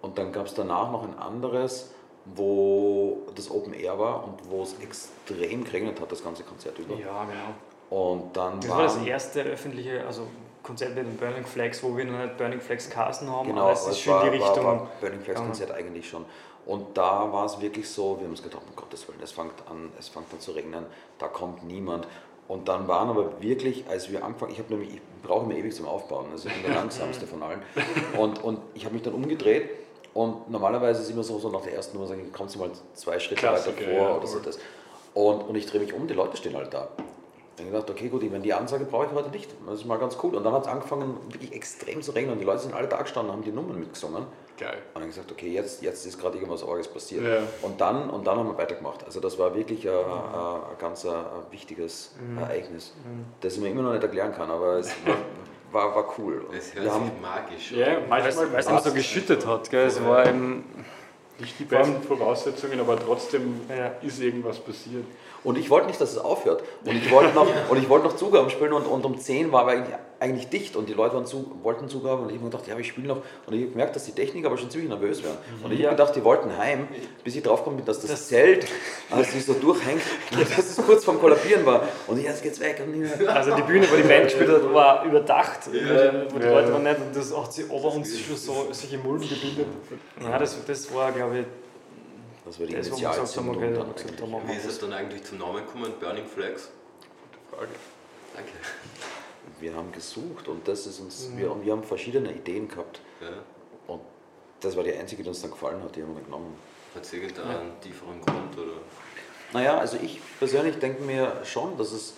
und 0.02 0.18
dann 0.18 0.32
gab 0.32 0.46
es 0.46 0.54
danach 0.54 0.90
noch 0.90 1.04
ein 1.04 1.18
anderes, 1.18 1.92
wo 2.34 3.18
das 3.34 3.50
Open 3.50 3.72
Air 3.74 3.98
war 3.98 4.24
und 4.24 4.50
wo 4.50 4.62
es 4.62 4.74
extrem 4.80 5.64
geregnet 5.64 6.00
hat, 6.00 6.10
das 6.10 6.22
ganze 6.22 6.42
Konzert 6.42 6.78
über. 6.78 6.94
Ja, 6.94 7.24
genau. 7.24 7.54
Und 7.90 8.36
dann 8.36 8.60
Das 8.60 8.70
war 8.70 8.82
das 8.82 8.96
erste 8.98 9.42
öffentliche, 9.42 10.04
also 10.06 10.22
Konzert 10.62 10.94
mit 10.94 11.06
den 11.06 11.16
Burning 11.16 11.44
Flags, 11.44 11.82
wo 11.82 11.96
wir 11.96 12.04
noch 12.04 12.18
nicht 12.18 12.36
Burning 12.36 12.60
Flags 12.60 12.90
Casten 12.90 13.30
haben, 13.30 13.48
Genau, 13.48 13.62
aber 13.62 13.72
es 13.72 13.86
ist 13.86 14.00
schon 14.00 14.14
war, 14.14 14.24
die 14.24 14.28
Richtung. 14.30 14.64
war, 14.64 14.80
war 14.80 14.90
Burning 15.00 15.20
Flags. 15.20 15.40
Konzert 15.40 15.70
eigentlich 15.70 16.08
schon. 16.08 16.24
Und 16.66 16.98
da 16.98 17.32
war 17.32 17.46
es 17.46 17.58
wirklich 17.60 17.88
so, 17.88 18.18
wir 18.18 18.24
haben 18.24 18.32
uns 18.32 18.42
gedacht, 18.42 18.62
um 18.68 18.76
Gottes 18.76 19.08
Willen, 19.08 19.20
es 19.22 19.32
fängt 19.32 19.54
an, 19.70 19.90
es 19.98 20.08
fängt 20.08 20.30
an 20.32 20.40
zu 20.40 20.50
regnen, 20.50 20.84
da 21.18 21.28
kommt 21.28 21.64
niemand. 21.64 22.06
Und 22.46 22.68
dann 22.68 22.88
waren 22.88 23.08
aber 23.08 23.40
wirklich, 23.40 23.84
als 23.88 24.10
wir 24.10 24.22
angefangen, 24.22 24.52
ich 24.52 24.58
habe 24.58 24.74
nämlich, 24.74 24.94
ich 24.96 25.00
brauche 25.22 25.46
immer 25.46 25.54
ewig 25.54 25.74
zum 25.74 25.86
Aufbauen, 25.86 26.26
also 26.32 26.48
ich 26.48 26.54
bin 26.54 26.64
der 26.64 26.74
langsamste 26.80 27.26
von 27.26 27.42
allen. 27.42 27.62
Und, 28.18 28.44
und 28.44 28.58
ich 28.74 28.84
habe 28.84 28.94
mich 28.94 29.02
dann 29.02 29.14
umgedreht 29.14 29.70
und 30.14 30.50
normalerweise 30.50 31.02
ist 31.02 31.10
immer 31.10 31.22
so, 31.22 31.38
so 31.38 31.48
nach 31.50 31.60
der 31.62 31.74
ersten 31.74 31.96
Nummer 31.96 32.08
sagen, 32.08 32.30
kommst 32.32 32.54
du 32.54 32.58
mal 32.60 32.70
zwei 32.94 33.18
Schritte 33.18 33.40
Klassiker, 33.40 33.76
weiter 33.76 33.90
vor 33.90 34.08
ja, 34.08 34.16
oder 34.16 34.26
so 34.26 34.38
das. 34.40 34.58
Und, 35.14 35.42
und 35.48 35.54
ich 35.54 35.66
drehe 35.66 35.80
mich 35.80 35.92
um, 35.92 36.06
die 36.06 36.14
Leute 36.14 36.36
stehen 36.36 36.54
halt 36.56 36.72
da. 36.72 36.88
Dann 37.56 37.66
habe 37.66 37.76
ich 37.76 37.86
gedacht, 37.86 37.90
okay, 37.90 38.08
gut, 38.08 38.22
ich 38.22 38.30
meine, 38.30 38.44
die 38.44 38.54
Ansage 38.54 38.84
brauche 38.84 39.06
ich 39.06 39.12
heute 39.12 39.30
nicht. 39.30 39.50
Das 39.66 39.80
ist 39.80 39.84
mal 39.84 39.98
ganz 39.98 40.16
cool. 40.22 40.36
Und 40.36 40.44
dann 40.44 40.52
hat 40.52 40.62
es 40.62 40.68
angefangen, 40.68 41.16
wirklich 41.28 41.52
extrem 41.52 42.02
zu 42.02 42.12
regnen 42.12 42.32
und 42.34 42.38
die 42.38 42.44
Leute 42.44 42.60
sind 42.60 42.72
alle 42.74 42.86
da 42.86 43.02
gestanden 43.02 43.30
und 43.30 43.36
haben 43.38 43.44
die 43.44 43.50
Nummern 43.50 43.80
mitgesungen. 43.80 44.26
Geil. 44.56 44.78
Und 44.94 45.00
dann 45.00 45.08
gesagt, 45.08 45.30
okay, 45.32 45.48
jetzt, 45.50 45.82
jetzt 45.82 46.06
ist 46.06 46.20
gerade 46.20 46.36
irgendwas 46.36 46.62
Orges 46.62 46.86
passiert. 46.86 47.24
Ja. 47.24 47.38
Und, 47.62 47.80
dann, 47.80 48.10
und 48.10 48.26
dann 48.28 48.38
haben 48.38 48.48
wir 48.48 48.58
weitergemacht. 48.58 49.04
Also 49.04 49.18
das 49.18 49.38
war 49.40 49.56
wirklich 49.56 49.88
ein, 49.88 49.94
ein, 49.94 50.34
ein 50.34 50.78
ganz 50.78 51.04
ein, 51.04 51.14
ein 51.14 51.24
wichtiges 51.50 52.12
Mhm. 52.20 52.38
Ereignis, 52.38 52.92
das 53.40 53.54
ich 53.54 53.60
mir 53.60 53.70
immer 53.70 53.82
noch 53.82 53.92
nicht 53.92 54.02
erklären 54.04 54.32
kann, 54.32 54.50
aber 54.50 54.78
es 54.78 54.90
war, 55.04 55.16
war, 55.72 55.94
war 55.94 56.14
cool. 56.18 56.46
Es 56.56 56.74
hört 56.74 56.90
haben, 56.90 57.04
sich 57.04 57.20
magisch 57.20 57.72
an. 57.72 57.78
Ja, 57.78 57.86
manchmal 58.08 58.52
weil 58.52 58.60
es 58.60 58.66
immer 58.66 58.80
so 58.80 58.92
geschüttet 58.92 59.46
hat, 59.46 59.70
gell? 59.70 59.86
es 59.86 60.02
war 60.02 60.26
eben, 60.26 60.64
nicht 61.38 61.58
die 61.58 61.64
besten 61.64 62.02
Voraussetzungen, 62.02 62.80
aber 62.80 62.98
trotzdem 62.98 63.60
Ja. 63.68 63.92
ist 64.02 64.20
irgendwas 64.20 64.58
passiert. 64.58 65.04
Und 65.44 65.56
ich 65.58 65.70
wollte 65.70 65.86
nicht, 65.86 66.00
dass 66.00 66.12
es 66.12 66.18
aufhört. 66.18 66.62
Und 66.84 66.96
ich 66.96 67.10
wollte 67.10 67.34
noch, 67.34 67.46
und 67.70 67.78
ich 67.78 67.88
wollte 67.88 68.06
noch 68.06 68.16
Zugaben 68.16 68.50
spielen 68.50 68.72
und, 68.72 68.86
und 68.86 69.04
um 69.04 69.18
10 69.18 69.52
war 69.52 69.66
eigentlich, 69.68 69.94
eigentlich 70.20 70.48
dicht 70.48 70.74
und 70.74 70.88
die 70.88 70.94
Leute 70.94 71.14
waren 71.14 71.26
zu, 71.26 71.52
wollten 71.62 71.88
Zugaben 71.88 72.22
und 72.24 72.28
ich 72.30 72.34
habe 72.34 72.44
mir 72.46 72.50
gedacht, 72.50 72.66
ja, 72.66 72.76
ich 72.76 72.88
spiele 72.88 73.06
noch. 73.06 73.18
Und 73.46 73.54
ich 73.54 73.60
habe 73.62 73.70
gemerkt, 73.70 73.94
dass 73.94 74.04
die 74.04 74.12
Techniker 74.12 74.48
aber 74.48 74.58
schon 74.58 74.68
ziemlich 74.68 74.88
nervös 74.90 75.22
waren. 75.22 75.36
Und 75.62 75.72
ich 75.72 75.78
Ja. 75.78 75.86
habe 75.90 75.96
gedacht, 75.96 76.16
die 76.16 76.24
wollten 76.24 76.56
heim, 76.58 76.88
bis 77.22 77.36
ich 77.36 77.42
draufgekommen 77.44 77.76
bin, 77.76 77.86
dass 77.86 78.00
das, 78.00 78.26
Zelt, 78.28 78.66
als 79.10 79.32
sie 79.32 79.40
so 79.40 79.52
durchhängt, 79.54 80.02
dass 80.38 80.58
es 80.58 80.76
kurz 80.84 81.04
vorm 81.04 81.20
Kollabieren 81.20 81.64
war. 81.64 81.82
Und 82.08 82.18
ich, 82.18 82.24
jetzt 82.24 82.42
geht's 82.42 82.58
weg. 82.58 82.82
Und 82.84 83.00
ich, 83.04 83.28
also 83.28 83.54
die 83.54 83.62
Bühne, 83.62 83.86
wo 83.90 83.94
die 83.94 84.02
Band 84.02 84.24
gespielt 84.24 84.50
hat, 84.50 84.74
war 84.74 85.04
überdacht, 85.04 85.60
wo 85.68 86.38
die 86.38 86.44
Ja. 86.46 86.50
Leute 86.52 86.72
waren 86.72 86.82
nicht 86.82 86.96
und 86.98 87.14
das 87.14 87.36
hat 87.36 87.52
sich 87.52 87.64
über 87.66 87.74
uns 87.94 88.18
schon 88.18 88.36
so 88.36 88.66
solche 88.72 88.98
Mulden 88.98 89.28
gebildet. 89.28 89.66
Ja, 90.20 90.36
das, 90.38 90.56
das 90.66 90.92
war, 90.92 91.12
glaube 91.12 91.38
ich, 91.38 91.46
das 92.48 92.58
war 92.60 92.66
die 92.66 92.74
das, 92.74 92.90
gesagt 92.90 93.02
haben, 93.04 93.14
Initialzündung 93.14 93.60
dann 93.60 93.78
haben 93.78 93.94
gesagt, 93.94 94.48
Wie 94.48 94.52
ist 94.56 94.64
es 94.66 94.78
dann 94.78 94.92
eigentlich 94.92 95.24
zum 95.24 95.38
Namen 95.38 95.64
gekommen, 95.64 95.92
Burning 96.00 96.26
Flags? 96.26 96.70
Frage. 97.50 97.68
Danke. 98.34 98.52
Wir 99.60 99.74
haben 99.74 99.92
gesucht 99.92 100.48
und 100.48 100.66
das 100.66 100.86
ist 100.86 100.98
Mhm. 101.00 101.06
uns, 101.06 101.30
wir, 101.36 101.52
und 101.52 101.64
wir 101.64 101.72
haben 101.72 101.82
verschiedene 101.82 102.32
Ideen 102.32 102.68
gehabt. 102.68 103.00
Ja. 103.20 103.28
Und 103.86 104.00
das 104.60 104.76
war 104.76 104.84
die 104.84 104.92
einzige, 104.92 105.22
die 105.22 105.28
uns 105.28 105.40
dann 105.42 105.50
gefallen 105.50 105.82
hat, 105.82 105.94
die 105.96 106.02
haben 106.02 106.14
wir 106.14 106.22
genommen. 106.22 106.54
Hat 106.94 107.04
es 107.04 107.12
irgendeinen 107.12 107.80
tieferen 107.80 108.20
Grund? 108.20 108.56
Oder? 108.56 108.80
Naja, 109.52 109.78
also 109.78 109.96
ich 110.02 110.20
persönlich 110.38 110.78
denke 110.78 111.02
mir 111.02 111.40
schon, 111.44 111.76
dass 111.78 111.92
es 111.92 112.14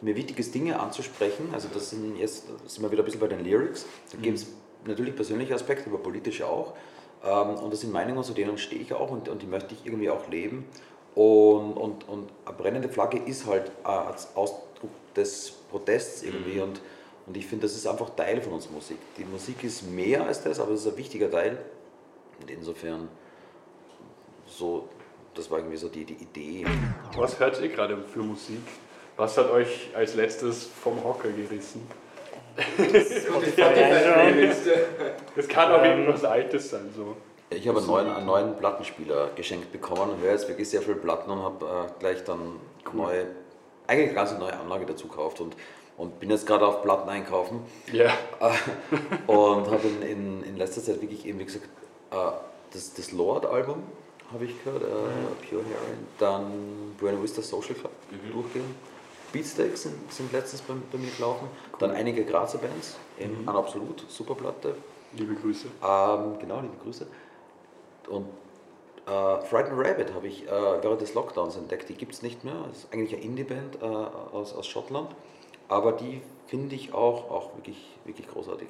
mir 0.00 0.16
wichtig 0.16 0.38
ist, 0.38 0.54
Dinge 0.54 0.80
anzusprechen. 0.80 1.50
Also 1.52 1.68
das 1.72 1.90
sind 1.90 2.16
jetzt 2.16 2.46
sind 2.66 2.82
wir 2.82 2.90
wieder 2.90 3.02
ein 3.02 3.04
bisschen 3.04 3.20
bei 3.20 3.28
den 3.28 3.44
Lyrics. 3.44 3.86
Da 4.10 4.18
gibt 4.18 4.38
es 4.38 4.46
natürlich 4.84 5.14
persönliche 5.14 5.54
Aspekte, 5.54 5.88
aber 5.88 5.98
politische 5.98 6.46
auch. 6.46 6.74
Ähm, 7.24 7.54
Und 7.56 7.72
das 7.72 7.80
sind 7.80 7.92
Meinungen, 7.92 8.22
zu 8.24 8.32
denen 8.32 8.58
stehe 8.58 8.82
ich 8.82 8.92
auch 8.92 9.10
und, 9.10 9.28
und 9.28 9.42
die 9.42 9.46
möchte 9.46 9.74
ich 9.74 9.86
irgendwie 9.86 10.10
auch 10.10 10.28
leben. 10.28 10.66
Und, 11.14 11.74
und, 11.74 12.08
und 12.08 12.30
eine 12.44 12.56
brennende 12.56 12.88
Flagge 12.88 13.18
ist 13.18 13.46
halt 13.46 13.70
äh, 13.84 13.88
als 13.88 14.34
Ausdruck 14.34 14.90
des 15.14 15.50
Protests 15.70 16.22
irgendwie. 16.22 16.60
Und, 16.60 16.80
und 17.26 17.36
ich 17.36 17.46
finde, 17.46 17.66
das 17.66 17.76
ist 17.76 17.86
einfach 17.86 18.10
Teil 18.10 18.40
von 18.40 18.54
unserer 18.54 18.72
Musik. 18.72 18.98
Die 19.16 19.24
Musik 19.24 19.62
ist 19.62 19.82
mehr 19.82 20.26
als 20.26 20.42
das, 20.42 20.58
aber 20.58 20.72
es 20.72 20.80
ist 20.80 20.92
ein 20.92 20.96
wichtiger 20.96 21.30
Teil. 21.30 21.58
Und 22.40 22.50
insofern, 22.50 23.08
so, 24.46 24.88
das 25.34 25.50
war 25.50 25.58
irgendwie 25.58 25.76
so 25.76 25.88
die, 25.88 26.04
die 26.04 26.14
Idee. 26.14 26.66
Was 27.16 27.38
hört 27.38 27.60
ihr 27.60 27.68
gerade 27.68 27.96
für 27.98 28.20
Musik? 28.20 28.62
Was 29.16 29.36
hat 29.36 29.50
euch 29.50 29.90
als 29.94 30.14
letztes 30.14 30.64
vom 30.64 31.04
Hocker 31.04 31.28
gerissen? 31.28 31.86
Das 35.36 35.48
kann 35.48 35.72
auch 35.72 35.82
irgendwas 35.82 36.24
Altes 36.24 36.70
sein. 36.70 36.90
So. 36.94 37.16
Ich 37.50 37.66
habe 37.68 37.78
einen 37.78 37.86
neuen, 37.86 38.10
einen 38.10 38.26
neuen 38.26 38.56
Plattenspieler 38.56 39.30
geschenkt 39.34 39.72
bekommen. 39.72 40.10
Und 40.12 40.20
höre 40.20 40.32
jetzt 40.32 40.48
wirklich 40.48 40.68
sehr 40.68 40.82
viele 40.82 40.96
Platten 40.96 41.30
und 41.30 41.42
habe 41.42 41.64
äh, 41.64 42.00
gleich 42.00 42.24
dann 42.24 42.60
neue, 42.92 43.26
eigentlich 43.86 44.08
eine 44.08 44.14
ganz 44.14 44.38
neue 44.38 44.58
Anlage 44.58 44.86
dazu 44.86 45.08
gekauft 45.08 45.40
und, 45.40 45.56
und 45.96 46.20
bin 46.20 46.30
jetzt 46.30 46.46
gerade 46.46 46.66
auf 46.66 46.82
Platten 46.82 47.08
einkaufen. 47.08 47.60
Ja, 47.92 48.12
äh, 48.40 48.50
und 49.30 49.70
habe 49.70 49.88
in, 49.88 50.02
in, 50.02 50.42
in 50.44 50.56
letzter 50.56 50.82
Zeit 50.82 51.00
wirklich 51.00 51.26
eben, 51.26 51.38
wie 51.38 51.44
gesagt, 51.44 51.64
äh, 52.10 52.16
das, 52.72 52.94
das 52.94 53.12
Lord-Album 53.12 53.82
habe 54.32 54.44
ich 54.46 54.64
gehört, 54.64 54.82
äh, 54.82 54.86
Pure 55.48 55.62
Heroin, 55.62 56.06
dann 56.18 56.94
Buena 56.98 57.22
Vista 57.22 57.42
Social 57.42 57.74
Club 57.74 57.92
durchgehen. 58.32 58.91
Beatsteaks 59.32 59.82
sind, 59.82 60.12
sind 60.12 60.32
letztens 60.32 60.62
bei, 60.62 60.74
bei 60.90 60.98
mir 60.98 61.10
gelaufen, 61.10 61.48
dann 61.78 61.90
einige 61.92 62.24
Grazer 62.24 62.58
Bands, 62.58 62.96
an 63.46 63.56
Absolut, 63.56 64.04
super 64.08 64.34
Platte. 64.34 64.74
liebe 65.14 65.34
Grüße. 65.34 65.66
Ähm, 65.82 66.38
genau, 66.40 66.60
liebe 66.60 66.76
Grüße. 66.82 67.06
Und 68.08 68.26
äh, 69.06 69.40
Frightened 69.46 69.78
Rabbit 69.78 70.14
habe 70.14 70.26
ich 70.28 70.46
äh, 70.46 70.50
während 70.50 71.00
des 71.00 71.14
Lockdowns 71.14 71.56
entdeckt. 71.56 71.88
Die 71.88 71.94
gibt 71.94 72.12
es 72.14 72.22
nicht 72.22 72.44
mehr. 72.44 72.54
Das 72.68 72.78
ist 72.78 72.92
eigentlich 72.92 73.14
eine 73.14 73.22
Indie-Band 73.24 73.82
äh, 73.82 73.84
aus, 73.84 74.54
aus 74.54 74.66
Schottland. 74.66 75.10
Aber 75.68 75.92
die 75.92 76.20
finde 76.46 76.74
ich 76.74 76.92
auch, 76.92 77.30
auch 77.30 77.56
wirklich, 77.56 77.78
wirklich 78.04 78.28
großartig. 78.28 78.68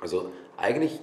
Also 0.00 0.30
eigentlich 0.56 0.98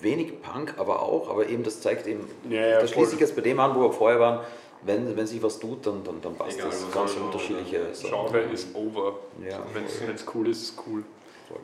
wenig 0.00 0.42
Punk, 0.42 0.74
aber 0.78 1.02
auch. 1.02 1.28
Aber 1.30 1.46
eben 1.48 1.62
das 1.62 1.80
zeigt 1.80 2.06
eben, 2.06 2.28
Ja, 2.48 2.60
ja, 2.66 2.80
das 2.80 2.90
voll. 2.90 3.04
schließt 3.04 3.10
sich 3.12 3.20
jetzt 3.20 3.36
bei 3.36 3.42
dem 3.42 3.60
an, 3.60 3.74
wo 3.74 3.80
wir 3.82 3.92
vorher 3.92 4.20
waren. 4.20 4.40
Wenn, 4.82 5.16
wenn 5.16 5.26
sich 5.26 5.42
was 5.42 5.58
tut, 5.58 5.86
dann, 5.86 6.04
dann, 6.04 6.20
dann 6.20 6.34
passt 6.36 6.56
Egal, 6.58 6.70
das. 6.70 6.90
Ganz 6.92 7.12
unterschiedliche 7.14 7.80
oder? 7.84 7.94
Sachen. 7.94 8.10
Genre 8.10 8.38
ist 8.52 8.74
over. 8.74 9.14
Ja. 9.48 9.58
Wenn 9.72 9.84
es 10.14 10.24
cool 10.34 10.48
ist, 10.48 10.62
ist 10.62 10.82
cool. 10.86 11.02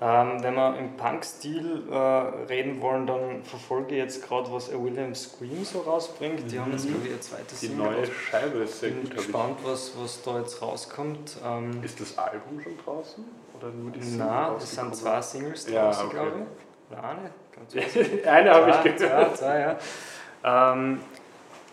Ähm, 0.00 0.42
wenn 0.42 0.54
wir 0.54 0.78
im 0.78 0.96
Punk-Stil 0.96 1.88
äh, 1.90 1.96
reden 1.96 2.80
wollen, 2.80 3.06
dann 3.06 3.42
verfolge 3.42 3.94
ich 3.94 3.98
jetzt 3.98 4.26
gerade, 4.26 4.52
was 4.52 4.70
A 4.72 4.74
William 4.80 5.12
Scream 5.14 5.64
so 5.64 5.80
rausbringt. 5.80 6.50
Die 6.50 6.58
haben 6.60 6.70
jetzt, 6.70 6.86
glaube 6.86 7.04
ich, 7.06 7.10
ihr 7.12 7.20
zweites 7.20 7.60
Die 7.60 7.66
Single 7.66 7.86
neue 7.86 8.06
Scheibe 8.06 8.58
ist 8.58 8.78
sehr 8.78 8.90
bin 8.90 9.00
gut. 9.02 9.10
hab 9.10 9.16
gespannt, 9.16 9.58
was, 9.64 9.92
was 10.00 10.22
da 10.22 10.38
jetzt 10.38 10.62
rauskommt. 10.62 11.36
Ähm, 11.44 11.70
Ich. 11.80 11.84
Ist 11.86 12.00
das 12.00 12.18
Album 12.18 12.60
schon 12.60 12.78
draußen? 12.84 13.24
Oder 13.58 13.70
nur 13.70 13.90
die 13.90 14.02
Single 14.02 14.18
na, 14.26 14.56
es 14.56 14.70
sind 14.72 14.94
zwei 14.94 15.20
Singles 15.20 15.68
Ja, 15.68 15.86
draußen, 15.86 16.06
okay. 16.06 16.16
glaube 16.16 16.32
ich. 16.38 16.92
Oder 16.92 17.04
eine? 17.04 17.30
Ganz 17.54 18.24
Eine 18.26 18.50
habe 18.52 18.70
ich 18.70 18.98
gehört. 18.98 19.36
Zwei, 19.36 19.46
zwei, 19.46 19.76
ja. 20.44 20.72
Ähm, 20.72 21.00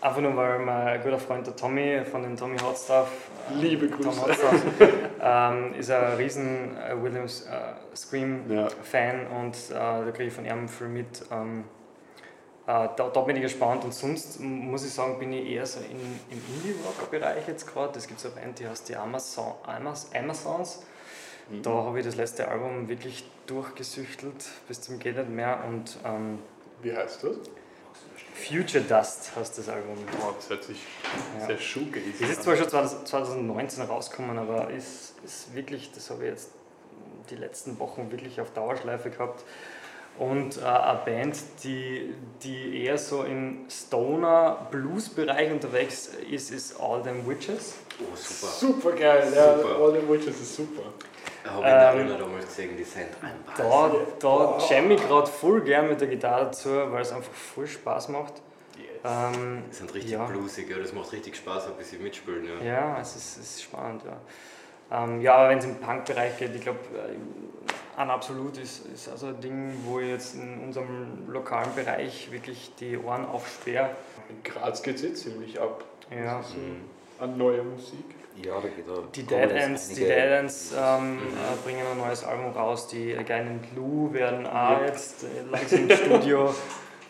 einfach 0.00 0.20
nur, 0.20 0.36
weil 0.36 0.58
mein 0.60 1.02
guter 1.02 1.18
Freund 1.18 1.46
der 1.46 1.56
Tommy 1.56 2.02
von 2.10 2.22
den 2.22 2.36
Tommy 2.36 2.58
Hot 2.58 2.76
Stuff, 2.76 3.08
äh, 3.50 3.54
Liebe 3.54 3.90
Tom 3.90 4.00
Grüße. 4.00 4.20
Hot 4.22 4.34
Stuff, 4.34 4.64
ähm, 5.22 5.74
ist 5.74 5.90
ein 5.90 6.16
riesen 6.16 6.76
äh, 6.76 7.00
Williams 7.02 7.46
äh, 7.46 7.96
Scream-Fan 7.96 9.26
und 9.28 9.54
äh, 9.70 9.74
da 9.74 10.10
kriege 10.12 10.24
ich 10.28 10.32
von 10.32 10.44
ihm 10.46 10.68
viel 10.68 10.88
mit. 10.88 11.24
Ähm, 11.30 11.64
äh, 12.66 12.88
da, 12.96 13.08
da 13.12 13.20
bin 13.22 13.36
ich 13.36 13.42
gespannt 13.42 13.84
und 13.84 13.92
sonst 13.94 14.38
muss 14.40 14.84
ich 14.84 14.92
sagen, 14.92 15.18
bin 15.18 15.32
ich 15.32 15.50
eher 15.50 15.66
so 15.66 15.80
in, 15.80 15.96
im 16.30 16.42
Indie-Rock-Bereich 16.54 17.48
jetzt 17.48 17.66
gerade. 17.72 17.98
Es 17.98 18.06
gibt 18.06 18.20
so 18.20 18.28
eine 18.28 18.40
Band, 18.40 18.58
die 18.58 18.68
heißt 18.68 18.88
die 18.88 18.96
Amazon, 18.96 19.54
Amaz- 19.66 20.14
Amazons. 20.16 20.82
Da 21.64 21.70
habe 21.70 21.98
ich 21.98 22.06
das 22.06 22.14
letzte 22.14 22.46
Album 22.46 22.88
wirklich 22.88 23.28
durchgesüchtelt 23.48 24.44
bis 24.68 24.82
zum 24.82 25.00
geht 25.00 25.16
nicht 25.16 25.30
mehr 25.30 25.64
und 25.66 25.98
ähm, 26.04 26.38
Wie 26.80 26.94
heißt 26.96 27.24
das? 27.24 27.38
Future 28.48 28.82
Dust 28.84 29.30
heißt 29.36 29.58
das 29.58 29.68
Album. 29.68 29.96
Oh, 30.22 30.32
das 30.36 30.48
hört 30.50 30.64
sich 30.64 30.78
Ja. 31.38 31.46
sehr 31.46 31.58
shoegazy 31.58 32.14
Es 32.22 32.30
ist 32.30 32.42
zwar 32.42 32.56
schon 32.56 32.68
2019 32.68 33.84
rausgekommen, 33.84 34.38
aber 34.38 34.70
ist, 34.70 35.14
ist 35.24 35.54
wirklich, 35.54 35.90
das 35.94 36.10
habe 36.10 36.24
ich 36.24 36.30
jetzt 36.30 36.50
die 37.30 37.36
letzten 37.36 37.78
Wochen 37.78 38.10
wirklich 38.10 38.40
auf 38.40 38.50
Dauerschleife 38.52 39.10
gehabt. 39.10 39.44
Und 40.18 40.58
äh, 40.58 40.64
eine 40.64 41.00
Band, 41.04 41.38
die, 41.62 42.12
die 42.42 42.84
eher 42.84 42.98
so 42.98 43.22
im 43.22 43.66
Stoner-Blues-Bereich 43.70 45.50
unterwegs 45.52 46.10
ist, 46.30 46.50
ist 46.50 46.80
All 46.80 47.02
Them 47.02 47.26
Witches. 47.26 47.74
Oh, 48.00 48.14
super. 48.16 48.52
Super 48.52 48.92
geil, 48.92 49.32
ja. 49.34 49.56
Super. 49.56 49.76
All 49.76 49.92
the 50.00 50.08
Witches 50.08 50.40
ist 50.40 50.56
super. 50.56 50.82
Habe 51.44 51.96
ich 51.96 52.02
in 52.02 52.08
der 52.08 52.18
damals 52.18 52.46
gesehen, 52.46 52.76
die 52.76 52.84
sind 52.84 53.08
ein 53.22 53.32
Da, 53.56 53.90
da 54.18 54.58
jamme 54.68 54.94
ich 54.94 55.06
gerade 55.06 55.26
voll 55.26 55.62
gern 55.62 55.88
mit 55.88 56.00
der 56.00 56.08
Gitarre 56.08 56.46
dazu, 56.46 56.68
weil 56.68 57.02
es 57.02 57.12
einfach 57.12 57.32
voll 57.32 57.66
Spaß 57.66 58.10
macht. 58.10 58.34
Ähm, 59.02 59.64
Die 59.70 59.74
sind 59.74 59.94
richtig 59.94 60.12
ja. 60.12 60.24
blusig, 60.24 60.68
ja. 60.68 60.78
das 60.78 60.92
macht 60.92 61.12
richtig 61.12 61.36
Spaß, 61.36 61.68
ein 61.68 61.74
bisschen 61.74 62.02
mitspielen. 62.02 62.46
Ja. 62.62 62.64
Ja, 62.64 63.00
es 63.00 63.16
ist, 63.16 63.38
es 63.38 63.50
ist 63.56 63.62
spannend, 63.62 64.02
ja. 64.04 64.20
Ähm, 64.92 65.20
ja, 65.20 65.36
aber 65.36 65.50
wenn 65.50 65.58
es 65.58 65.64
im 65.64 65.76
Punk-Bereich 65.76 66.36
geht, 66.36 66.54
ich 66.54 66.62
glaube, 66.62 66.80
äh, 66.94 67.98
an 67.98 68.10
Absolut 68.10 68.58
ist, 68.58 68.86
ist 68.86 69.08
also 69.08 69.28
ein 69.28 69.40
Ding, 69.40 69.72
wo 69.84 70.00
ich 70.00 70.08
jetzt 70.08 70.34
in 70.34 70.62
unserem 70.64 71.30
lokalen 71.30 71.74
Bereich 71.74 72.30
wirklich 72.30 72.72
die 72.78 72.98
Ohren 72.98 73.24
aufsperre. 73.26 73.90
In 74.28 74.42
Graz 74.42 74.82
geht 74.82 74.96
es 74.96 75.04
eh 75.04 75.14
ziemlich 75.14 75.60
ab. 75.60 75.84
Ja. 76.10 76.42
So 76.42 76.56
an 77.22 77.36
neuer 77.36 77.62
Musik. 77.62 78.04
Ja, 78.44 78.54
da 78.60 78.68
geht. 78.68 78.84
Die 79.16 79.22
Dead 79.22 79.50
Ends, 79.50 79.88
die 79.88 79.94
Dead 79.96 80.10
Ends 80.10 80.72
ähm, 80.76 81.18
äh, 81.18 81.64
bringen 81.64 81.84
ein 81.90 81.98
neues 81.98 82.24
Album 82.24 82.52
raus. 82.52 82.88
Die 82.88 83.16
Again 83.16 83.48
and 83.48 83.74
Blue 83.74 84.12
werden 84.12 84.46
auch 84.46 84.80
jetzt 84.82 85.24
äh, 85.24 85.26
langsam 85.50 85.88
ins 85.88 85.98
Studio 86.00 86.54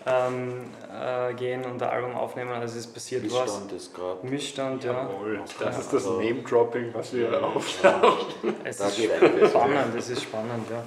ähm, 0.07 0.65
äh, 0.93 1.35
gehen 1.35 1.65
und 1.65 1.83
ein 1.83 1.89
Album 1.89 2.15
aufnehmen. 2.15 2.51
Also 2.53 2.79
es 2.79 2.87
passiert 2.87 3.25
was. 3.31 3.33
Missstand 3.43 3.73
ist 3.73 3.95
gerade. 3.95 4.27
Missstand, 4.27 4.85
ja. 4.85 4.93
Jawohl, 5.09 5.41
das 5.59 5.79
ist 5.79 5.93
das 5.93 6.05
Also- 6.07 6.21
Name-Dropping, 6.21 6.95
was 6.95 7.13
wir 7.15 7.45
aufschauen. 7.45 8.19
Es 8.65 8.79
Da 8.79 8.89
ist 8.89 8.99
spannend, 9.51 9.95
es 9.97 10.09
ist 10.11 10.23
spannend, 10.23 10.67
ja. 10.71 10.83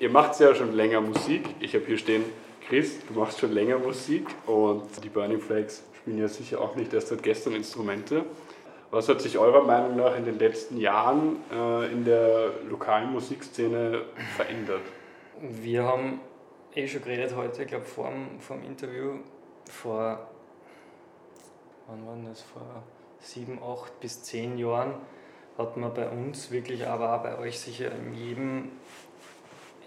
Ihr 0.00 0.10
macht 0.10 0.38
ja 0.38 0.54
schon 0.54 0.72
länger 0.74 1.00
Musik. 1.00 1.54
Ich 1.60 1.74
habe 1.74 1.84
hier 1.86 1.98
stehen, 1.98 2.24
Chris, 2.68 2.98
du 3.06 3.18
machst 3.18 3.40
schon 3.40 3.52
länger 3.52 3.78
Musik 3.78 4.26
und 4.46 4.82
die 5.02 5.08
Burning 5.08 5.40
Flags 5.40 5.82
spielen 5.96 6.18
ja 6.18 6.28
sicher 6.28 6.60
auch 6.60 6.76
nicht 6.76 6.92
erst 6.92 7.08
seit 7.08 7.22
gestern 7.22 7.54
Instrumente. 7.54 8.24
Was 8.90 9.08
hat 9.08 9.20
sich 9.20 9.36
eurer 9.36 9.62
Meinung 9.64 9.96
nach 9.96 10.16
in 10.16 10.24
den 10.24 10.38
letzten 10.38 10.78
Jahren 10.78 11.36
äh, 11.52 11.92
in 11.92 12.04
der 12.06 12.52
lokalen 12.70 13.12
Musikszene 13.12 14.02
verändert? 14.34 14.80
Wir 15.42 15.84
haben 15.84 16.20
eh 16.74 16.88
schon 16.88 17.02
geredet 17.02 17.36
heute, 17.36 17.62
ich 17.62 17.68
glaube 17.68 17.84
vor 17.84 18.10
dem, 18.10 18.64
Interview, 18.64 19.18
vor, 19.70 20.30
wann 21.86 22.06
war 22.06 22.14
denn 22.14 22.26
das, 22.26 22.40
vor 22.40 22.82
sieben, 23.20 23.60
acht 23.62 24.00
bis 24.00 24.22
zehn 24.22 24.56
Jahren 24.56 24.94
hat 25.58 25.76
man 25.76 25.92
bei 25.92 26.08
uns 26.08 26.50
wirklich, 26.50 26.86
aber 26.86 27.14
auch 27.14 27.22
bei 27.22 27.36
euch 27.38 27.58
sicher 27.58 27.90
in 27.92 28.14
jedem, 28.14 28.72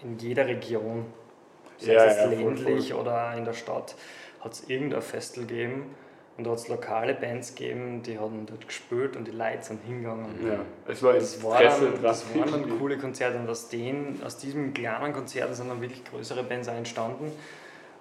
in 0.02 0.18
jeder 0.18 0.46
Region, 0.46 1.06
sei 1.78 1.94
Ja, 1.94 2.04
es 2.04 2.16
ja, 2.18 2.22
voll, 2.22 2.34
ländlich 2.34 2.94
oder 2.94 3.34
in 3.34 3.44
der 3.44 3.54
Stadt, 3.54 3.96
hat 4.40 4.52
es 4.52 4.68
irgendein 4.68 5.02
Festel 5.02 5.46
gegeben 5.46 5.94
und 6.42 6.46
da 6.46 6.50
hat 6.50 6.58
es 6.58 6.68
lokale 6.68 7.14
Bands 7.14 7.54
gegeben, 7.54 8.02
die 8.02 8.18
haben 8.18 8.46
dort 8.46 8.66
gespielt 8.66 9.16
und 9.16 9.28
die 9.28 9.30
Leute 9.30 9.62
sind 9.62 9.80
hingegangen. 9.84 10.26
Ja, 10.44 10.58
es 10.88 11.00
war 11.00 11.12
Das, 11.12 11.40
war 11.42 11.62
dann, 11.62 12.02
das 12.02 12.24
waren 12.34 12.50
dann 12.50 12.78
coole 12.80 12.98
Konzerte 12.98 13.38
und 13.38 13.48
aus, 13.48 13.68
den, 13.68 14.20
aus 14.24 14.38
diesem 14.38 14.74
kleinen 14.74 15.12
Konzerten 15.12 15.54
sind 15.54 15.68
dann 15.68 15.80
wirklich 15.80 16.04
größere 16.04 16.42
Bands 16.42 16.68
auch 16.68 16.74
entstanden. 16.74 17.30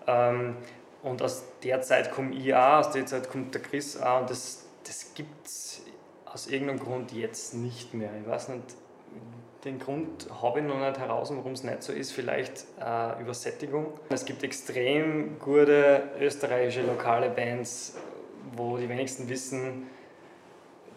Ähm, 0.07 0.55
und 1.03 1.21
aus 1.21 1.43
der 1.63 1.81
Zeit 1.81 2.11
komme 2.11 2.33
ich 2.33 2.53
auch, 2.55 2.79
aus 2.79 2.91
der 2.91 3.05
Zeit 3.05 3.29
kommt 3.29 3.53
der 3.53 3.61
Chris 3.61 4.01
auch 4.01 4.21
und 4.21 4.29
das, 4.31 4.65
das 4.87 5.13
gibt 5.13 5.45
es 5.45 5.83
aus 6.25 6.47
irgendeinem 6.47 6.79
Grund 6.79 7.11
jetzt 7.11 7.53
nicht 7.53 7.93
mehr. 7.93 8.09
Ich 8.19 8.27
weiß 8.27 8.49
nicht, 8.49 8.63
den 9.65 9.77
Grund 9.77 10.27
habe 10.41 10.59
ich 10.59 10.65
noch 10.65 10.79
nicht 10.79 10.97
heraus, 10.97 11.31
warum 11.35 11.51
es 11.51 11.63
nicht 11.63 11.83
so 11.83 11.93
ist. 11.93 12.11
Vielleicht 12.11 12.65
äh, 12.79 13.21
Übersättigung. 13.21 13.93
Es 14.09 14.25
gibt 14.25 14.43
extrem 14.43 15.37
gute 15.39 16.03
österreichische 16.19 16.81
lokale 16.81 17.29
Bands, 17.29 17.95
wo 18.55 18.77
die 18.77 18.89
wenigsten 18.89 19.29
wissen, 19.29 19.87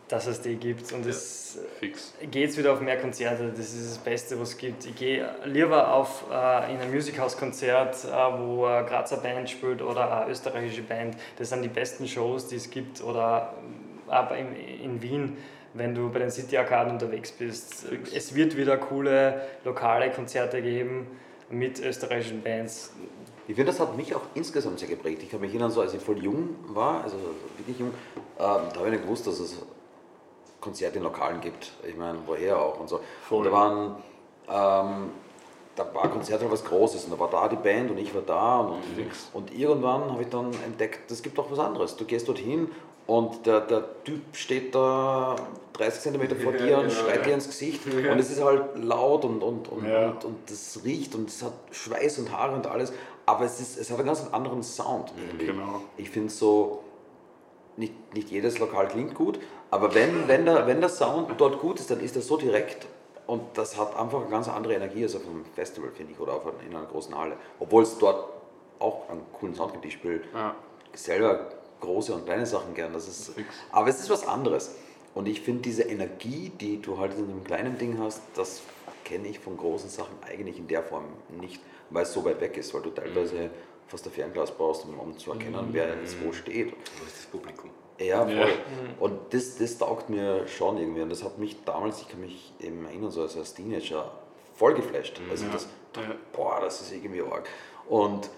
dass 0.09 0.27
es 0.27 0.41
die 0.41 0.57
gibt. 0.57 0.93
Und 0.93 1.07
es 1.07 1.59
Fix. 1.79 2.15
geht 2.21 2.35
jetzt 2.35 2.59
wieder 2.59 2.73
auf 2.73 2.81
mehr 2.81 2.99
Konzerte. 2.99 3.51
Das 3.51 3.73
ist 3.73 3.91
das 3.91 3.99
Beste, 3.99 4.39
was 4.39 4.51
es 4.51 4.59
gibt. 4.59 4.87
Ich 4.87 4.97
gehe 4.97 5.29
lieber 5.45 5.93
auf, 5.93 6.25
äh, 6.31 6.73
in 6.73 6.81
ein 6.81 6.93
Musikhaus-Konzert, 6.93 8.05
äh, 8.05 8.09
wo 8.39 8.67
eine 8.67 8.87
Grazer 8.87 9.17
Band 9.19 9.49
spielt 9.49 9.83
oder 9.83 10.23
eine 10.23 10.31
österreichische 10.31 10.83
Band. 10.83 11.17
Das 11.39 11.49
sind 11.51 11.63
die 11.63 11.69
besten 11.69 12.07
Shows, 12.07 12.49
die 12.49 12.57
es 12.57 12.71
gibt. 12.71 13.03
Oder 13.03 13.55
äh, 14.09 14.13
aber 14.13 14.37
in, 14.37 14.55
in 14.83 15.03
Wien, 15.03 15.37
wenn 15.73 15.95
du 15.95 16.11
bei 16.11 16.21
den 16.21 16.31
City 16.31 16.57
Arcade 16.57 16.91
unterwegs 16.91 17.33
bist. 17.33 17.87
Es 18.15 18.35
wird 18.35 18.57
wieder 18.57 18.77
coole 18.77 19.43
lokale 19.65 20.11
Konzerte 20.11 20.63
geben 20.63 21.07
mit 21.51 21.81
österreichischen 21.81 22.43
Bands. 22.43 22.93
Ich 23.47 23.55
finde, 23.57 23.73
das 23.73 23.81
hat 23.81 23.97
mich 23.97 24.15
auch 24.15 24.23
insgesamt 24.35 24.79
sehr 24.79 24.89
geprägt. 24.89 25.23
Ich 25.23 25.31
kann 25.31 25.41
mich 25.41 25.51
erinnern, 25.51 25.71
so 25.71 25.81
als 25.81 25.93
ich 25.93 26.03
voll 26.03 26.19
jung 26.19 26.57
war, 26.69 27.03
also 27.03 27.17
wirklich 27.59 27.79
jung, 27.79 27.89
ähm, 27.89 27.95
da 28.39 28.77
habe 28.77 28.87
ich 28.87 28.93
nicht 28.93 29.03
gewusst, 29.03 29.27
dass 29.27 29.39
es 29.39 29.57
Konzerte 30.61 30.97
in 30.97 31.05
Lokalen 31.05 31.41
gibt. 31.41 31.73
Ich 31.87 31.97
meine, 31.97 32.19
woher 32.27 32.59
auch 32.59 32.81
und 32.81 32.89
so. 32.89 33.01
Voll. 33.29 33.39
Und 33.39 33.45
da 33.45 33.53
waren, 33.53 33.97
ähm, 34.49 35.11
da 35.77 35.95
war 35.95 36.09
Konzert 36.09 36.41
halt 36.41 36.51
was 36.51 36.65
Großes 36.65 37.05
und 37.05 37.13
da 37.13 37.19
war 37.19 37.29
da 37.29 37.49
die 37.49 37.57
Band 37.57 37.91
und 37.91 37.99
ich 37.99 38.15
war 38.15 38.23
da 38.23 38.61
und, 38.61 38.83
Fix. 38.97 39.29
und 39.35 39.53
irgendwann 39.53 40.11
habe 40.11 40.23
ich 40.23 40.29
dann 40.29 40.51
entdeckt, 40.65 41.11
es 41.11 41.23
gibt 41.23 41.39
auch 41.39 41.51
was 41.51 41.59
anderes. 41.59 41.97
Du 41.97 42.07
gehst 42.07 42.27
dorthin 42.29 42.71
und 43.07 43.47
der, 43.47 43.61
der 43.61 43.85
Typ 44.05 44.23
steht 44.35 44.75
da 44.75 45.37
30 45.75 46.01
Zentimeter 46.03 46.37
vor 46.37 46.53
dir 46.53 46.79
und 46.79 46.89
genau, 46.89 46.95
schreit 46.95 47.17
ja. 47.19 47.23
dir 47.23 47.35
ins 47.35 47.47
Gesicht 47.47 47.85
und 47.87 48.19
es 48.19 48.31
ist 48.31 48.43
halt 48.43 48.79
laut 48.79 49.25
und, 49.25 49.43
und, 49.43 49.69
und, 49.69 49.87
Ja. 49.87 50.11
und, 50.11 50.25
und 50.25 50.51
das 50.51 50.81
riecht 50.85 51.15
und 51.15 51.29
es 51.29 51.43
hat 51.43 51.53
Schweiß 51.73 52.19
und 52.21 52.33
Haare 52.33 52.55
und 52.55 52.67
alles, 52.67 52.93
aber 53.27 53.45
es, 53.45 53.61
ist, 53.61 53.79
es 53.79 53.91
hat 53.91 53.99
einen 53.99 54.07
ganz 54.07 54.25
anderen 54.33 54.63
Sound 54.63 55.13
irgendwie. 55.17 55.47
Genau. 55.47 55.83
Ich 55.97 56.11
finde 56.11 56.31
so, 56.33 56.83
nicht, 57.77 57.93
nicht 58.15 58.31
jedes 58.31 58.59
Lokal 58.59 58.89
klingt 58.89 59.15
gut, 59.15 59.39
aber 59.71 59.95
wenn, 59.95 60.29
wenn, 60.29 60.45
der, 60.47 60.67
wenn 60.67 60.81
der 60.81 60.91
Sound 60.91 61.29
dort 61.39 61.61
gut 61.61 61.81
ist, 61.81 61.91
dann 61.91 62.01
ist 62.01 62.15
er 62.17 62.23
so 62.23 62.37
direkt 62.37 62.87
und 63.27 63.43
das 63.55 63.77
hat 63.79 63.99
einfach 63.99 64.21
eine 64.21 64.31
ganz 64.31 64.49
andere 64.49 64.75
Energie 64.75 65.03
als 65.03 65.17
auf 65.17 65.23
einem 65.27 65.45
Festival, 65.55 65.91
finde 65.91 66.13
ich, 66.13 66.21
oder 66.21 66.35
auf 66.35 66.47
einer, 66.47 66.55
in 66.67 66.77
einer 66.77 66.87
großen 66.87 67.17
Halle. 67.19 67.37
Obwohl 67.59 67.83
es 67.83 67.99
dort 67.99 68.29
auch 68.79 69.09
einen 69.09 69.23
coolen 69.33 69.55
Sound 69.55 69.73
gibt. 69.73 69.85
Ich 69.87 69.95
spiele 69.95 70.21
Ja. 70.35 70.55
selber 70.93 71.47
große 71.85 72.15
und 72.15 72.25
kleine 72.25 72.47
Sachen 72.47 72.75
gern. 72.75 72.93
Das 72.93 73.07
ist, 73.09 73.33
aber 73.71 73.89
es 73.89 74.01
ist 74.01 74.11
was 74.11 74.27
anderes. 74.27 74.75
Und 75.15 75.27
ich 75.29 75.41
finde 75.43 75.63
diese 75.63 75.85
Energie, 75.85 76.51
die 76.61 76.81
du 76.83 76.99
halt 76.99 77.17
in 77.17 77.25
einem 77.31 77.45
kleinen 77.45 77.79
Ding 77.79 77.99
hast, 78.01 78.21
das 78.35 78.63
kenne 79.05 79.29
ich 79.29 79.39
von 79.39 79.57
großen 79.57 79.89
Sachen 79.89 80.15
eigentlich 80.27 80.59
in 80.59 80.67
der 80.67 80.83
Form 80.83 81.05
nicht, 81.41 81.61
weil 81.91 82.03
es 82.03 82.13
so 82.13 82.25
weit 82.25 82.41
weg 82.41 82.57
ist, 82.57 82.75
weil 82.75 82.83
du 82.83 82.91
teilweise 82.91 83.51
fast 83.87 84.07
ein 84.07 84.13
Fernglas 84.13 84.51
brauchst, 84.51 84.85
um, 84.87 84.99
um 84.99 85.17
zu 85.17 85.31
erkennen, 85.33 85.69
wer 85.71 85.89
jetzt 86.01 86.17
wo 86.25 86.33
steht. 86.33 86.73
Wo 86.73 87.07
ist 87.07 87.17
das 87.19 87.27
Publikum? 87.27 87.71
Ja, 88.01 88.25
voll. 88.25 88.35
Ja. 88.35 88.47
Und 88.99 89.33
das, 89.33 89.57
das 89.57 89.79
taugt 89.79 90.11
mir 90.11 90.49
schon 90.49 90.79
irgendwie. 90.79 91.03
Und 91.03 91.11
das 91.11 91.23
hat 91.23 91.39
mich 91.39 91.63
damals, 91.65 92.01
ich 92.01 92.09
kann 92.09 92.21
mich 92.21 92.53
eben 92.61 92.85
erinnern, 92.87 93.13
so 93.13 93.23
als, 93.23 93.37
als 93.37 93.55
Teenager 93.55 94.11
voll 94.57 94.75
geflasht. 94.75 95.21
Also 95.31 95.45
Ja. 95.47 95.53
das, 95.53 95.69
boah, 96.33 96.59
das 96.61 96.81
ist 96.81 96.93
irgendwie 96.93 97.23
arg. 97.23 97.49
Und 97.89 98.31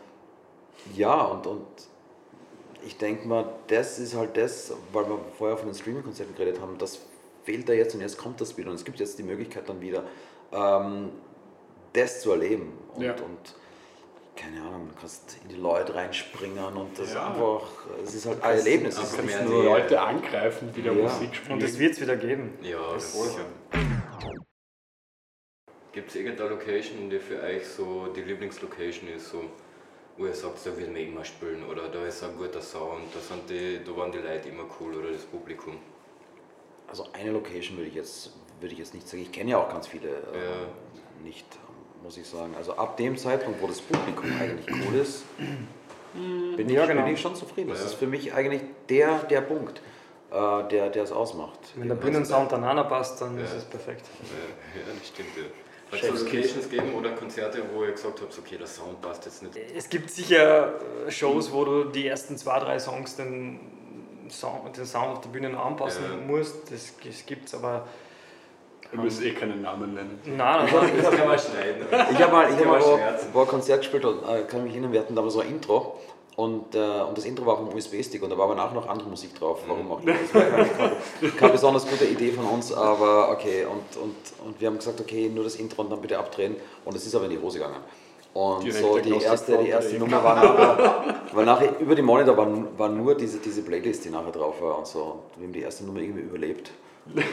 ja, 0.94 1.22
und, 1.24 1.46
und 1.46 1.66
ich 2.84 2.96
denke 2.98 3.26
mal, 3.26 3.48
das 3.68 3.98
ist 3.98 4.14
halt 4.14 4.36
das, 4.36 4.72
weil 4.92 5.08
wir 5.08 5.18
vorher 5.38 5.56
von 5.56 5.68
den 5.68 5.74
Streaming-Konzerten 5.74 6.34
geredet 6.34 6.60
haben, 6.60 6.76
das 6.78 7.00
fehlt 7.44 7.68
da 7.68 7.72
jetzt 7.72 7.94
und 7.94 8.00
jetzt 8.00 8.18
kommt 8.18 8.40
das 8.40 8.56
wieder. 8.56 8.70
Und 8.70 8.76
es 8.76 8.84
gibt 8.84 8.98
jetzt 9.00 9.18
die 9.18 9.22
Möglichkeit 9.22 9.68
dann 9.68 9.80
wieder, 9.80 10.04
ähm, 10.52 11.10
das 11.92 12.20
zu 12.22 12.32
erleben. 12.32 12.72
Und, 12.94 13.02
Ja. 13.02 13.12
und 13.12 13.54
keine 14.36 14.60
Ahnung, 14.60 14.88
du 14.92 15.00
kannst 15.00 15.38
in 15.42 15.48
die 15.48 15.56
Leute 15.56 15.94
reinspringen 15.94 16.58
und 16.76 16.98
das 16.98 17.14
Ja. 17.14 17.28
einfach, 17.32 17.62
es 18.04 18.14
ist 18.14 18.26
halt 18.26 18.42
ein 18.42 18.58
Erlebnis. 18.58 18.98
Es 18.98 19.12
ist 19.14 19.24
nicht 19.24 19.44
nur, 19.44 19.62
die- 19.62 19.68
Leute 19.68 20.00
angreifen, 20.00 20.72
die 20.76 20.82
da 20.82 20.92
Ja. 20.92 21.02
Musik 21.04 21.34
spielen. 21.34 21.54
Und 21.54 21.62
das 21.62 21.78
wird 21.78 21.92
es 21.94 22.00
wieder 22.00 22.16
geben. 22.16 22.58
Ja, 22.62 22.78
Das- 22.94 23.12
das 23.14 23.32
sicher. 23.32 23.44
Gibt 25.92 26.10
es 26.10 26.16
irgendeine 26.16 26.50
Location, 26.50 27.08
die 27.08 27.18
für 27.18 27.40
euch 27.42 27.66
so 27.66 28.08
die 28.08 28.20
Lieblingslocation 28.20 29.08
ist, 29.08 29.30
so, 29.30 29.44
wo 30.16 30.26
ihr 30.26 30.34
sagt, 30.34 30.64
da 30.64 30.76
will 30.76 30.86
man 30.86 30.96
immer 30.96 31.24
spielen 31.24 31.64
oder 31.70 31.88
da 31.88 32.04
ist 32.06 32.22
ein 32.24 32.36
guter 32.36 32.60
Sound, 32.62 33.04
da, 33.12 33.20
sind 33.20 33.48
die, 33.50 33.80
da 33.84 33.96
waren 33.96 34.10
die 34.12 34.18
Leute 34.18 34.48
immer 34.48 34.64
cool 34.80 34.94
oder 34.96 35.10
das 35.12 35.22
Publikum? 35.22 35.76
Also 36.88 37.06
eine 37.12 37.32
Location 37.32 37.76
würde 37.76 37.88
ich 37.88 37.94
jetzt, 37.94 38.32
würde 38.60 38.72
ich 38.72 38.78
jetzt 38.78 38.94
nicht 38.94 39.06
sagen. 39.08 39.22
Ich 39.22 39.32
kenne 39.32 39.50
ja 39.50 39.58
auch 39.58 39.68
ganz 39.68 39.86
viele 39.88 40.08
äh, 40.08 40.12
Ja. 40.12 41.22
nicht, 41.24 41.46
muss 42.02 42.16
ich 42.16 42.26
sagen. 42.26 42.54
Also 42.56 42.72
ab 42.76 42.96
dem 42.96 43.16
Zeitpunkt, 43.18 43.60
wo 43.60 43.66
das 43.66 43.80
Publikum 43.80 44.24
eigentlich 44.40 44.66
cool 44.88 44.96
ist, 45.00 45.24
bin 46.14 46.68
ich, 46.68 46.74
Ja, 46.74 46.86
genau. 46.86 47.02
bin 47.04 47.12
ich 47.14 47.20
schon 47.20 47.34
zufrieden. 47.34 47.68
Das 47.70 47.84
ist 47.84 47.94
für 47.94 48.06
mich 48.06 48.32
eigentlich 48.32 48.62
der, 48.88 49.18
der 49.24 49.42
Punkt, 49.42 49.82
äh, 50.30 50.68
der, 50.68 50.88
der 50.90 51.02
es 51.02 51.12
ausmacht. 51.12 51.58
Wenn 51.74 51.88
der 51.88 51.96
Bühnensound 51.96 52.52
dann 52.52 52.64
auch 52.64 52.74
noch 52.74 52.88
passt, 52.88 53.20
dann 53.20 53.36
Ja. 53.36 53.44
ist 53.44 53.52
es 53.52 53.64
perfekt. 53.64 54.06
Ja, 54.22 54.80
ja, 54.80 54.98
das 54.98 55.08
stimmt. 55.08 55.36
Ja. 55.36 55.42
Hat 55.90 56.02
es 56.02 56.24
Locations 56.24 56.68
gegeben 56.68 56.94
oder 56.94 57.10
Konzerte, 57.10 57.62
wo 57.72 57.84
ihr 57.84 57.92
gesagt 57.92 58.20
habt, 58.20 58.36
okay, 58.38 58.56
der 58.58 58.66
Sound 58.66 59.00
passt 59.00 59.24
jetzt 59.24 59.42
nicht? 59.42 59.56
Es 59.76 59.88
gibt 59.88 60.10
sicher 60.10 60.74
äh, 61.06 61.10
Shows, 61.10 61.52
wo 61.52 61.64
du 61.64 61.84
die 61.84 62.06
ersten 62.08 62.36
zwei, 62.36 62.58
drei 62.58 62.78
Songs 62.78 63.14
den 63.16 63.60
Sound, 64.28 64.76
den 64.76 64.84
Sound 64.84 65.18
auf 65.18 65.20
der 65.20 65.28
Bühne 65.28 65.56
anpassen 65.58 66.02
Ja. 66.10 66.16
musst. 66.16 66.72
Das, 66.72 66.92
das 67.04 67.24
gibt 67.26 67.46
es, 67.46 67.54
aber 67.54 67.86
Wir 68.90 69.00
müssen 69.00 69.24
eh 69.26 69.30
keinen 69.32 69.62
Namen 69.62 69.94
nennen. 69.94 70.18
Nein, 70.24 70.36
nein. 70.72 70.90
Das 71.02 71.16
kann 71.16 71.28
man 71.28 71.38
schneiden. 71.38 71.86
Ich 72.12 72.22
habe 72.22 72.32
mal, 72.32 72.50
ich 72.50 72.66
hab 72.66 73.34
mal 73.34 73.42
ein 73.42 73.48
Konzert 73.48 73.80
gespielt 73.80 74.04
und 74.04 74.22
äh, 74.28 74.42
kann 74.42 74.64
mich 74.64 74.72
erinnern, 74.72 74.92
wir 74.92 75.00
hatten 75.00 75.14
damals 75.14 75.34
so 75.34 75.40
ein 75.40 75.48
Intro 75.48 76.00
und, 76.36 76.74
äh, 76.74 76.78
und 76.78 77.16
das 77.16 77.24
Intro 77.24 77.46
war 77.46 77.54
auf 77.54 77.60
einem 77.60 77.74
USB-Stick 77.74 78.22
und 78.22 78.28
da 78.28 78.36
war 78.36 78.44
aber 78.44 78.54
nachher 78.54 78.74
noch 78.74 78.86
andere 78.88 79.08
Musik 79.08 79.34
drauf, 79.38 79.60
warum 79.66 79.90
auch 79.90 80.00
immer. 80.02 80.12
Das 80.12 80.34
war 80.34 80.42
keine, 80.42 81.32
keine, 81.32 81.52
besonders 81.52 81.88
gute 81.88 82.04
Idee 82.04 82.30
von 82.30 82.44
uns, 82.44 82.72
aber 82.74 83.30
okay. 83.30 83.64
Und, 83.64 84.02
und, 84.02 84.14
und 84.44 84.60
wir 84.60 84.68
haben 84.68 84.76
gesagt, 84.76 85.00
okay, 85.00 85.30
nur 85.34 85.44
das 85.44 85.56
Intro 85.56 85.82
und 85.82 85.90
dann 85.90 86.00
bitte 86.02 86.18
abdrehen 86.18 86.56
und 86.84 86.94
es 86.94 87.06
ist 87.06 87.14
aber 87.14 87.24
in 87.24 87.30
die 87.30 87.38
Hose 87.40 87.58
gegangen. 87.58 87.82
Und 88.34 88.64
Direkt 88.64 88.84
so 88.84 88.98
die 88.98 89.22
erste, 89.22 89.56
die 89.56 89.68
erste 89.70 89.98
Nummer 89.98 90.22
war 90.22 90.34
nachher, 90.34 91.22
war 91.32 91.44
nachher, 91.46 91.80
über 91.80 91.94
die 91.94 92.02
Monitor 92.02 92.36
war, 92.36 92.46
war 92.76 92.90
nur 92.90 93.14
diese, 93.14 93.38
diese 93.38 93.62
Playlist, 93.62 94.04
die 94.04 94.10
nachher 94.10 94.32
drauf 94.32 94.60
war 94.60 94.76
und 94.76 94.86
so. 94.86 95.00
Und 95.00 95.38
wir 95.38 95.46
haben 95.46 95.52
die 95.54 95.62
erste 95.62 95.84
Nummer 95.84 96.00
irgendwie 96.00 96.20
überlebt. 96.20 96.70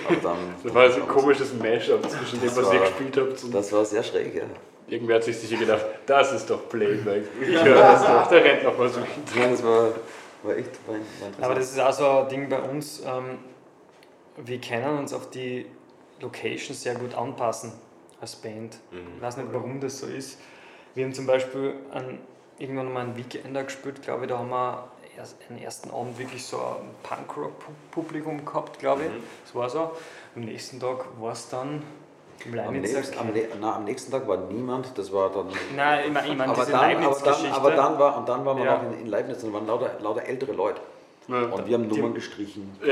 Aber 0.08 0.16
dann, 0.16 0.38
Das 0.64 0.74
war 0.74 0.89
so 0.89 1.01
ein 1.01 1.08
komisches 1.10 1.54
Mashup 1.56 2.10
zwischen 2.10 2.39
dem, 2.39 2.56
was 2.56 2.72
ihr 2.72 2.80
gespielt 2.80 3.18
habt. 3.18 3.54
Das 3.54 3.74
war 3.74 3.84
sehr 3.84 4.01
schräg, 4.01 4.34
ja. 4.34 4.43
Irgendwer 4.88 5.16
hat 5.16 5.24
sich 5.24 5.38
sicher 5.38 5.58
gedacht, 5.58 5.86
das 6.06 6.34
ist 6.34 6.50
doch 6.50 6.68
Playback. 6.70 7.24
Ich 7.42 7.64
höre 7.64 7.76
das 7.76 8.02
doch, 8.02 8.28
da 8.28 8.36
rennt 8.36 8.64
noch 8.64 8.78
was 8.78 8.94
durch. 8.94 9.08
Nein, 9.36 9.52
das 9.52 9.64
war, 9.64 9.90
war 10.44 10.58
echt 10.58 10.72
war. 10.88 10.96
Aber 11.46 11.56
das 11.56 11.72
ist 11.72 11.80
auch 11.80 11.94
so 11.94 12.08
ein 12.08 12.30
Ding 12.30 12.50
bei 12.50 12.62
uns. 12.62 13.02
Ähm, 13.06 13.38
wir 14.38 14.60
können 14.60 15.00
uns 15.00 15.14
auf 15.14 15.30
die 15.30 15.66
Location 16.20 16.76
sehr 16.76 16.96
gut 16.96 17.14
anpassen 17.14 17.74
als 18.20 18.36
Band. 18.36 18.78
Ich 18.92 19.22
weiß 19.22 19.38
nicht, 19.38 19.50
warum 19.52 19.80
das 19.80 20.00
so 20.00 20.08
ist. 20.08 20.40
Wir 20.96 21.06
haben 21.06 21.14
zum 21.14 21.28
Beispiel 21.28 21.74
an, 21.92 22.20
irgendwann 22.58 22.92
mal 22.92 23.02
einen 23.02 23.18
Weekender 23.18 23.64
gespielt, 23.64 24.02
glaube 24.02 24.24
ich, 24.24 24.30
da 24.30 24.38
haben 24.40 24.50
wir 24.50 24.88
erst, 25.18 25.38
einen 25.50 25.60
ersten 25.62 25.92
Abend 25.92 26.18
wirklich 26.18 26.44
so 26.44 26.58
ein 26.58 26.90
Punkrock-Publikum 27.04 28.46
gehabt, 28.46 28.80
glaube 28.80 29.04
ich. 29.04 29.12
Das 29.46 29.56
war 29.56 29.70
so. 29.70 29.92
Am 30.36 30.44
nächsten 30.44 30.80
Tag 30.80 31.06
war 31.20 31.34
es 31.34 31.50
dann 31.50 31.84
im 32.46 32.60
am, 32.60 32.74
nächsten, 32.82 33.18
am, 33.20 33.28
na, 33.62 33.76
am 33.76 33.84
nächsten 33.86 34.12
Tag 34.12 34.28
war 34.28 34.38
niemand, 34.38 34.98
das 34.98 35.12
war 35.14 35.30
dann. 35.30 35.48
Nein, 35.76 36.06
ich 36.08 36.14
meine, 36.14 36.44
aber, 36.52 36.54
diese 36.66 36.72
dann, 36.72 37.04
aber, 37.06 37.20
dann, 37.24 37.46
aber 37.52 37.72
dann 37.72 38.00
war 38.00 38.18
und 38.18 38.30
dann 38.30 38.46
waren 38.46 38.58
wir 38.58 38.66
Ja. 38.66 38.76
noch 38.78 38.84
in, 38.91 39.00
in 39.02 39.08
Leibniz 39.08 39.44
und 39.44 39.54
waren 39.54 39.68
lauter, 39.68 39.91
lauter 40.02 40.24
ältere 40.24 40.52
Leute. 40.52 40.82
Ja, 41.30 41.44
Und 41.44 41.66
wir 41.68 41.76
haben 41.76 41.88
Nummern 41.88 42.14
gestrichen. 42.14 42.70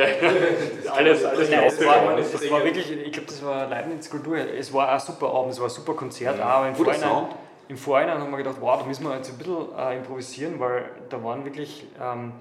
alles, 0.96 1.26
alles 1.26 1.50
Nein, 1.50 1.64
es 1.66 1.86
war, 1.86 2.18
es 2.18 2.52
war 2.52 2.64
wirklich, 2.64 2.90
ich 2.92 3.12
glaube, 3.12 3.28
das 3.28 3.44
war 3.44 3.68
Leibniz 3.68 4.10
Kultur. 4.10 4.38
Es 4.38 4.74
war 4.74 4.90
ein 4.90 5.00
super 5.00 5.28
Abend, 5.34 5.52
es 5.52 5.60
war 5.60 5.68
ein 5.68 5.70
super 5.70 5.94
Konzert. 5.94 6.40
auch, 6.40 6.46
Aber 6.46 6.68
im 6.70 6.74
Guter 6.74 6.94
Vorhinein, 6.94 7.10
Sound. 7.10 7.36
im 7.68 7.78
Vorhinein 7.78 8.20
haben 8.20 8.32
wir 8.32 8.38
gedacht, 8.38 8.56
wow, 8.62 8.80
da 8.80 8.86
müssen 8.86 9.04
wir 9.04 9.16
jetzt 9.18 9.32
ein 9.32 9.38
bisschen 9.38 9.68
äh, 9.78 9.98
improvisieren, 9.98 10.60
weil 10.62 10.86
da 11.10 11.22
waren 11.22 11.44
wirklich 11.44 11.86
ähm, 12.02 12.32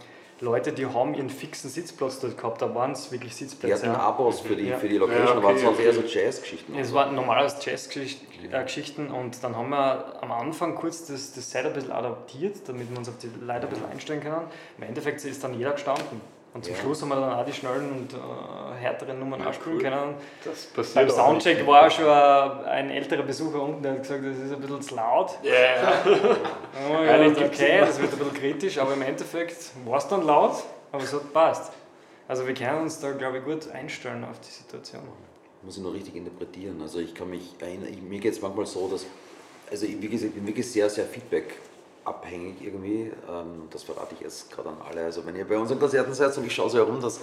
Leute, 0.41 0.73
die 0.73 0.87
haben 0.87 1.15
ihren 1.15 1.29
fixen 1.29 1.69
Sitzplatz 1.69 2.19
dort 2.21 2.39
gehabt. 2.39 2.63
Da 2.63 2.75
waren 2.75 2.93
es 2.93 3.13
wirklich 3.13 3.33
Die 3.37 3.45
Sitzplätze. 3.45 3.87
hatten 3.91 4.01
Abos 4.01 4.41
für 4.41 4.57
die, 4.57 4.69
Ja. 4.69 4.79
für 4.79 4.89
die 4.89 4.97
Location, 4.97 5.27
Ja, 5.27 5.35
da 5.35 5.43
waren 5.43 5.55
okay, 5.57 5.65
sonst 5.65 5.79
eher 5.81 5.93
so 5.93 6.01
okay. 6.01 6.25
Jazzgeschichten. 6.25 6.79
Es 6.79 6.95
waren 6.95 7.15
normales 7.15 7.57
Jazz-Geschichten 7.65 9.11
und 9.11 9.43
dann 9.45 9.55
haben 9.57 9.69
wir 9.69 10.23
am 10.23 10.33
Anfang 10.33 10.75
kurz 10.75 11.07
das, 11.07 11.33
das 11.35 11.51
Set 11.51 11.67
ein 11.67 11.73
bisschen 11.75 11.93
adaptiert, 11.93 12.57
damit 12.67 12.91
wir 12.91 12.97
uns 12.99 13.09
auf 13.09 13.19
die 13.19 13.29
Leute 13.45 13.63
ein 13.67 13.69
bisschen 13.69 13.87
einstellen 13.91 14.21
können. 14.23 14.47
Im 14.79 14.85
Endeffekt 14.85 15.25
ist 15.25 15.45
dann 15.45 15.55
jeder 15.59 15.73
gestanden. 15.73 16.21
Und 16.53 16.65
zum 16.65 16.75
Ja. 16.75 16.81
Schluss 16.81 17.01
haben 17.03 17.11
wir 17.11 17.17
dann 17.21 17.33
auch 17.33 17.45
die 17.45 17.53
schnellen 17.53 17.93
und 17.93 18.13
äh, 18.13 18.17
härteren 18.81 19.21
Nummern 19.21 19.41
Ja, 19.41 19.49
ausspielen 19.51 19.77
cool. 19.77 19.83
können. 19.85 20.15
Das 20.45 20.65
passiert 20.67 20.95
Beim 20.95 21.11
auch 21.11 21.15
Soundcheck 21.29 21.65
war 21.67 21.89
schon 21.91 22.09
ein, 22.09 22.91
älterer 22.91 23.23
Besucher 23.23 23.63
unten, 23.63 23.83
der 23.83 23.93
hat 23.93 24.03
gesagt, 24.03 24.25
das 24.25 24.37
ist 24.37 24.53
ein 24.53 24.61
bisschen 24.61 24.83
zu 24.83 24.95
laut. 24.97 25.39
Ja, 25.45 25.53
ja. 25.53 26.03
Gedacht, 27.29 27.39
gibt's 27.39 27.61
okay, 27.61 27.79
das 27.81 28.01
wird 28.01 28.13
ein 28.13 28.19
bisschen 28.19 28.35
kritisch, 28.35 28.79
aber 28.79 28.95
im 28.95 29.03
Endeffekt 29.03 29.57
war 29.85 29.99
es 29.99 30.09
dann 30.09 30.25
laut, 30.27 30.65
aber 30.91 31.03
es 31.05 31.13
hat 31.13 31.33
passt. 31.33 31.73
Also 32.27 32.47
wir 32.47 32.55
können 32.55 32.83
uns 32.83 32.99
da, 32.99 33.13
glaube 33.13 33.39
ich, 33.39 33.45
gut 33.45 33.71
einstellen 33.73 34.25
auf 34.25 34.41
die 34.41 34.51
Situation. 34.51 35.03
muss 35.63 35.77
ich 35.77 35.83
nur 35.83 35.93
richtig 35.95 36.17
interpretieren. 36.17 36.81
Also 36.83 36.99
ich 36.99 37.15
kann 37.15 37.31
mich 37.31 37.55
erinnern, 37.61 37.89
ich, 37.93 38.03
mir 38.03 38.19
geht 38.19 38.33
es 38.33 38.43
manchmal 38.43 38.67
so, 38.67 38.89
dass, 38.89 39.07
also 39.71 39.87
ich, 39.87 40.01
wie 40.03 40.09
gesagt, 40.09 40.31
ich 40.31 40.35
bin 40.35 40.47
wirklich 40.49 40.69
sehr, 40.71 40.91
sehr 40.91 41.05
feedback-abhängig 42.01 42.57
irgendwie. 42.61 43.13
Ähm, 43.29 43.69
das 43.71 43.83
verrate 43.83 44.15
ich 44.15 44.21
jetzt 44.21 44.51
gerade 44.51 44.69
an 44.71 44.77
alle. 44.89 45.05
Also 45.05 45.25
wenn 45.27 45.37
ihr 45.37 45.47
bei 45.47 45.59
unseren 45.59 45.79
Konzerten 45.79 46.13
seid 46.15 46.37
und 46.37 46.47
ich 46.47 46.55
schaue 46.55 46.71
so 46.71 46.79
herum, 46.79 47.01
das, 47.01 47.21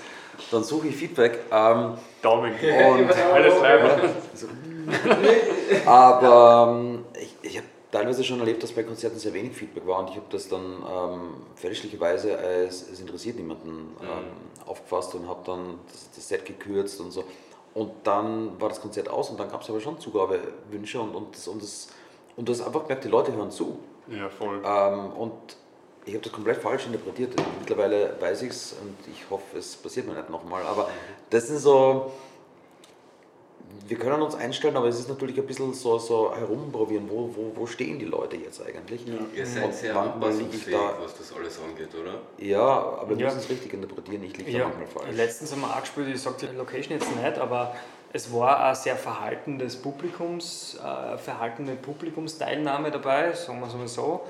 dann 0.52 0.64
suche 0.64 0.88
ich 0.88 0.96
Feedback. 0.96 1.40
Ähm, 1.52 1.98
Daumen. 2.22 2.54
und, 2.54 3.12
Alles 3.34 3.56
klar. 3.56 4.00
aber 5.86 6.72
ähm, 6.72 7.06
ich, 7.20 7.36
ich 7.42 7.58
habe 7.58 7.68
teilweise 7.92 8.24
schon 8.24 8.40
erlebt, 8.40 8.64
dass 8.64 8.72
bei 8.72 8.84
Konzerten 8.84 9.20
sehr 9.20 9.34
wenig 9.34 9.54
Feedback 9.54 9.86
war 9.86 10.00
und 10.00 10.10
ich 10.10 10.16
habe 10.16 10.28
das 10.30 10.48
dann 10.48 10.62
ähm, 10.62 11.34
fälschlicherweise 11.56 12.38
als 12.38 12.90
es 12.90 13.00
interessiert 13.00 13.38
niemanden 13.38 13.96
ähm, 14.02 14.66
aufgefasst 14.66 15.16
und 15.16 15.28
habe 15.28 15.42
dann 15.46 15.80
das, 15.92 16.10
das 16.16 16.28
Set 16.28 16.46
gekürzt 16.46 17.00
und 17.02 17.12
so. 17.12 17.24
Und 17.74 17.92
dann 18.06 18.60
war 18.60 18.70
das 18.70 18.82
Konzert 18.82 19.08
aus 19.08 19.30
und 19.30 19.40
dann 19.40 19.52
gab 19.52 19.62
es 19.62 19.70
aber 19.70 19.80
schon 19.80 20.00
Zugabewünsche 20.00 21.00
und, 21.00 21.14
und, 21.14 21.36
das, 21.36 21.48
und, 21.48 21.62
das, 21.62 21.90
und 22.36 22.48
du 22.48 22.52
hast 22.52 22.62
einfach 22.62 22.82
gemerkt, 22.82 23.04
die 23.04 23.10
Leute 23.10 23.34
hören 23.34 23.52
zu. 23.52 23.78
Ja, 24.10 24.30
voll. 24.30 24.62
Ähm, 24.66 25.12
und 25.14 25.34
ich 26.06 26.14
habe 26.14 26.24
das 26.24 26.32
komplett 26.32 26.58
falsch 26.58 26.86
interpretiert. 26.86 27.34
Mittlerweile 27.60 28.16
weiß 28.20 28.42
ich 28.44 28.52
es 28.52 28.74
und 28.82 28.96
ich 29.12 29.24
hoffe, 29.30 29.58
es 29.58 29.76
passiert 29.76 30.08
mir 30.08 30.14
nicht 30.14 30.30
nochmal. 30.30 30.64
Aber 30.64 30.90
das 31.30 31.48
sind 31.48 31.60
so. 31.60 32.12
Wir 33.86 33.98
können 33.98 34.22
uns 34.22 34.36
einstellen, 34.36 34.76
aber 34.78 34.88
es 34.88 35.00
ist 35.00 35.08
natürlich 35.10 35.38
ein 35.38 35.46
bisschen 35.46 35.74
so, 35.74 35.98
so 35.98 36.34
herumprobieren. 36.34 37.10
Wo, 37.10 37.30
wo, 37.36 37.52
wo 37.56 37.66
stehen 37.68 38.00
die 38.00 38.06
Leute 38.06 38.36
jetzt 38.38 38.62
eigentlich? 38.66 39.06
Ihr 39.08 39.46
seid 39.46 39.66
Und 39.66 39.74
sehr 39.74 39.96
anpassungsfähig, 39.96 40.78
da. 40.78 40.94
was 41.02 41.18
das 41.18 41.34
alles 41.34 41.60
angeht, 41.62 41.90
oder? 41.96 42.20
Ja, 42.38 42.60
aber 42.62 43.10
wir 43.10 43.18
Ja. 43.18 43.26
müssen 43.26 43.40
es 43.40 43.50
richtig 43.50 43.74
interpretieren. 43.74 44.24
Ich 44.24 44.38
liege 44.38 44.52
da 44.52 44.58
Ja, 44.60 44.64
manchmal 44.68 44.88
falsch. 44.88 45.16
letztens 45.16 45.52
haben 45.52 45.62
wir 45.62 45.70
auch 45.76 45.80
gespielt, 45.82 46.08
ich 46.14 46.22
sage 46.22 46.48
die 46.50 46.56
Location 46.58 46.98
jetzt 47.00 47.14
nicht, 47.16 47.38
aber 47.38 47.76
es 48.14 48.34
war 48.34 48.66
ein 48.66 48.76
sehr 48.76 48.96
verhaltenes 48.96 49.76
Publikums, 49.76 50.80
äh, 50.80 51.18
verhaltene 51.18 51.76
Publikumsteilnahme 51.76 52.92
dabei, 52.92 53.34
sagen 53.34 53.60
wir 53.60 53.68
es 53.68 53.76
mal 53.76 53.88
so. 53.88 54.26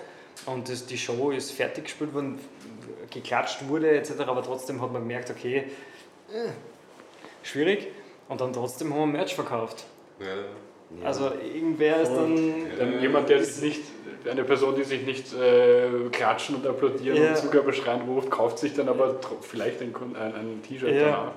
Und 0.45 0.69
das, 0.69 0.85
die 0.85 0.97
Show 0.97 1.31
ist 1.31 1.51
fertig 1.51 1.85
gespielt 1.85 2.13
worden, 2.13 2.39
geklatscht 3.11 3.67
wurde 3.67 3.91
etc., 3.91 4.19
aber 4.27 4.43
trotzdem 4.43 4.81
hat 4.81 4.91
man 4.91 5.01
gemerkt, 5.01 5.29
okay, 5.29 5.65
äh, 6.31 6.49
schwierig. 7.43 7.87
Und 8.29 8.41
dann 8.41 8.51
trotzdem 8.53 8.93
haben 8.93 8.99
wir 8.99 9.19
Merch 9.19 9.35
verkauft. 9.35 9.85
Ja. 10.19 11.05
Also 11.05 11.31
irgendwer 11.53 12.01
ist 12.01 12.11
dann... 12.13 12.65
Dann 12.77 13.01
jemand, 13.01 13.29
der 13.29 13.43
sich 13.43 13.77
nicht, 13.77 13.81
eine 14.29 14.43
Person, 14.43 14.75
die 14.75 14.83
sich 14.83 15.05
nicht 15.05 15.33
äh, 15.33 15.89
klatschen 16.11 16.55
und 16.55 16.67
applaudieren 16.67 17.21
Ja. 17.21 17.29
und 17.29 17.37
Zugabeschreien 17.37 18.01
ruft, 18.01 18.29
kauft 18.31 18.59
sich 18.59 18.73
dann 18.73 18.89
aber 18.89 19.15
vielleicht 19.41 19.81
ein, 19.81 19.93
ein, 20.15 20.35
ein 20.35 20.63
T-Shirt 20.67 20.89
Ja. 20.93 21.05
danach. 21.05 21.31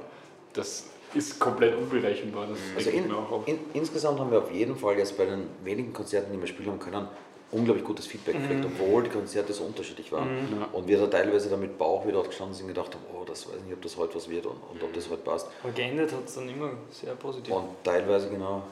Das 0.52 0.86
ist 1.14 1.38
komplett 1.38 1.76
unberechenbar. 1.76 2.46
Das 2.48 2.58
Also 2.76 2.90
in, 2.90 3.10
in, 3.46 3.58
insgesamt 3.74 4.18
haben 4.20 4.30
wir 4.30 4.38
auf 4.38 4.52
jeden 4.52 4.76
Fall 4.76 4.98
jetzt 4.98 5.16
bei 5.16 5.26
den 5.26 5.48
wenigen 5.64 5.92
Konzerten, 5.92 6.32
die 6.32 6.40
wir 6.40 6.46
spielen 6.46 6.70
haben 6.70 6.78
können, 6.78 7.08
unglaublich 7.52 7.84
gutes 7.84 8.06
Feedback 8.06 8.36
gekriegt, 8.40 8.64
obwohl 8.64 9.02
die 9.02 9.10
Konzerte 9.10 9.52
so 9.52 9.64
unterschiedlich 9.64 10.12
waren. 10.12 10.28
Ja. 10.28 10.68
Und 10.72 10.86
wir 10.86 10.98
da 10.98 11.06
teilweise 11.08 11.48
da 11.48 11.56
mit 11.56 11.76
Bauch 11.78 12.04
wieder 12.04 12.14
dort 12.14 12.28
gestanden 12.28 12.54
sind 12.54 12.66
und 12.66 12.74
gedacht 12.74 12.94
haben, 12.94 13.04
oh, 13.12 13.24
das 13.24 13.48
weiß 13.48 13.60
nicht, 13.64 13.74
ob 13.74 13.82
das 13.82 13.96
heute 13.96 14.14
was 14.14 14.28
wird 14.30 14.46
und, 14.46 14.56
und 14.72 14.82
ob 14.82 14.92
das 14.92 15.10
heute 15.10 15.22
passt. 15.22 15.48
Aber 15.62 15.72
geendet 15.72 16.12
hat 16.12 16.26
es 16.26 16.34
dann 16.34 16.48
immer 16.48 16.70
sehr 16.90 17.14
positiv. 17.14 17.52
Und 17.52 17.68
teilweise 17.82 18.28
genau. 18.28 18.62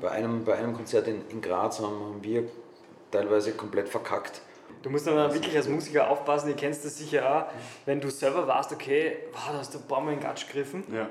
Bei, 0.00 0.10
einem, 0.12 0.44
bei 0.44 0.54
einem 0.54 0.74
Konzert 0.74 1.06
in, 1.08 1.22
in 1.28 1.40
Graz 1.42 1.80
haben, 1.80 2.00
haben 2.00 2.18
wir 2.22 2.44
teilweise 3.10 3.52
komplett 3.52 3.88
verkackt. 3.88 4.40
Du 4.82 4.90
musst 4.90 5.06
dann 5.06 5.32
wirklich 5.32 5.56
als 5.56 5.68
Musiker 5.68 6.10
aufpassen, 6.10 6.48
ihr 6.48 6.56
kennst 6.56 6.84
das 6.84 6.98
sicher 6.98 7.36
auch, 7.36 7.44
wenn 7.86 8.00
du 8.00 8.10
selber 8.10 8.46
weißt, 8.46 8.72
okay, 8.72 9.16
wow, 9.32 9.48
da 9.52 9.58
hast 9.58 9.74
du 9.74 9.78
ein 9.78 9.88
paar 9.88 10.02
Mal 10.02 10.12
in 10.12 10.18
den 10.18 10.26
Gatsch 10.26 10.46
gegriffen, 10.46 10.84
Ja. 10.92 11.08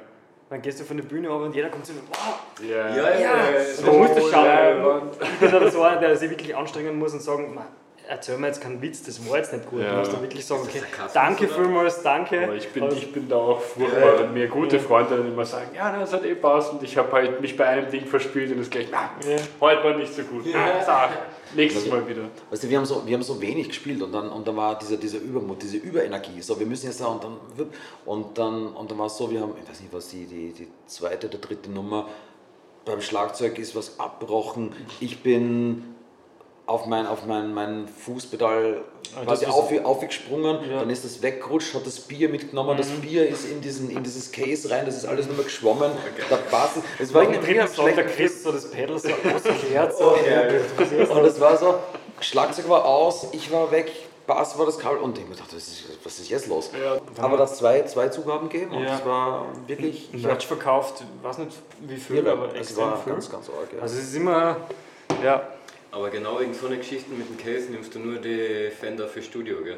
Dann 0.54 0.62
gehst 0.62 0.80
du 0.80 0.84
von 0.84 0.97
der 0.97 1.04
Bühne 1.04 1.30
runter 1.30 1.45
und 1.47 1.56
jeder 1.56 1.70
kommt 1.70 1.86
zu 1.86 1.93
dir, 1.93 1.99
wow, 2.10 2.39
Ja, 2.62 2.95
Ja, 2.95 3.20
ja, 3.20 3.32
und 3.80 3.88
dann 3.88 3.97
musst 3.97 4.16
du 4.18 4.30
schauen. 4.30 5.01
Ich 5.20 5.39
bin 5.39 5.51
dann 5.51 5.72
so 5.72 5.82
einer, 5.82 5.99
der 5.99 6.16
sich 6.16 6.30
wirklich 6.30 6.56
anstrengen 6.56 6.99
muss 6.99 7.14
und 7.14 7.22
sagen, 7.22 7.56
"Ma, 7.56 7.66
erzähl 8.08 8.38
mir 8.38 8.47
jetzt 8.47 8.62
keinen 8.62 8.82
Witz, 8.82 9.04
das 9.04 9.28
war 9.30 9.38
jetzt 9.38 9.54
nicht 9.54 9.70
gut. 9.70 9.82
Ja. 9.82 9.91
Du 9.91 9.97
musst 9.99 10.14
dann 10.14 10.22
wirklich 10.22 10.45
sagen, 10.45 10.62
okay, 10.64 10.82
danke 11.14 11.45
oder? 11.45 11.54
vielmals, 11.56 12.01
danke. 12.04 12.43
Aber 12.43 12.56
ich 12.56 12.70
bin, 12.70 12.84
Also, 12.84 12.97
ich 12.97 13.12
bin 13.12 13.28
da 13.30 13.36
auch 13.38 13.60
furchtbar, 13.62 14.20
wenn 14.20 14.34
mir 14.34 14.47
gute 14.47 14.80
Freunde 14.80 15.18
dann 15.18 15.28
immer 15.28 15.45
sagen, 15.45 15.72
ja, 15.76 15.97
das 15.97 16.14
hat 16.14 16.26
eh 16.26 16.36
passt 16.36 16.74
und 16.74 16.84
ich 16.84 16.97
habe 16.97 17.12
halt 17.12 17.41
mich 17.41 17.56
bei 17.56 17.66
einem 17.66 17.89
Ding 17.89 18.06
verspielt 18.06 18.51
und 18.51 18.60
es 18.60 18.70
gleich, 18.70 18.88
na, 18.91 19.10
Ja. 19.28 19.38
heute 19.62 19.84
war 19.84 19.95
nicht 19.95 20.14
so 20.14 20.24
gut. 20.24 20.45
Ah, 20.54 20.84
sag, 20.86 21.10
nächstes 21.56 21.88
Mal 21.89 22.08
wieder. 22.08 22.24
Weißt 22.49 22.64
du, 22.64 22.70
wir 22.70 22.78
haben 22.78 22.86
so, 22.86 23.04
wir 23.06 23.14
haben 23.16 23.24
so 23.24 23.39
wenig 23.41 23.68
gespielt 23.70 24.01
und 24.01 24.12
dann, 24.12 24.30
und 24.30 24.47
dann 24.47 24.56
war 24.58 24.78
dieser, 24.78 24.97
dieser 24.97 25.20
Übermut, 25.20 25.62
diese 25.62 25.78
Überenergie. 25.78 26.41
So, 26.41 26.60
wir 26.60 26.66
müssen 26.66 26.88
jetzt 26.88 27.01
da 27.01 27.08
und 27.08 27.24
dann, 27.24 27.38
und 28.06 28.38
dann, 28.38 28.68
und 28.68 28.91
dann 28.91 28.97
war 28.97 29.06
es 29.08 29.18
so, 29.18 29.30
wir 29.32 29.41
haben, 29.41 29.54
ich 29.62 29.70
weiß 29.70 29.80
nicht, 29.82 29.93
was 29.93 30.10
die, 30.10 30.26
die, 30.26 30.51
die 30.54 30.68
zweite 30.88 31.28
oder 31.28 31.38
dritte 31.38 31.70
Nummer, 31.72 32.08
beim 32.86 32.99
Schlagzeug 33.01 33.58
ist 33.60 33.76
was 33.78 33.99
abbrochen. 33.99 34.74
Ich 34.99 35.24
bin 35.24 35.93
auf 36.66 36.86
mein, 36.86 37.05
auf 37.07 37.26
mein, 37.26 37.53
mein 37.53 37.88
Fußpedal 37.88 38.82
Ah, 39.16 39.26
quasi 39.26 39.45
auf, 39.45 39.70
aufgesprungen, 39.86 40.57
Ja. 40.68 40.76
Mhm. 40.78 40.80
dann 40.80 40.89
ist 40.89 41.03
das 41.05 41.22
weggerutscht, 41.22 41.76
hat 41.76 41.86
das 41.86 41.99
Bier 41.99 42.30
mitgenommen, 42.30 42.76
das 42.78 42.88
Bier 42.89 43.28
ist 43.30 43.45
in, 43.45 43.61
diesen, 43.61 43.91
in 43.91 44.01
dieses 44.01 44.32
Case 44.32 44.72
rein, 44.72 44.86
das 44.88 44.95
ist 44.97 45.05
alles 45.05 45.28
nur 45.28 45.36
mehr 45.36 45.43
geschwommen. 45.43 45.91
Da 46.32 46.38
passt 46.38 46.78
es. 46.78 46.84
Es 47.09 47.14
war 47.14 47.22
irgendwie 47.24 47.59
ein 47.59 47.68
Song, 47.68 47.86
der 47.86 47.93
schlechter 47.93 48.11
Chris 48.16 48.41
so 48.41 48.51
das 48.51 48.72
Pedal 48.72 48.97
so 48.97 49.09
ausgekehrt. 49.09 49.95
So. 49.95 50.16
und 51.14 51.26
es 51.26 51.39
war 51.39 51.57
so, 51.57 51.76
Schlagzeug 52.22 52.68
war 52.70 52.86
aus, 52.86 53.28
ich 53.34 53.51
war 53.51 53.70
weg, 53.72 53.91
Bass 54.26 54.57
war 54.57 54.66
das 54.66 54.80
Kabel 54.80 54.97
und 54.99 55.16
ich 55.18 55.28
mir 55.28 55.36
dachte, 55.36 55.57
was 55.57 55.68
ist, 55.68 55.84
was 56.03 56.18
ist 56.20 56.30
jetzt 56.30 56.47
los? 56.47 56.72
Ja, 56.82 56.97
Aber 57.24 57.38
das 57.38 57.57
zwei, 57.57 57.84
zwei 57.84 58.07
Zugaben 58.07 58.49
gegeben 58.49 58.72
und 58.72 58.84
Ja. 58.84 58.95
es 58.95 59.05
war 59.05 59.45
wirklich, 59.68 60.09
ich 60.14 60.24
Merch 60.24 60.47
verkauft, 60.47 61.03
weiß 61.22 61.38
nicht 61.39 61.51
wie 61.82 61.97
viel, 61.97 62.16
irre. 62.18 62.32
aber 62.32 62.47
es 62.55 62.70
extrem 62.70 62.78
war 62.86 62.97
viel. 63.03 63.14
ganz, 63.14 63.30
ganz 63.30 63.49
arg. 63.49 63.68
Ja. 63.76 63.82
Also 63.82 63.97
es 63.99 64.05
ist 64.05 64.16
immer, 64.16 64.55
ja, 65.24 65.41
Aber 65.94 66.10
genau 66.10 66.39
wegen 66.39 66.54
so 66.56 66.66
einer 66.66 66.78
Geschichte 66.78 67.12
mit 67.14 67.30
dem 67.30 67.38
Case 67.38 67.72
nimmst 67.72 67.94
du 67.94 68.00
nur 68.00 68.18
die 68.18 68.72
Fender 68.72 69.08
für 69.08 69.22
Studio, 69.22 69.58
gell? 69.64 69.78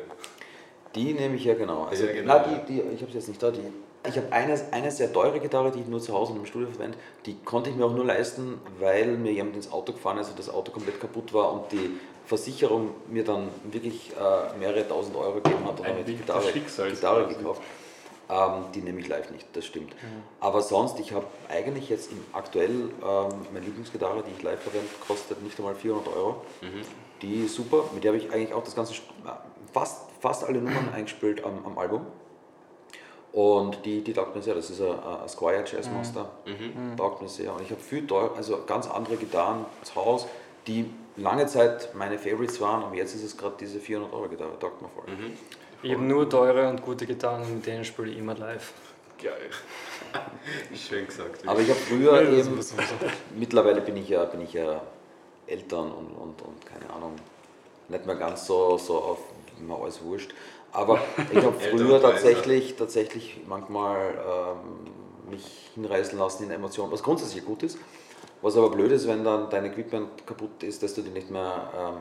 Die 0.96 1.14
nehme 1.14 1.36
ich 1.36 1.44
ja 1.44 1.56
genau. 1.56 1.84
Also, 1.84 2.06
Ja, 2.06 2.14
genau, 2.14 2.38
Na, 2.38 2.52
ja. 2.52 2.58
die, 2.60 2.74
die, 2.74 2.82
ich 2.96 3.02
habe 3.02 3.12
sie 3.12 3.18
jetzt 3.18 3.28
nicht 3.28 3.44
da. 3.44 3.52
Die, 3.52 3.60
ich 4.08 4.16
habe 4.16 4.32
eine, 4.32 4.58
eine 4.72 4.92
sehr 4.92 5.12
teure 5.12 5.42
Gitarre, 5.42 5.72
die 5.72 5.82
ich 5.82 5.88
nur 5.88 6.00
zu 6.00 6.14
Hause 6.14 6.32
und 6.32 6.40
im 6.40 6.46
Studio 6.46 6.70
verwende. 6.70 6.98
Die 7.26 7.36
konnte 7.44 7.70
ich 7.70 7.76
mir 7.76 7.86
auch 7.86 7.94
nur 7.94 8.06
leisten, 8.06 8.60
weil 8.80 9.18
mir 9.18 9.34
jemand 9.34 9.58
ins 9.58 9.70
Auto 9.70 9.92
gefahren 9.92 10.18
ist 10.20 10.30
und 10.30 10.40
das 10.40 10.50
Auto 10.50 10.72
komplett 10.72 11.02
kaputt 11.02 11.34
war 11.34 11.52
und 11.52 11.72
die 11.74 11.92
Versicherung 12.26 12.92
mir 13.10 13.26
dann 13.26 13.50
wirklich 13.70 14.14
äh, 14.18 14.58
mehrere 14.58 14.88
tausend 14.88 15.18
Euro 15.18 15.42
gegeben 15.42 15.66
hat 15.66 15.80
und 15.82 16.08
des 16.08 16.18
Gitarre, 16.18 16.52
Gitarre 16.52 17.28
gekauft. 17.28 17.62
Ähm, 18.30 18.66
die 18.74 18.82
nehme 18.82 19.00
ich 19.00 19.08
live 19.08 19.30
nicht, 19.32 19.48
das 19.54 19.66
stimmt. 19.66 19.96
Aber 20.40 20.62
sonst, 20.62 21.00
ich 21.00 21.14
habe 21.14 21.28
eigentlich 21.50 21.90
jetzt 21.90 22.12
im 22.12 22.24
aktuell 22.34 22.72
ähm, 22.72 23.30
meine 23.54 23.66
Lieblingsgitarre, 23.66 24.24
die 24.24 24.32
ich 24.36 24.42
live 24.42 24.60
verwende, 24.62 24.88
kostet 25.08 25.42
nicht 25.44 25.58
einmal 25.60 25.76
400 25.76 26.14
Euro. 26.16 26.42
Die 27.22 27.46
ist 27.46 27.56
super, 27.56 27.86
mit 27.94 28.04
der 28.04 28.14
habe 28.14 28.18
ich 28.24 28.32
eigentlich 28.32 28.54
auch 28.54 28.64
das 28.64 28.76
ganze, 28.76 28.94
äh, 28.94 28.98
fast, 29.74 30.10
fast 30.20 30.44
alle 30.44 30.60
Nummern 30.60 30.90
eingespielt 30.96 31.44
am, 31.44 31.64
am 31.66 31.78
Album. 31.78 32.06
Und 33.32 33.86
die, 33.86 34.02
die 34.02 34.14
taugt 34.14 34.34
mir 34.36 34.42
sehr, 34.42 34.56
das 34.56 34.70
ist 34.70 34.82
ein, 34.82 34.98
ein 34.98 35.28
Squire 35.28 35.64
Jazzmaster, 35.66 36.30
taugt 36.96 37.22
mir 37.22 37.28
sehr. 37.28 37.54
Und 37.54 37.62
ich 37.62 37.70
habe 37.70 37.82
viel 37.82 38.08
teuer, 38.08 38.32
also 38.36 38.64
ganz 38.66 38.88
andere 38.90 39.18
Gitarren 39.18 39.66
zu 39.84 39.94
Hause, 39.96 40.28
die 40.68 40.90
lange 41.18 41.46
Zeit 41.46 41.94
meine 41.96 42.18
Favorites 42.18 42.60
waren, 42.62 42.84
aber 42.84 42.96
jetzt 42.96 43.14
ist 43.14 43.24
es 43.24 43.38
gerade 43.38 43.56
diese 43.60 43.80
400 43.80 44.14
Euro 44.14 44.30
Gitarre, 44.30 44.58
taugt 44.58 44.82
mir 44.82 44.88
voll. 44.90 45.04
Ich 45.86 45.94
habe 45.94 46.04
nur 46.04 46.28
teure 46.28 46.68
und 46.68 46.82
gute 46.82 47.06
Gitarren 47.06 47.44
und 47.44 47.56
mit 47.56 47.66
denen 47.68 47.86
spiele 47.86 48.10
ich 48.10 48.18
immer 48.18 48.36
live. 48.36 48.74
Geil. 49.22 49.50
Schön 50.76 51.06
gesagt. 51.06 51.48
Aber 51.48 51.60
ich 51.62 51.70
habe 51.70 51.80
früher 51.80 52.24
Ja, 52.24 52.38
eben, 52.40 52.60
mittlerweile 53.36 53.82
bin 53.82 53.98
ich 53.98 54.10
ja, 54.10 54.26
bin 54.26 54.42
ich 54.42 54.54
ja 54.54 54.82
Eltern 55.46 55.92
und, 55.92 56.08
und, 56.08 56.42
und 56.42 56.66
keine 56.66 56.92
Ahnung, 56.92 57.16
nicht 57.88 58.06
mehr 58.06 58.16
ganz 58.16 58.48
so, 58.48 58.78
so 58.80 58.98
auf 58.98 59.20
mir 59.60 59.76
alles 59.76 60.04
wurscht. 60.04 60.34
Aber 60.72 61.00
ich 61.32 61.44
habe 61.44 61.56
früher 61.72 62.02
tatsächlich, 62.02 62.76
tatsächlich 62.76 63.42
manchmal 63.48 64.16
ähm, 64.16 65.30
mich 65.30 65.70
hinreißen 65.76 66.18
lassen 66.18 66.46
in 66.46 66.52
Emotionen, 66.52 66.92
was 66.92 67.04
grundsätzlich 67.04 67.46
gut 67.46 67.62
ist. 67.62 67.78
Was 68.42 68.58
aber 68.58 68.72
blöd 68.72 68.92
ist, 68.92 69.08
wenn 69.08 69.24
dann 69.24 69.50
dein 69.52 69.66
Equipment 69.66 70.26
kaputt 70.26 70.64
ist, 70.64 70.82
dass 70.82 70.96
du 70.96 71.04
dir 71.04 71.12
nicht 71.12 71.30
mehr 71.30 71.72
ähm, 71.78 71.98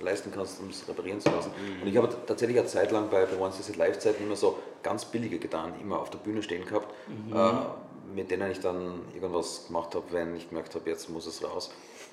leisten 0.00 0.30
kannst, 0.32 0.60
um 0.60 0.68
es 0.70 0.86
reparieren 0.88 1.20
zu 1.20 1.30
lassen. 1.30 1.50
Und 1.80 1.88
ich 1.88 1.96
habe 1.96 2.08
tatsächlich 2.26 2.58
eine 2.58 2.66
Zeit 2.66 2.90
lang 2.92 3.08
bei, 3.10 3.24
bei 3.26 3.38
Once 3.38 3.58
Is 3.60 3.68
It 3.68 3.76
Live-Zeiten 3.76 4.22
immer 4.24 4.36
so 4.36 4.58
ganz 4.82 5.04
billige 5.04 5.38
Gitarren 5.38 5.72
immer 5.80 6.00
auf 6.00 6.10
der 6.10 6.18
Bühne 6.18 6.42
stehen 6.42 6.64
gehabt, 6.64 6.92
äh, 7.32 8.14
mit 8.14 8.30
denen 8.30 8.50
ich 8.50 8.60
dann 8.60 9.00
irgendwas 9.14 9.66
gemacht 9.66 9.94
habe, 9.94 10.04
wenn 10.10 10.36
ich 10.36 10.48
gemerkt 10.48 10.74
habe, 10.74 10.88
jetzt 10.90 11.08
muss 11.10 11.26
es 11.26 11.42
raus. 11.42 11.70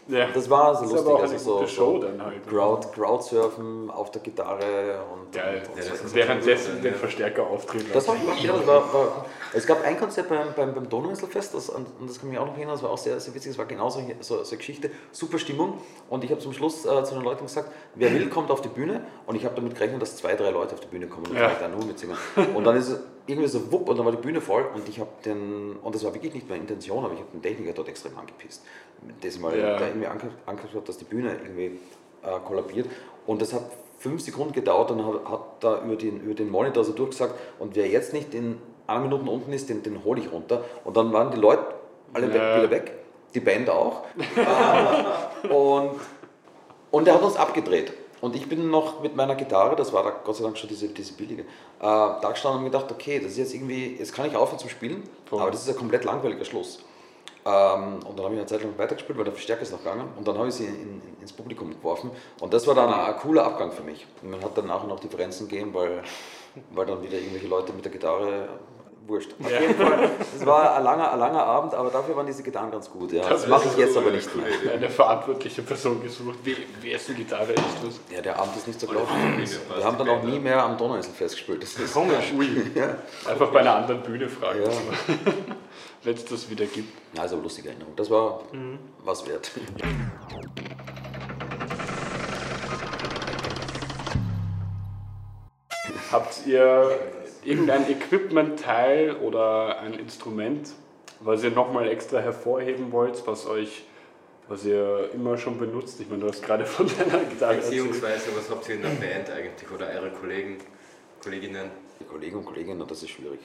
Ja. 0.08 0.28
Das 0.34 0.50
war 0.50 0.76
so 0.76 0.82
Das 0.82 0.92
ist 0.92 0.92
lustig, 0.92 1.08
aber 1.08 1.16
auch 1.16 1.22
also 1.22 1.34
eine 1.34 1.40
so, 1.40 1.68
Show 1.68 2.02
so 2.02 2.08
dann 2.08 2.22
halt. 2.26 2.48
Crowd, 2.48 2.88
Crowdsurfen 2.94 3.90
auf 3.90 4.12
der 4.12 4.22
Gitarre 4.22 5.00
und, 5.14 5.32
Geil. 5.32 5.62
und, 5.66 5.78
und 5.78 5.84
Ja, 5.84 5.90
das 5.92 6.10
so. 6.10 6.16
Währenddessen 6.16 6.82
den 6.82 6.96
Verstärker 6.96 7.48
auftreten. 7.48 7.88
Das 7.94 8.08
war, 8.08 8.16
ja, 8.42 8.52
das 8.54 8.68
war, 8.68 8.94
war, 8.94 9.26
es 9.54 9.66
gab 9.66 9.84
ein 9.86 9.98
Konzept 9.98 10.28
beim, 10.30 10.54
beim, 10.56 10.74
beim 10.74 10.90
Donauinselfest, 10.90 11.54
das, 11.56 11.70
und 11.70 11.88
das 12.06 12.20
kann 12.20 12.30
mich 12.30 12.38
auch 12.38 12.46
noch 12.48 12.56
erinnern, 12.56 12.74
das 12.74 12.84
war 12.84 12.90
auch 12.90 12.98
sehr, 12.98 13.20
sehr 13.20 13.34
witzig, 13.34 13.52
es 13.52 13.58
war 13.58 13.66
genauso 13.66 14.00
hier- 14.02 14.16
so, 14.20 14.44
so 14.44 14.50
eine 14.50 14.58
Geschichte, 14.58 14.92
super 15.12 15.38
Stimmung 15.40 15.78
und 16.10 16.24
ich 16.24 16.32
habe 16.32 16.42
zum 16.42 16.54
Schluss 16.54 16.86
äh, 16.86 17.04
zu 17.04 17.14
den 17.16 17.24
Leuten 17.24 17.46
gesagt, 17.46 17.70
wer 17.96 18.12
will, 18.14 18.30
kommt 18.30 18.52
auf 18.52 18.62
die 18.62 18.70
Bühne 18.70 19.06
und 19.26 19.36
ich 19.36 19.46
habe 19.46 19.56
damit 19.56 19.76
gerechnet, 19.76 20.02
dass 20.02 20.18
zwei, 20.18 20.36
drei 20.36 20.50
Leute 20.50 20.74
auf 20.74 20.80
die 20.82 20.88
Bühne 20.88 21.08
kommen 21.08 21.28
und 21.28 21.34
Ja. 21.38 21.48
vielleicht 21.50 21.62
da 21.62 21.68
nur 21.70 21.86
mitsingen. 21.86 22.18
Und 22.54 22.64
dann 22.66 22.76
ist 22.76 22.90
es 22.90 23.00
irgendwie 23.26 23.48
so 23.48 23.72
wupp 23.72 23.88
und 23.90 23.98
dann 23.98 24.06
war 24.06 24.12
die 24.12 24.18
Bühne 24.22 24.42
voll 24.42 24.66
und 24.76 24.88
ich 24.90 25.00
habe 25.00 25.10
den, 25.26 25.78
und 25.82 25.96
das 25.96 26.04
war 26.04 26.14
wirklich 26.14 26.34
nicht 26.34 26.50
meine 26.50 26.62
Intention, 26.62 27.04
aber 27.06 27.14
ich 27.14 27.20
habe 27.20 27.30
den 27.34 27.42
Techniker 27.42 27.72
dort 27.74 27.88
extrem 27.88 28.18
angepisst. 28.18 28.64
Das 29.22 29.40
mal 29.40 29.58
Ja. 29.58 29.78
da 29.78 29.88
irgendwie 29.88 30.08
ange- 30.08 30.32
angeschaut 30.46 30.76
habe, 30.76 30.86
dass 30.86 30.98
die 30.98 31.06
Bühne 31.06 31.36
irgendwie 31.42 31.80
äh, 32.24 32.40
kollabiert 32.46 32.88
und 33.26 33.42
das 33.42 33.54
hat 33.54 33.64
fünf 34.00 34.22
Sekunden 34.22 34.52
gedauert 34.54 34.92
und 34.92 35.06
hat, 35.06 35.26
hat 35.30 35.42
da 35.62 35.82
über 35.84 35.96
den, 35.96 36.20
über 36.22 36.34
den 36.34 36.50
Monitor 36.52 36.84
so 36.84 36.92
durchgesagt 36.92 37.34
und 37.60 37.76
wer 37.76 37.88
jetzt 37.88 38.12
nicht 38.14 38.34
in 38.34 38.58
einer 38.88 39.00
Minute 39.00 39.30
unten 39.30 39.54
ist, 39.54 39.70
den, 39.70 39.82
den 39.84 40.04
hole 40.04 40.20
ich 40.20 40.30
runter 40.32 40.64
und 40.84 40.98
dann 40.98 41.14
waren 41.14 41.32
die 41.32 41.38
Leute 41.40 41.64
alle 42.14 42.28
Ja. 42.28 42.34
weg, 42.34 42.58
wieder 42.58 42.72
weg, 42.72 42.92
die 43.34 43.40
Band 43.40 43.70
auch 43.70 44.04
Äh, 44.36 45.48
und, 45.54 45.92
und 46.92 47.08
er 47.08 47.14
hat 47.16 47.22
uns 47.24 47.36
abgedreht. 47.38 47.94
Und 48.24 48.38
ich 48.38 48.48
bin 48.48 48.70
noch 48.70 49.02
mit 49.02 49.18
meiner 49.18 49.36
Gitarre, 49.36 49.76
das 49.76 49.92
war 49.92 50.02
da 50.02 50.12
Gott 50.12 50.38
sei 50.38 50.46
Dank 50.46 50.58
schon 50.58 50.70
diese, 50.70 50.88
diese 50.88 51.12
billige, 51.12 51.42
äh, 51.42 51.46
da 51.82 52.30
gestanden 52.30 52.60
und 52.60 52.72
gedacht, 52.72 52.90
okay, 52.90 53.20
das 53.20 53.34
ist 53.34 53.38
jetzt 53.38 53.54
irgendwie, 53.54 53.98
jetzt 53.98 54.14
kann 54.16 54.26
ich 54.26 54.34
aufhören 54.34 54.60
zum 54.60 54.70
Spielen, 54.70 55.04
Voll. 55.26 55.42
aber 55.42 55.52
das 55.52 55.64
ist 55.64 55.70
ein 55.70 55.76
komplett 55.76 56.06
langweiliger 56.06 56.46
Schluss. 56.46 56.80
Ähm, 57.46 58.00
und 58.08 58.18
dann 58.18 58.24
habe 58.24 58.36
ich 58.36 58.40
eine 58.40 58.46
Zeit 58.46 58.64
lang 58.64 58.78
weitergespielt, 58.78 59.18
weil 59.18 59.26
der 59.26 59.34
Verstärker 59.34 59.64
ist 59.64 59.74
noch 59.74 59.80
gegangen 59.80 60.08
und 60.18 60.26
dann 60.26 60.38
habe 60.38 60.48
ich 60.48 60.54
sie 60.54 60.64
in, 60.64 60.74
in, 60.74 61.02
ins 61.20 61.34
Publikum 61.34 61.72
geworfen 61.72 62.12
und 62.40 62.54
das 62.54 62.66
war 62.66 62.76
dann 62.76 62.94
ein, 62.94 63.14
ein 63.14 63.18
cooler 63.18 63.44
Abgang 63.44 63.74
für 63.74 63.84
mich. 63.84 64.08
Und 64.22 64.32
man 64.32 64.42
hat 64.42 64.58
dann 64.58 64.68
nachher 64.68 64.88
noch 64.88 65.02
Differenzen 65.02 65.50
gegeben, 65.50 65.74
weil, 65.74 66.02
weil 66.72 66.86
dann 66.86 67.04
wieder 67.04 67.18
irgendwelche 67.18 67.48
Leute 67.48 67.74
mit 67.74 67.84
der 67.84 67.92
Gitarre, 67.92 68.48
wurscht. 69.08 69.32
Auf 69.42 69.52
Ja. 69.52 69.60
jeden 69.62 69.76
Fall, 69.76 70.10
es 70.36 70.46
war 70.46 70.76
ein 70.76 70.84
langer, 70.84 71.12
ein 71.12 71.20
langer 71.20 71.44
Abend, 71.46 71.74
aber 71.74 71.90
dafür 71.90 72.16
waren 72.16 72.26
diese 72.26 72.44
Gitarren 72.44 72.72
ganz 72.72 72.90
gut. 72.90 73.12
Ja. 73.12 73.22
Das, 73.28 73.42
Das 73.42 73.48
mache 73.50 73.68
ist 73.68 73.74
ich 73.74 73.80
jetzt 73.80 73.98
aber 73.98 74.12
nicht 74.12 74.30
mehr. 74.36 74.46
Eine 74.74 74.90
verantwortliche 74.90 75.62
Person 75.62 76.02
gesucht. 76.02 76.40
Wie, 76.44 76.56
wessen 76.82 77.16
Gitarre 77.16 77.54
ist 77.54 77.62
das? 77.86 78.00
Ja, 78.16 78.22
der 78.22 78.40
Abend 78.40 78.56
ist 78.56 78.68
nicht 78.68 78.80
so 78.80 78.88
gelaufen. 78.88 79.14
Wir 79.76 79.84
haben 79.84 79.98
dann 79.98 80.08
die 80.08 80.12
auch 80.14 80.24
nie 80.24 80.40
mehr 80.40 80.64
am 80.64 80.78
Donauinselfest 80.78 81.36
gespielt. 81.36 81.64
Das 81.64 81.74
ist, 81.76 81.94
Komisch. 81.94 82.34
Ja. 82.76 82.96
Einfach 83.30 83.50
bei 83.52 83.60
einer 83.60 83.76
anderen 83.76 84.02
Bühne 84.04 84.28
fragen, 84.30 84.64
Ja. 84.64 84.70
wenn 86.04 86.14
es 86.16 86.26
das 86.26 86.50
wieder 86.50 86.66
gibt. 86.66 86.94
Also 87.20 87.38
lustige 87.40 87.70
Erinnerung. 87.70 87.94
Das 87.96 88.10
war 88.10 88.42
was 89.04 89.28
wert. 89.28 89.52
Habt 96.12 96.46
ihr 96.46 97.00
irgendein 97.46 97.90
Equipment-Teil 97.90 99.16
oder 99.18 99.80
ein 99.80 99.94
Instrument, 99.94 100.70
was 101.20 101.44
ihr 101.44 101.52
nochmal 101.52 101.90
extra 101.90 102.20
hervorheben 102.20 102.92
wollt, 102.92 103.26
was 103.28 103.46
euch, 103.48 103.84
was 104.48 104.66
ihr 104.66 105.10
immer 105.14 105.38
schon 105.38 105.58
benutzt? 105.58 106.00
Ich 106.02 106.10
meine, 106.10 106.22
du 106.22 106.28
hast 106.30 106.44
gerade 106.44 106.66
von 106.66 106.88
deiner 106.88 107.24
Gitarre 107.24 107.56
erzählt. 107.56 107.84
Beziehungsweise, 107.88 108.36
was 108.36 108.50
habt 108.50 108.68
ihr 108.70 108.76
in 108.76 108.82
der 108.82 108.90
Band 108.90 109.30
eigentlich 109.30 109.72
oder 109.72 109.88
eure 109.88 110.10
Kollegen, 110.12 110.58
Kolleginnen? 111.24 111.70
Die 112.00 112.06
Kollegen 112.06 112.38
und 112.38 112.46
Kolleginnen, 112.46 112.86
das 112.88 113.04
ist 113.04 113.12
schwierig. 113.12 113.40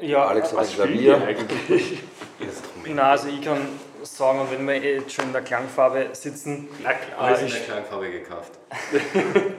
Ja, 0.00 0.26
Alex 0.26 0.56
hat 0.56 0.68
Klavier. 0.74 1.16
eigentlich? 1.22 2.02
Instrumente. 2.40 2.94
Na, 2.94 3.10
also 3.12 3.28
ich 3.28 3.40
kann 3.40 3.60
sagen, 4.02 4.40
und 4.40 4.50
wenn 4.50 4.66
wir 4.66 4.76
jetzt 4.78 5.12
schon 5.12 5.26
in 5.26 5.32
der 5.32 5.42
Klangfarbe 5.42 6.08
sitzen, 6.12 6.68
Na 6.82 6.92
klar. 6.94 7.38
In 7.38 7.46
ich- 7.46 7.52
der 7.52 7.62
Klangfarbe 7.62 8.10
gekauft. 8.10 8.52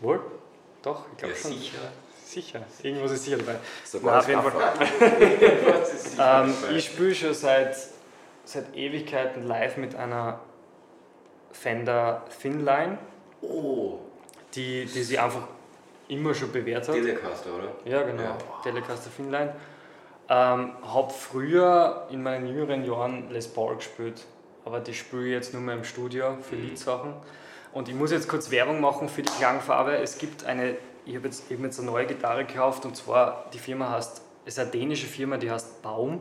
wohl? 0.00 0.20
Doch, 0.82 1.04
ich 1.16 1.22
Ja, 1.22 1.28
glaube 1.28 1.40
schon. 1.40 1.52
sicher. 1.52 1.78
Sicher, 2.34 2.62
irgendwas 2.82 3.12
ist 3.12 3.24
sicher 3.24 3.36
dabei. 3.36 3.56
Sogar 3.84 4.18
auf 4.18 4.28
jeden. 4.28 4.42
Ähm, 6.16 6.54
ich 6.76 6.84
spiele 6.84 7.14
schon 7.14 7.34
seit, 7.34 7.76
seit 8.44 8.76
Ewigkeiten 8.76 9.46
live 9.46 9.76
mit 9.78 9.96
einer 9.96 10.40
Fender 11.52 12.24
Thinline, 12.40 12.98
Oh, 13.40 13.98
die, 14.54 14.84
die 14.86 15.02
sich 15.02 15.20
einfach 15.20 15.42
immer 16.08 16.34
schon 16.34 16.52
bewährt 16.52 16.88
hat. 16.88 16.94
Telecaster, 16.94 17.50
oder? 17.54 17.72
Ja, 17.84 18.02
genau. 18.02 18.22
Ja. 18.22 18.38
Telecaster 18.62 19.10
Thinline. 19.14 19.54
Ähm, 20.28 20.72
habe 20.82 21.12
früher 21.12 22.06
in 22.10 22.22
meinen 22.22 22.46
jüngeren 22.46 22.84
Jahren 22.84 23.30
Les 23.30 23.46
Paul 23.48 23.76
gespielt, 23.76 24.24
aber 24.64 24.80
die 24.80 24.94
spiele 24.94 25.26
ich 25.26 25.32
jetzt 25.32 25.52
nur 25.52 25.62
mehr 25.62 25.74
im 25.74 25.84
Studio 25.84 26.36
für 26.40 26.56
Liedsachen. 26.56 27.14
Und 27.72 27.88
ich 27.88 27.94
muss 27.94 28.12
jetzt 28.12 28.28
kurz 28.28 28.50
Werbung 28.50 28.80
machen 28.80 29.08
für 29.08 29.22
die 29.22 29.32
Klangfarbe. 29.32 29.96
Es 29.96 30.16
gibt 30.18 30.44
eine, 30.44 30.76
ich 31.04 31.16
habe 31.16 31.26
jetzt 31.26 31.50
eben 31.50 31.64
jetzt 31.64 31.78
eine 31.78 31.90
neue 31.90 32.06
Gitarre 32.06 32.44
gekauft 32.44 32.84
und 32.84 32.96
zwar 32.96 33.46
die 33.52 33.58
Firma 33.58 33.90
heißt, 33.90 34.22
ist 34.44 34.58
eine 34.58 34.70
dänische 34.70 35.06
Firma, 35.06 35.36
die 35.36 35.50
heißt 35.50 35.82
Baum. 35.82 36.20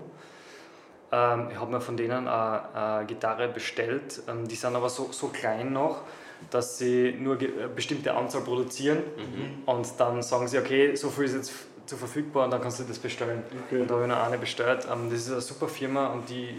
Ähm, 1.11 1.49
ich 1.51 1.59
habe 1.59 1.71
mir 1.71 1.81
von 1.81 1.97
denen 1.97 2.27
eine, 2.27 2.73
eine 2.73 3.05
Gitarre 3.05 3.47
bestellt. 3.47 4.21
Ähm, 4.27 4.47
die 4.47 4.55
sind 4.55 4.75
aber 4.75 4.89
so, 4.89 5.09
so 5.11 5.27
klein 5.27 5.73
noch, 5.73 6.01
dass 6.49 6.77
sie 6.77 7.15
nur 7.19 7.37
eine 7.37 7.69
bestimmte 7.69 8.13
Anzahl 8.13 8.41
produzieren 8.41 8.99
und 9.65 9.87
dann 9.97 10.21
sagen 10.21 10.47
sie, 10.47 10.57
okay, 10.57 10.95
so 10.95 11.09
viel 11.09 11.25
ist 11.25 11.35
jetzt 11.35 11.53
zu 11.85 11.97
verfügbar 11.97 12.45
und 12.45 12.51
dann 12.51 12.61
kannst 12.61 12.79
du 12.79 12.83
das 12.83 12.99
bestellen. 12.99 13.43
Okay. 13.65 13.81
Und 13.81 13.89
da 13.89 13.95
habe 13.95 14.03
ich 14.03 14.09
noch 14.09 14.23
eine 14.23 14.37
bestellt. 14.37 14.87
Ähm, 14.91 15.09
das 15.09 15.19
ist 15.19 15.31
eine 15.31 15.41
super 15.41 15.67
Firma 15.67 16.07
und 16.07 16.29
die 16.29 16.55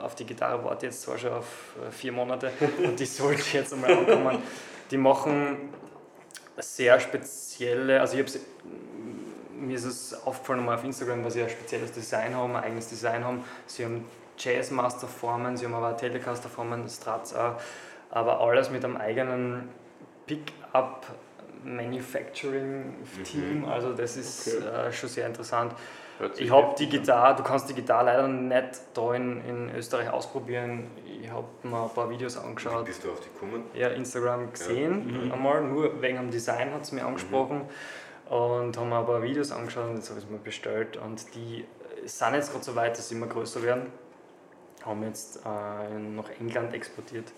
auf 0.00 0.14
die 0.14 0.26
Gitarre 0.26 0.62
warte 0.64 0.86
jetzt 0.86 1.02
zwar 1.02 1.16
schon 1.16 1.32
auf 1.32 1.74
äh, 1.86 1.90
vier 1.90 2.12
Monate 2.12 2.52
und 2.84 2.98
die 2.98 3.06
sollte 3.06 3.42
jetzt 3.52 3.72
einmal 3.72 3.92
ankommen. 3.92 4.38
Die 4.90 4.96
machen 4.96 5.70
sehr 6.58 6.98
spezielle, 7.00 8.00
also 8.00 8.16
ich 8.16 8.20
habe 8.20 8.44
mir 9.58 9.74
ist 9.76 9.84
es 9.84 10.26
aufgefallen 10.26 10.64
mal 10.64 10.74
auf 10.74 10.84
Instagram, 10.84 11.24
weil 11.24 11.30
sie 11.30 11.42
ein 11.42 11.48
spezielles 11.48 11.92
Design 11.92 12.34
haben, 12.34 12.54
ein 12.56 12.64
eigenes 12.64 12.88
Design 12.88 13.24
haben. 13.24 13.42
Sie 13.66 13.84
haben 13.84 14.04
Jazzmaster-Formen, 14.38 15.56
sie 15.56 15.64
haben 15.64 15.74
aber 15.74 15.96
Telecaster-Formen, 15.96 16.88
Strats 16.88 17.34
auch, 17.34 17.54
aber 18.10 18.40
alles 18.40 18.70
mit 18.70 18.84
einem 18.84 18.96
eigenen 18.96 19.68
Pick-up 20.26 21.06
Manufacturing 21.64 22.96
Team, 23.24 23.64
also 23.64 23.92
das 23.92 24.16
ist 24.16 24.46
Okay. 24.46 24.66
äh, 24.88 24.92
schon 24.92 25.08
sehr 25.08 25.26
interessant. 25.26 25.72
Ich 26.38 26.50
habe 26.50 26.74
die. 26.78 26.88
Gitarre, 26.88 27.36
du 27.36 27.42
kannst 27.42 27.68
die 27.68 27.74
Gitarre 27.74 28.06
leider 28.06 28.28
nicht 28.28 28.80
da 28.94 29.14
in, 29.14 29.44
in 29.44 29.74
Österreich 29.74 30.10
ausprobieren. 30.10 30.90
Ich 31.22 31.30
habe 31.30 31.46
mir 31.62 31.82
ein 31.82 31.90
paar 31.90 32.08
Videos 32.10 32.36
Wie 32.36 32.46
angeschaut. 32.46 32.84
bist 32.84 33.04
du 33.04 33.10
auf 33.10 33.20
die 33.20 33.28
gekommen? 33.28 33.64
ja, 33.74 33.88
Instagram 33.88 34.52
gesehen, 34.52 35.30
einmal, 35.32 35.62
nur 35.62 36.00
wegen 36.00 36.16
dem 36.16 36.30
Design 36.30 36.72
hat 36.72 36.82
es 36.82 36.92
mich 36.92 37.02
angesprochen 37.02 37.62
und 38.28 38.76
haben 38.76 38.88
mir 38.88 38.98
ein 38.98 39.06
paar 39.06 39.22
Videos 39.22 39.52
angeschaut 39.52 39.88
und 39.90 39.96
jetzt 39.96 40.08
habe 40.08 40.18
ich 40.18 40.24
es 40.24 40.30
mir 40.30 40.38
bestellt 40.38 40.96
und 40.96 41.34
die 41.34 41.64
sind 42.04 42.34
jetzt 42.34 42.52
gerade 42.52 42.64
so 42.64 42.74
weit, 42.74 42.96
dass 42.96 43.08
sie 43.08 43.14
immer 43.14 43.26
größer 43.26 43.62
werden, 43.62 43.86
haben 44.84 45.02
jetzt 45.02 45.40
äh, 45.44 45.98
nach 45.98 46.30
England 46.40 46.74
exportiert 46.74 47.32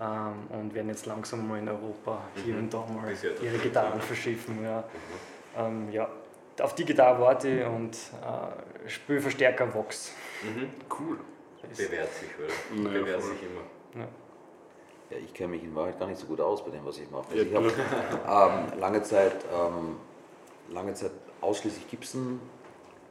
ähm, 0.00 0.46
und 0.50 0.74
werden 0.74 0.88
jetzt 0.88 1.06
langsam 1.06 1.46
mal 1.48 1.58
in 1.58 1.68
Europa 1.68 2.18
hier 2.44 2.56
und 2.56 2.72
da 2.72 2.78
mal 2.78 3.12
ihre 3.42 3.58
Gitarren 3.58 3.98
ja. 3.98 4.04
verschiffen. 4.04 4.62
Ja. 4.62 4.84
Ähm, 5.56 5.90
ja. 5.92 6.08
Auf 6.60 6.74
die 6.74 6.84
Gitarre 6.84 7.20
warte 7.20 7.48
ich 7.48 7.66
und 7.66 7.94
äh, 7.94 8.88
Spielverstärker 8.88 9.72
Vox. 9.74 10.12
Cool. 10.98 11.18
Bewährt 11.76 12.12
sich, 12.14 12.28
oder? 12.38 12.82
Naja, 12.82 12.98
Bewährt 13.00 13.22
voll. 13.22 13.30
sich 13.32 13.42
immer. 13.42 14.06
Ja, 15.10 15.16
ich 15.18 15.32
kenne 15.34 15.50
mich 15.50 15.62
in 15.62 15.74
Wahrheit 15.74 15.98
gar 15.98 16.06
nicht 16.08 16.18
so 16.20 16.26
gut 16.26 16.40
aus 16.40 16.64
bei 16.64 16.70
dem, 16.70 16.84
was 16.84 16.98
ich 16.98 17.10
mache. 17.10 17.24
Ja, 17.36 17.58
Also 17.58 17.68
ich 17.70 17.78
habe 18.28 18.70
ähm, 18.74 18.80
lange, 18.80 19.02
Zeit, 19.02 19.44
ähm, 19.54 19.96
lange 20.70 20.94
Zeit 20.94 21.10
ausschließlich 21.40 21.88
Gibson 21.88 22.40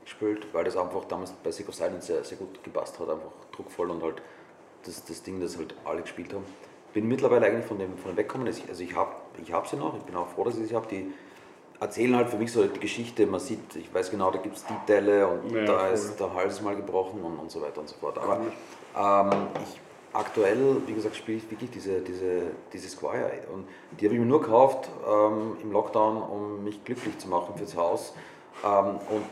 gespielt, 0.03 0.47
weil 0.53 0.63
das 0.63 0.75
einfach 0.77 1.05
damals 1.05 1.31
bei 1.31 1.51
Sick 1.51 1.69
of 1.69 1.75
Silence 1.75 2.07
sehr, 2.07 2.23
sehr 2.23 2.37
gut 2.37 2.63
gepasst 2.63 2.99
hat, 2.99 3.09
einfach 3.09 3.31
druckvoll 3.55 3.89
und 3.91 4.01
halt 4.03 4.21
das, 4.85 5.03
das 5.05 5.21
Ding, 5.23 5.39
das 5.39 5.57
halt 5.57 5.75
alle 5.85 6.01
gespielt 6.01 6.33
haben. 6.33 6.45
Bin 6.93 7.07
mittlerweile 7.07 7.45
eigentlich 7.45 7.65
von 7.65 7.77
dem, 7.79 7.97
von 7.97 8.11
dem 8.11 8.17
weggekommen. 8.17 8.47
Also 8.47 8.61
ich- 8.63 8.69
Also 8.69 8.83
ich 8.83 8.95
habe 8.95 9.11
ich 9.41 9.51
hab 9.53 9.67
sie 9.67 9.77
noch, 9.77 9.95
ich 9.95 10.03
bin 10.03 10.15
auch 10.15 10.27
froh, 10.27 10.43
dass 10.43 10.57
ich 10.57 10.67
sie 10.67 10.75
habe. 10.75 10.87
Die 10.87 11.13
erzählen 11.81 12.15
halt 12.15 12.29
für 12.29 12.37
mich 12.37 12.51
so 12.51 12.63
die 12.63 12.79
Geschichte, 12.79 13.25
man 13.25 13.39
sieht, 13.41 13.75
ich 13.75 13.93
weiß 13.93 14.11
genau, 14.11 14.31
da 14.31 14.37
gibt 14.39 14.55
es 14.55 14.63
die 14.65 14.75
Delle 14.87 15.27
und 15.27 15.51
Ja, 15.51 15.65
da 15.65 15.79
voll. 15.79 15.89
ist 15.93 16.17
der 16.19 16.33
Hals 16.33 16.61
mal 16.61 16.75
gebrochen 16.75 17.21
und, 17.21 17.37
und 17.39 17.51
so 17.51 17.61
weiter 17.61 17.81
und 17.81 17.89
so 17.89 17.95
fort. 17.99 18.17
Aber 18.17 18.39
ähm, 18.95 19.47
ich, 19.63 19.81
aktuell, 20.13 20.77
wie 20.85 20.93
gesagt, 20.93 21.15
spiele 21.15 21.39
ich 21.39 21.49
wirklich 21.51 21.71
diese, 21.71 21.99
diese, 22.01 22.51
diese 22.71 22.87
Squire. 22.87 23.31
Und 23.51 23.67
die 23.99 24.05
habe 24.05 24.13
ich 24.13 24.19
mir 24.21 24.27
nur 24.27 24.41
gekauft 24.41 24.89
ähm, 25.09 25.57
im 25.61 25.71
Lockdown, 25.71 26.21
um 26.21 26.63
mich 26.63 26.83
glücklich 26.85 27.17
zu 27.17 27.27
machen 27.27 27.55
fürs 27.57 27.75
Haus. 27.75 28.13
Ähm, 28.63 28.97
und 29.09 29.25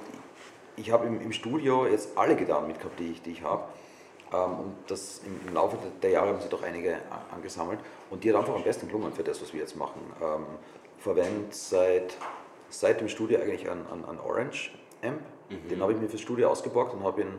ich 0.75 0.91
habe 0.91 1.05
im, 1.05 1.21
im 1.21 1.31
Studio 1.31 1.85
jetzt 1.85 2.17
alle 2.17 2.35
Gitarren 2.35 2.65
mitgehabt, 2.67 2.99
die 2.99 3.11
ich, 3.11 3.21
die 3.21 3.31
ich 3.31 3.43
habe. 3.43 3.63
Ähm, 4.33 4.59
und 4.59 4.75
das 4.87 5.21
im, 5.23 5.39
im 5.47 5.53
Laufe 5.53 5.77
der- 6.01 6.09
Jahre 6.09 6.29
haben 6.29 6.39
sich 6.41 6.49
doch 6.49 6.63
einige 6.63 6.97
angesammelt. 7.31 7.79
Und 8.09 8.23
die 8.23 8.29
hat 8.33 8.39
einfach 8.39 8.55
am 8.55 8.63
besten 8.63 8.87
gelungen 8.87 9.13
für 9.13 9.23
das, 9.23 9.39
was 9.39 9.53
wir 9.53 9.59
jetzt 9.59 9.75
machen. 9.75 10.01
Ähm, 10.19 10.45
ich 10.97 11.03
verwende 11.03 11.45
seit, 11.51 12.17
seit 12.69 13.01
dem 13.01 13.09
Studio 13.09 13.39
eigentlich 13.39 13.69
einen, 13.69 13.85
einen, 13.87 14.05
einen 14.05 14.19
Orange 14.19 14.71
Amp. 15.03 15.21
Den 15.69 15.81
habe 15.81 15.93
ich 15.93 15.99
mir 15.99 16.07
fürs 16.07 16.21
Studio 16.21 16.49
ausgeborgt 16.49 16.93
und 16.93 17.03
habe 17.03 17.21
ihn 17.21 17.33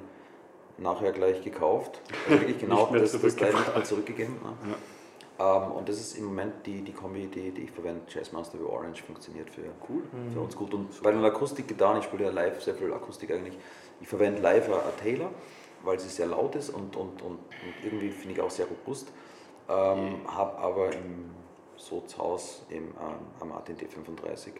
nachher 0.78 1.12
gleich 1.12 1.42
gekauft. 1.42 2.00
Also 2.28 2.40
wirklich 2.40 2.58
genau 2.60 2.86
das, 2.92 3.12
das 3.12 3.22
nicht 3.22 3.40
mehr 3.40 3.84
zurückgegeben. 3.84 4.34
Ne? 4.42 4.74
Ähm, 5.38 5.72
und 5.72 5.88
das 5.88 5.98
ist 5.98 6.18
im 6.18 6.24
Moment 6.26 6.66
die, 6.66 6.82
die 6.82 6.92
Kombi, 6.92 7.26
die, 7.26 7.50
die 7.52 7.62
ich 7.62 7.70
verwende. 7.70 8.02
Jazzmaster 8.08 8.58
wie 8.58 8.64
Orange 8.64 9.02
funktioniert 9.02 9.48
für, 9.48 9.62
Cool. 9.88 10.02
für 10.32 10.40
uns 10.40 10.56
gut. 10.56 10.74
Und 10.74 11.02
bei 11.02 11.12
den 11.12 11.24
Akustikgitarren, 11.24 11.98
ich 11.98 12.04
spiele 12.04 12.24
ja 12.24 12.30
live 12.30 12.62
sehr 12.62 12.74
viel 12.74 12.92
Akustik 12.92 13.30
eigentlich. 13.30 13.56
Ich 14.00 14.08
verwende 14.08 14.40
live 14.42 14.66
eine 14.66 14.96
Taylor, 15.00 15.30
weil 15.82 15.98
sie 15.98 16.08
sehr 16.08 16.26
laut 16.26 16.56
ist 16.56 16.70
und, 16.70 16.96
und, 16.96 17.22
und, 17.22 17.38
und 17.38 17.38
irgendwie 17.84 18.10
finde 18.10 18.34
ich 18.34 18.40
auch 18.40 18.50
sehr 18.50 18.66
robust. 18.66 19.08
Ähm, 19.68 20.20
Habe 20.26 20.58
aber 20.58 20.92
im 20.92 21.30
Soz-Haus 21.76 22.66
im, 22.68 22.88
ähm, 22.88 22.92
am 23.40 23.48
Martin 23.48 23.76
D35. 23.76 24.52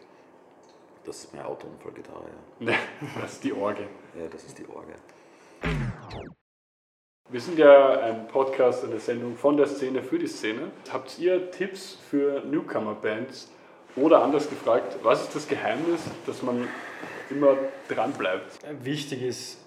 Das 1.11 1.25
ist 1.25 1.35
meine 1.35 1.45
Autounfallgitarre. 1.45 2.31
Ja. 2.61 2.73
Das 3.21 3.33
ist 3.33 3.43
die 3.43 3.53
Orgel. 3.53 3.89
ja, 4.17 4.29
das 4.31 4.45
ist 4.45 4.57
die 4.57 4.69
Orgel. 4.69 4.95
Wir 7.29 7.41
sind 7.41 7.59
ja 7.59 7.99
ein 7.99 8.29
Podcast, 8.29 8.85
eine 8.85 9.01
Sendung 9.01 9.37
von 9.37 9.57
der 9.57 9.67
Szene 9.67 10.05
für 10.05 10.21
die 10.21 10.29
Szene. 10.29 10.71
Habt 10.93 11.19
ihr 11.19 11.51
Tipps 11.51 11.99
für 12.09 12.45
Newcomer-Bands? 12.45 13.51
Oder 13.97 14.23
anders 14.23 14.49
gefragt, 14.49 14.99
was 15.03 15.23
ist 15.23 15.35
das 15.35 15.49
Geheimnis, 15.49 16.01
dass 16.27 16.43
man 16.45 16.69
immer 17.29 17.57
dran 17.89 18.13
bleibt? 18.13 18.61
Wichtig 18.85 19.23
ist 19.23 19.59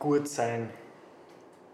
gut 0.00 0.26
sein, 0.26 0.68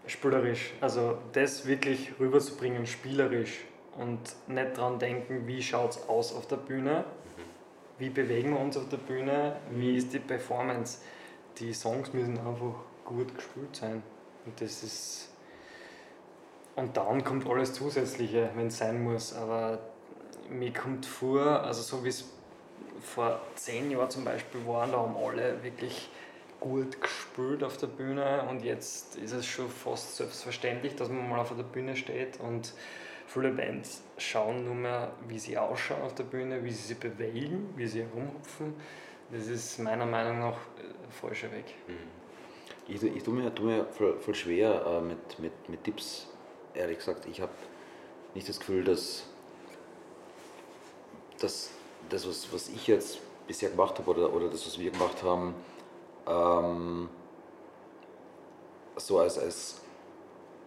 spielerisch. 0.05 0.71
Also 0.81 1.17
das 1.33 1.65
wirklich 1.65 2.11
rüberzubringen, 2.19 2.85
spielerisch 2.85 3.61
und 3.97 4.19
nicht 4.45 4.77
dran 4.77 4.99
denken, 4.99 5.47
wie 5.47 5.63
schaut 5.63 5.95
es 5.95 6.07
aus 6.07 6.31
auf 6.35 6.45
der 6.45 6.57
Bühne, 6.57 7.05
wie 8.01 8.09
bewegen 8.09 8.49
wir 8.49 8.59
uns 8.59 8.75
auf 8.77 8.89
der 8.89 8.97
Bühne, 8.97 9.57
wie 9.69 9.95
ist 9.95 10.11
die 10.11 10.19
Performance. 10.19 10.97
Die 11.59 11.71
Songs 11.71 12.11
müssen 12.13 12.35
einfach 12.39 12.73
gut 13.05 13.33
gespielt 13.35 13.75
sein. 13.75 14.01
Und 14.45 14.59
das 14.59 14.81
ist. 14.81 15.29
Und 16.75 16.97
dann 16.97 17.23
kommt 17.23 17.47
alles 17.47 17.73
Zusätzliche, 17.73 18.49
wenn 18.55 18.67
es 18.67 18.79
sein 18.79 19.03
muss. 19.03 19.33
Aber 19.35 19.77
mir 20.49 20.73
kommt 20.73 21.05
vor, 21.05 21.45
also 21.63 21.83
so 21.83 22.03
wie 22.03 22.09
es 22.09 22.25
vor 23.01 23.39
zehn 23.53 23.91
Jahren 23.91 24.09
zum 24.09 24.25
Beispiel 24.25 24.65
waren, 24.65 24.91
da 24.91 24.97
haben 24.97 25.15
alle 25.15 25.63
wirklich 25.63 26.09
gut 26.59 26.99
gespielt 27.01 27.63
auf 27.63 27.77
der 27.77 27.87
Bühne 27.87 28.45
und 28.49 28.63
jetzt 28.63 29.15
ist 29.15 29.31
es 29.31 29.45
schon 29.45 29.67
fast 29.67 30.17
selbstverständlich, 30.17 30.95
dass 30.95 31.09
man 31.09 31.27
mal 31.27 31.39
auf 31.39 31.55
der 31.55 31.63
Bühne 31.63 31.95
steht 31.95 32.39
und 32.39 32.73
viele 33.25 33.49
Bands 33.49 34.03
schauen 34.21 34.65
nur 34.65 34.75
mehr, 34.75 35.11
wie 35.27 35.39
sie 35.39 35.57
ausschauen 35.57 36.01
auf 36.01 36.15
der 36.15 36.23
Bühne, 36.23 36.63
wie 36.63 36.71
sie 36.71 36.83
sich 36.89 36.97
bewegen, 36.97 37.73
wie 37.75 37.87
sie 37.87 38.01
herumhupfen. 38.03 38.75
Das 39.31 39.47
ist 39.47 39.79
meiner 39.79 40.05
Meinung 40.05 40.39
nach 40.39 40.55
äh, 40.77 41.11
falscher 41.21 41.51
Weg. 41.51 41.65
Ich, 42.87 42.99
tu- 42.99 43.07
ich 43.07 43.23
tue 43.23 43.33
mir, 43.33 43.53
tu 43.53 43.63
mir 43.63 43.85
voll, 43.85 44.19
voll 44.19 44.35
schwer 44.35 44.85
äh, 44.85 45.01
mit, 45.01 45.39
mit, 45.39 45.69
mit 45.69 45.83
Tipps, 45.83 46.27
ehrlich 46.73 46.97
gesagt. 46.97 47.25
Ich 47.25 47.39
habe 47.41 47.51
nicht 48.33 48.47
das 48.47 48.59
Gefühl, 48.59 48.83
dass, 48.83 49.23
dass 51.39 51.71
das, 52.09 52.27
was, 52.27 52.51
was 52.53 52.69
ich 52.69 52.87
jetzt 52.87 53.19
bisher 53.47 53.69
gemacht 53.69 53.97
habe 53.99 54.09
oder, 54.11 54.33
oder 54.33 54.49
das, 54.49 54.65
was 54.65 54.77
wir 54.79 54.91
gemacht 54.91 55.23
haben, 55.23 55.53
ähm, 56.27 57.09
so 58.97 59.19
als, 59.19 59.37
als 59.39 59.80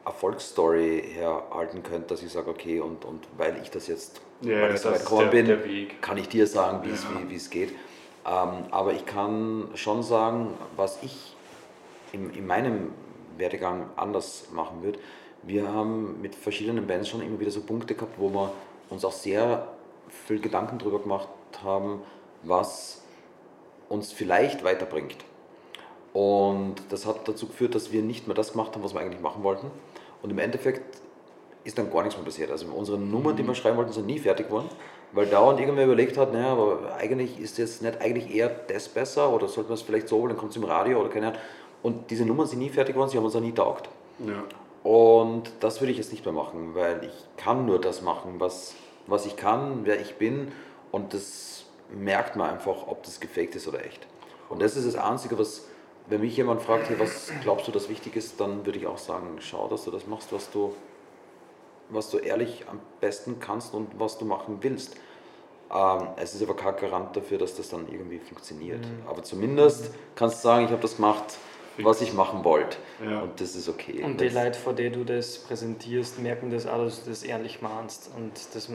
Erfolgsstory 0.05 1.03
herhalten 1.15 1.83
könnte, 1.83 2.09
dass 2.09 2.23
ich 2.23 2.31
sage, 2.31 2.51
okay, 2.51 2.81
und, 2.81 3.05
und 3.05 3.27
weil 3.37 3.61
ich 3.63 3.71
das 3.71 3.87
jetzt, 3.87 4.21
Ja, 4.43 4.61
weil 4.63 4.75
ich 4.75 4.81
so 4.81 4.91
weit 4.91 5.01
gekommen 5.01 5.31
bin, 5.31 5.47
der 5.47 5.59
kann 6.01 6.17
ich 6.19 6.29
dir 6.29 6.47
sagen, 6.47 6.87
wie 6.87 6.91
es 6.93 7.05
Ja. 7.05 7.11
wie, 7.21 7.31
wie 7.31 7.37
es 7.37 7.51
geht. 7.51 7.71
Ähm, 8.27 8.65
aber 8.71 8.93
ich 8.93 9.07
kann 9.07 9.69
schon 9.75 10.03
sagen, 10.03 10.55
was 10.77 11.03
ich 11.03 11.35
in, 12.13 12.33
in 12.35 12.47
meinem 12.47 12.93
Werdegang 13.37 13.91
anders 13.97 14.49
machen 14.53 14.83
würde. 14.83 14.99
Wir 15.43 15.69
haben 15.69 16.21
mit 16.23 16.35
verschiedenen 16.35 16.87
Bands 16.87 17.09
schon 17.09 17.21
immer 17.21 17.39
wieder 17.41 17.51
so 17.51 17.61
Punkte 17.61 17.95
gehabt, 17.95 18.15
wo 18.19 18.31
wir 18.31 18.53
uns 18.89 19.05
auch 19.05 19.13
sehr 19.13 19.69
viel 20.27 20.41
Gedanken 20.41 20.79
darüber 20.79 21.01
gemacht 21.01 21.29
haben, 21.63 22.03
was 22.43 23.03
uns 23.89 24.13
vielleicht 24.13 24.65
weiterbringt. 24.65 25.17
Und 26.13 26.77
das 26.91 27.07
hat 27.07 27.27
dazu 27.27 27.49
geführt, 27.49 27.75
dass 27.75 27.93
wir 27.93 28.03
nicht 28.03 28.27
mehr 28.29 28.37
das 28.37 28.53
gemacht 28.53 28.75
haben, 28.75 28.85
was 28.85 28.95
wir 28.95 29.01
eigentlich 29.01 29.21
machen 29.21 29.43
wollten. 29.43 29.71
Und 30.25 30.31
im 30.31 30.39
Endeffekt 30.39 31.03
ist 31.65 31.77
dann 31.77 31.93
gar 31.93 32.03
nichts 32.03 32.17
mehr 32.17 32.25
passiert. 32.25 32.51
Also 32.51 32.67
unsere 32.75 32.97
Nummern, 32.97 33.37
die 33.37 33.47
wir 33.47 33.55
schreiben 33.55 33.77
wollten, 33.77 33.93
sind 33.93 34.07
nie 34.07 34.19
fertig 34.19 34.47
geworden, 34.47 34.71
weil 35.13 35.27
dauernd 35.27 35.61
irgendwer 35.61 35.85
überlegt 35.85 36.17
hat, 36.17 36.33
naja, 36.33 36.53
aber 36.53 36.95
eigentlich 36.97 37.39
ist 37.39 37.59
jetzt 37.59 37.83
nicht 37.83 38.01
eigentlich 38.01 38.35
eher 38.35 38.49
das 38.49 38.89
besser 38.89 39.31
oder 39.31 39.49
sollte 39.49 39.69
man 39.69 39.75
es 39.75 39.83
vielleicht 39.83 40.09
so, 40.09 40.27
dann 40.27 40.39
kommt 40.39 40.53
es 40.53 40.57
im 40.57 40.65
Radio 40.65 40.99
oder 40.99 41.11
keine 41.11 41.27
Ahnung. 41.27 41.41
Und 41.83 42.11
diese 42.11 42.25
Nummern 42.25 42.47
sind 42.47 42.61
nie 42.61 42.71
fertig 42.71 42.95
geworden, 42.95 43.11
sie 43.11 43.19
haben 43.19 43.25
uns 43.27 43.37
auch 43.37 43.41
nie 43.41 43.53
taugt. 43.53 43.91
Ja. 44.27 44.45
Und 44.91 45.51
das 45.61 45.83
würde 45.83 45.93
ich 45.93 45.99
jetzt 45.99 46.11
nicht 46.11 46.25
mehr 46.25 46.33
machen, 46.33 46.75
weil 46.75 47.05
ich 47.05 47.27
kann 47.37 47.67
nur 47.67 47.79
das 47.79 48.01
machen, 48.01 48.37
was, 48.39 48.75
was 49.07 49.27
ich 49.27 49.37
kann, 49.37 49.81
wer 49.85 50.01
ich 50.01 50.15
bin. 50.15 50.53
Und 50.91 51.13
das 51.13 51.67
merkt 51.95 52.35
man 52.35 52.49
einfach, 52.49 52.87
ob 52.87 53.03
das 53.03 53.21
gefaked 53.21 53.57
ist 53.57 53.69
oder 53.69 53.85
echt. 53.85 54.07
Und 54.49 54.63
das 54.63 54.75
ist 54.75 54.87
das 54.87 54.97
Einzige, 54.97 55.39
was, 55.39 55.67
wenn 56.07 56.21
mich 56.21 56.37
jemand 56.37 56.61
fragt, 56.63 56.89
hey, 56.91 56.99
was 56.99 57.33
glaubst 57.43 57.67
du, 57.69 57.73
das 57.73 57.89
wichtig 57.89 58.17
ist, 58.17 58.41
dann 58.41 58.65
würde 58.67 58.79
ich 58.79 58.87
auch 58.87 58.99
sagen, 58.99 59.37
schau, 59.41 59.69
dass 59.69 59.85
du 59.85 59.91
das 59.91 60.07
machst, 60.07 60.33
was 60.33 60.51
du, 60.51 60.75
was 61.89 62.11
du 62.11 62.19
ehrlich 62.19 62.65
am 62.71 62.79
besten 63.01 63.41
kannst 63.41 63.73
und 63.75 63.99
was 63.99 64.19
du 64.19 64.25
machen 64.25 64.59
willst. 64.61 64.97
Ähm, 65.73 66.09
es 66.17 66.35
ist 66.35 66.43
aber 66.43 66.55
kein 66.57 66.77
Garant 66.77 67.17
dafür, 67.17 67.39
dass 67.39 67.57
das 67.57 67.71
dann 67.71 67.87
irgendwie 67.91 68.19
funktioniert. 68.19 68.85
Aber 69.09 69.23
zumindest 69.23 69.91
kannst 70.15 70.39
du 70.39 70.49
sagen, 70.49 70.67
ich 70.67 70.71
habe 70.71 70.83
das 70.83 70.97
gemacht, 70.97 71.39
was 71.79 72.01
ich 72.03 72.13
machen 72.13 72.45
wollte. 72.45 72.77
Ja. 73.05 73.23
Und 73.23 73.41
das 73.41 73.57
ist 73.57 73.69
okay. 73.69 74.03
Und 74.05 74.21
die 74.21 74.27
Das- 74.27 74.35
Leute, 74.35 74.59
vor 74.59 74.75
denen 74.75 74.93
du 74.95 75.05
das 75.05 75.39
präsentierst, 75.39 76.21
merken 76.21 76.51
das 76.51 76.67
auch, 76.67 76.85
dass 76.85 77.03
du 77.03 77.11
das 77.11 77.23
ehrlich 77.23 77.63
meinst. 77.63 78.11
Und 78.15 78.33
das 78.55 78.69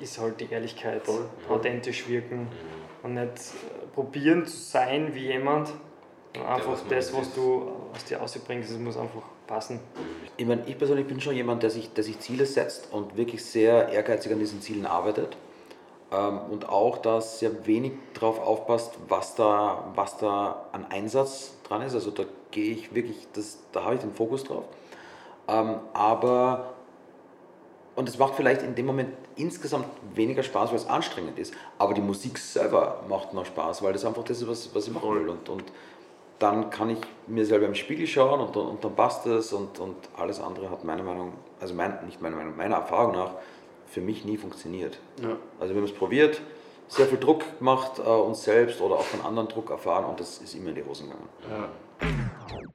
ist 0.00 0.18
halt 0.18 0.40
die 0.40 0.50
Ehrlichkeit. 0.50 1.02
Authentisch 1.48 2.08
wirken 2.08 2.46
und 3.02 3.14
nicht 3.14 3.26
äh, 3.28 3.86
probieren 3.94 4.46
zu 4.46 4.56
sein 4.56 5.14
wie 5.14 5.26
jemand. 5.26 5.70
Einfach 6.44 6.72
was 6.72 6.86
das, 6.88 7.14
was 7.14 7.32
du 7.34 7.72
aus 7.94 8.04
dir 8.04 8.22
ausbringst, 8.22 8.70
es 8.70 8.78
muss 8.78 8.96
einfach 8.96 9.22
passen. 9.46 9.80
Ich 10.36 10.46
meine, 10.46 10.62
ich 10.66 10.76
persönlich 10.76 11.06
bin 11.06 11.20
schon 11.20 11.34
jemand, 11.34 11.62
der 11.62 11.70
sich, 11.70 11.92
der 11.92 12.04
sich 12.04 12.18
Ziele 12.20 12.46
setzt 12.46 12.92
und 12.92 13.16
wirklich 13.16 13.44
sehr 13.44 13.88
ehrgeizig 13.88 14.32
an 14.32 14.38
diesen 14.38 14.60
Zielen 14.60 14.86
arbeitet. 14.86 15.36
Ähm, 16.12 16.40
und 16.50 16.68
auch, 16.68 16.98
dass 16.98 17.40
sehr 17.40 17.66
wenig 17.66 17.92
darauf 18.14 18.38
aufpasst, 18.38 18.92
was 19.08 19.34
da, 19.34 19.84
was 19.94 20.18
da 20.18 20.66
an 20.72 20.86
Einsatz 20.90 21.54
dran 21.64 21.82
ist. 21.82 21.94
Also 21.94 22.10
da 22.10 22.24
gehe 22.50 22.72
ich 22.72 22.94
wirklich, 22.94 23.26
das, 23.32 23.58
da 23.72 23.84
habe 23.84 23.94
ich 23.96 24.00
den 24.00 24.12
Fokus 24.12 24.44
drauf. 24.44 24.64
Ähm, 25.48 25.76
aber, 25.92 26.74
und 27.94 28.08
es 28.08 28.18
macht 28.18 28.34
vielleicht 28.34 28.62
in 28.62 28.74
dem 28.74 28.86
Moment 28.86 29.10
insgesamt 29.36 29.86
weniger 30.14 30.42
Spaß, 30.42 30.70
weil 30.70 30.76
es 30.76 30.86
anstrengend 30.86 31.38
ist. 31.38 31.54
Aber 31.78 31.94
die 31.94 32.00
Musik 32.00 32.38
selber 32.38 33.02
macht 33.08 33.34
noch 33.34 33.46
Spaß, 33.46 33.82
weil 33.82 33.92
das 33.92 34.04
einfach 34.04 34.24
das 34.24 34.40
ist, 34.40 34.48
was, 34.48 34.74
was 34.74 34.86
ich 34.86 34.92
machen 34.92 35.14
will. 35.14 35.28
Und, 35.28 35.48
und 35.48 35.64
dann 36.38 36.70
kann 36.70 36.90
ich 36.90 36.98
mir 37.26 37.46
selber 37.46 37.66
im 37.66 37.74
Spiegel 37.74 38.06
schauen 38.06 38.40
und, 38.40 38.56
und, 38.56 38.84
dann 38.84 38.94
passt 38.94 39.26
es 39.26 39.52
und, 39.52 39.78
und 39.78 39.96
alles 40.16 40.40
andere 40.40 40.70
hat 40.70 40.84
meiner 40.84 41.02
Meinung, 41.02 41.32
also 41.60 41.74
mein, 41.74 42.04
nicht 42.04 42.20
meine 42.20 42.36
Meinung, 42.36 42.56
meiner 42.56 42.76
Erfahrung 42.76 43.12
nach 43.12 43.32
für 43.86 44.00
mich 44.00 44.24
nie 44.24 44.36
funktioniert. 44.36 44.98
Ja. 45.22 45.36
Also 45.60 45.74
wir 45.74 45.80
haben 45.80 45.88
es 45.88 45.94
probiert, 45.94 46.40
sehr 46.88 47.06
viel 47.06 47.18
Druck 47.18 47.58
gemacht, 47.58 47.98
äh, 47.98 48.02
uns 48.02 48.44
selbst 48.44 48.80
oder 48.80 48.96
auch 48.96 49.04
von 49.04 49.24
anderen 49.24 49.48
Druck 49.48 49.70
erfahren 49.70 50.04
und 50.04 50.20
das 50.20 50.38
ist 50.38 50.54
immer 50.54 50.70
in 50.70 50.74
die 50.74 50.84
Hosen 50.84 51.08
gegangen. 51.08 51.28
Ja. 51.50 51.68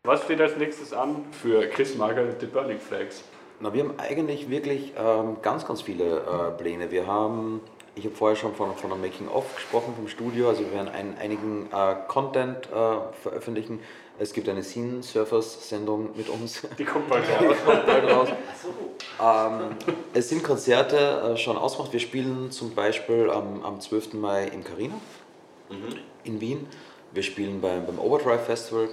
Was 0.03 0.23
steht 0.23 0.41
als 0.41 0.57
nächstes 0.57 0.93
an 0.93 1.25
für 1.31 1.67
Chris 1.67 1.95
Margaret 1.95 2.33
und 2.33 2.41
die 2.41 2.47
Burning 2.47 2.79
Flags? 2.79 3.23
Na, 3.59 3.71
wir 3.71 3.83
haben 3.83 3.93
eigentlich 3.99 4.49
wirklich 4.49 4.93
ähm, 4.97 5.37
ganz, 5.43 5.67
ganz 5.67 5.83
viele 5.83 6.17
äh, 6.17 6.51
Pläne. 6.57 6.89
Wir 6.89 7.05
haben, 7.05 7.61
ich 7.95 8.05
habe 8.05 8.15
vorher 8.15 8.35
schon 8.35 8.55
von, 8.55 8.75
von 8.75 8.91
einem 8.91 9.01
Making-of 9.01 9.55
gesprochen 9.55 9.93
vom 9.95 10.07
Studio, 10.07 10.49
also 10.49 10.61
wir 10.61 10.71
werden 10.71 10.87
ein, 10.89 11.17
einigen 11.17 11.67
äh, 11.71 11.95
Content 12.07 12.67
äh, 12.67 13.13
veröffentlichen. 13.21 13.79
Es 14.19 14.33
gibt 14.33 14.47
eine 14.49 14.63
Scene 14.63 15.01
Surfers 15.01 15.67
Sendung 15.67 16.11
mit 16.15 16.29
uns. 16.29 16.61
Die 16.77 16.85
kommt 16.85 17.09
bald 17.09 17.25
Die 17.39 17.45
raus. 17.45 17.57
kommt 17.65 17.85
bald 17.85 18.11
raus. 18.11 18.29
Ähm, 19.19 19.75
es 20.13 20.29
sind 20.29 20.43
Konzerte 20.43 21.33
äh, 21.33 21.37
schon 21.37 21.57
ausgemacht. 21.57 21.91
Wir 21.91 21.99
spielen 21.99 22.51
zum 22.51 22.75
Beispiel 22.75 23.29
am, 23.29 23.63
am 23.63 23.81
12. 23.81 24.13
Mai 24.13 24.47
im 24.47 24.63
Carina 24.63 24.95
in 26.23 26.39
Wien. 26.39 26.67
Wir 27.13 27.23
spielen 27.23 27.61
beim, 27.61 27.85
beim 27.85 27.99
Overdrive 27.99 28.45
Festival. 28.45 28.89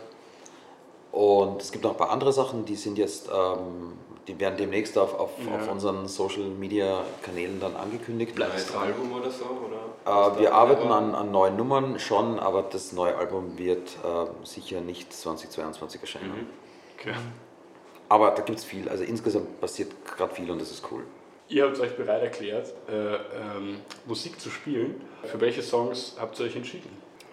Und 1.12 1.62
es 1.62 1.72
gibt 1.72 1.84
noch 1.84 1.92
ein 1.92 1.96
paar 1.96 2.10
andere 2.10 2.32
Sachen, 2.32 2.64
die 2.64 2.76
sind 2.76 2.98
jetzt, 2.98 3.28
ähm, 3.28 3.94
die 4.28 4.38
werden 4.38 4.56
demnächst 4.58 4.96
auf, 4.98 5.18
auf, 5.18 5.30
Ja. 5.44 5.56
auf 5.56 5.68
unseren 5.70 6.06
Social 6.06 6.44
Media 6.44 7.02
Kanälen 7.22 7.58
dann 7.60 7.74
angekündigt. 7.74 8.34
Bleibt 8.34 8.52
Neues 8.52 8.66
dran. 8.70 8.82
Album 8.84 9.12
oder 9.12 9.30
so? 9.30 9.44
Oder 9.44 10.34
Äh, 10.36 10.40
wir 10.40 10.54
arbeiten 10.54 10.88
an, 10.92 11.14
an 11.14 11.30
neuen 11.32 11.56
Nummern 11.56 11.98
schon, 11.98 12.38
aber 12.38 12.62
das 12.62 12.92
neue 12.92 13.16
Album 13.16 13.58
wird 13.58 13.96
äh, 14.04 14.46
sicher 14.46 14.80
nicht 14.80 15.12
2022 15.12 16.00
erscheinen. 16.02 16.46
Okay. 16.98 17.14
Aber 18.08 18.30
da 18.30 18.42
gibt 18.42 18.58
es 18.58 18.64
viel, 18.64 18.88
also 18.88 19.04
insgesamt 19.04 19.60
passiert 19.60 19.92
gerade 20.16 20.34
viel 20.34 20.50
und 20.50 20.60
das 20.60 20.70
ist 20.70 20.84
cool. 20.90 21.02
Ihr 21.48 21.64
habt 21.64 21.80
euch 21.80 21.96
bereit 21.96 22.22
erklärt, 22.22 22.72
äh, 22.88 23.14
ähm, 23.14 23.78
Musik 24.06 24.38
zu 24.40 24.50
spielen. 24.50 25.00
Für 25.24 25.40
welche 25.40 25.62
Songs 25.62 26.16
habt 26.20 26.38
ihr 26.38 26.46
euch 26.46 26.56
entschieden? 26.56 26.90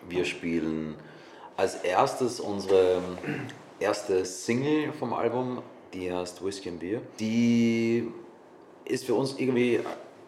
Wir 0.08 0.24
spielen 0.26 0.96
als 1.58 1.76
erstes 1.76 2.40
unsere 2.40 3.02
erste 3.80 4.24
Single 4.26 4.94
vom 4.94 5.14
Album, 5.14 5.62
die 5.96 6.12
heißt 6.14 6.44
Whiskey 6.46 6.70
and 6.70 6.80
Beer. 6.80 7.02
Die 7.20 8.08
ist 8.86 9.06
für 9.06 9.16
uns 9.16 9.36
irgendwie 9.40 9.80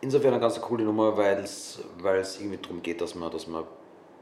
insofern 0.01 0.33
eine 0.33 0.41
ganz 0.41 0.59
coole 0.61 0.83
Nummer, 0.83 1.15
weil 1.17 1.37
es 1.39 1.79
weil 2.01 2.19
es 2.19 2.39
irgendwie 2.39 2.57
darum 2.61 2.81
geht, 2.81 3.01
dass 3.01 3.15
man, 3.15 3.31
dass 3.31 3.47
man 3.47 3.63
ein 3.63 3.67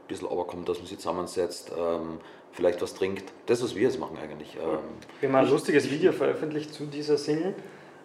bisschen 0.08 0.26
runterkommt, 0.26 0.68
dass 0.68 0.78
man 0.78 0.86
sich 0.86 0.98
zusammensetzt, 0.98 1.72
ähm, 1.78 2.18
vielleicht 2.52 2.80
was 2.82 2.94
trinkt. 2.94 3.24
Das, 3.46 3.62
was 3.62 3.74
wir 3.74 3.82
jetzt 3.82 3.98
machen 4.00 4.16
eigentlich. 4.22 4.56
Ähm, 4.56 4.78
Wir 5.20 5.28
haben 5.28 5.36
ein 5.36 5.48
lustiges 5.48 5.90
Video 5.90 6.12
veröffentlicht 6.12 6.72
zu 6.74 6.86
dieser 6.86 7.16
Single. 7.18 7.54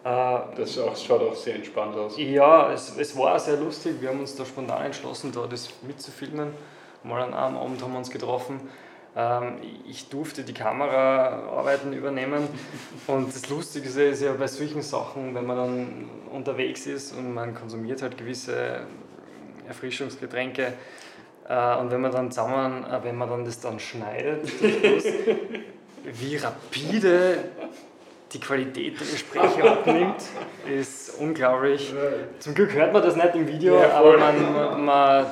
Äh, 0.03 0.39
Das 0.57 0.77
auch, 0.77 0.95
schaut 0.95 1.21
auch 1.21 1.35
sehr 1.35 1.55
entspannt 1.55 1.95
aus. 1.95 2.15
Ja, 2.17 2.71
es, 2.71 2.95
es 2.97 3.17
war 3.17 3.39
sehr 3.39 3.57
lustig. 3.57 3.95
Wir 3.99 4.09
haben 4.09 4.19
uns 4.19 4.35
da 4.35 4.45
spontan 4.45 4.85
entschlossen, 4.85 5.31
da 5.31 5.47
das 5.47 5.69
mitzufilmen. 5.87 6.53
Mal 7.03 7.21
an 7.23 7.33
einem 7.33 7.57
Abend 7.57 7.81
haben 7.81 7.91
wir 7.93 7.97
uns 7.99 8.09
getroffen. 8.09 8.61
Ähm, 9.15 9.57
ich 9.89 10.07
durfte 10.09 10.43
die 10.43 10.53
Kameraarbeiten 10.53 11.91
übernehmen. 11.93 12.47
Und 13.07 13.35
das 13.35 13.49
Lustige 13.49 13.87
ist 13.87 14.21
ja- 14.21 14.33
bei 14.33 14.47
solchen 14.47 14.81
Sachen, 14.81 15.35
wenn 15.35 15.45
man 15.45 15.57
dann 15.57 16.09
unterwegs 16.31 16.87
ist 16.87 17.13
und 17.17 17.33
man 17.33 17.53
konsumiert 17.53 18.01
halt 18.01 18.17
gewisse 18.17 18.81
Erfrischungsgetränke. 19.67 20.73
Äh, 21.47 21.75
und 21.77 21.91
wenn 21.91 22.01
man 22.01 22.11
dann 22.11 22.31
zusammen, 22.31 22.85
äh, 22.85 23.03
wenn 23.03 23.15
man 23.17 23.29
dann 23.29 23.43
das 23.45 23.59
dann 23.59 23.79
schneidet, 23.79 24.49
wie 26.03 26.35
rapide 26.37 27.37
die 28.33 28.39
Qualität 28.39 28.99
der 28.99 29.07
Gespräche 29.07 29.69
abnimmt, 29.69 30.23
ist 30.65 31.19
unglaublich. 31.19 31.93
Zum 32.39 32.53
Glück 32.53 32.73
hört 32.73 32.93
man 32.93 33.01
das 33.01 33.15
nicht 33.15 33.35
im 33.35 33.47
Video, 33.47 33.79
Ja, 33.79 33.91
aber 33.93 34.17
man, 34.17 34.85
man, 34.85 35.25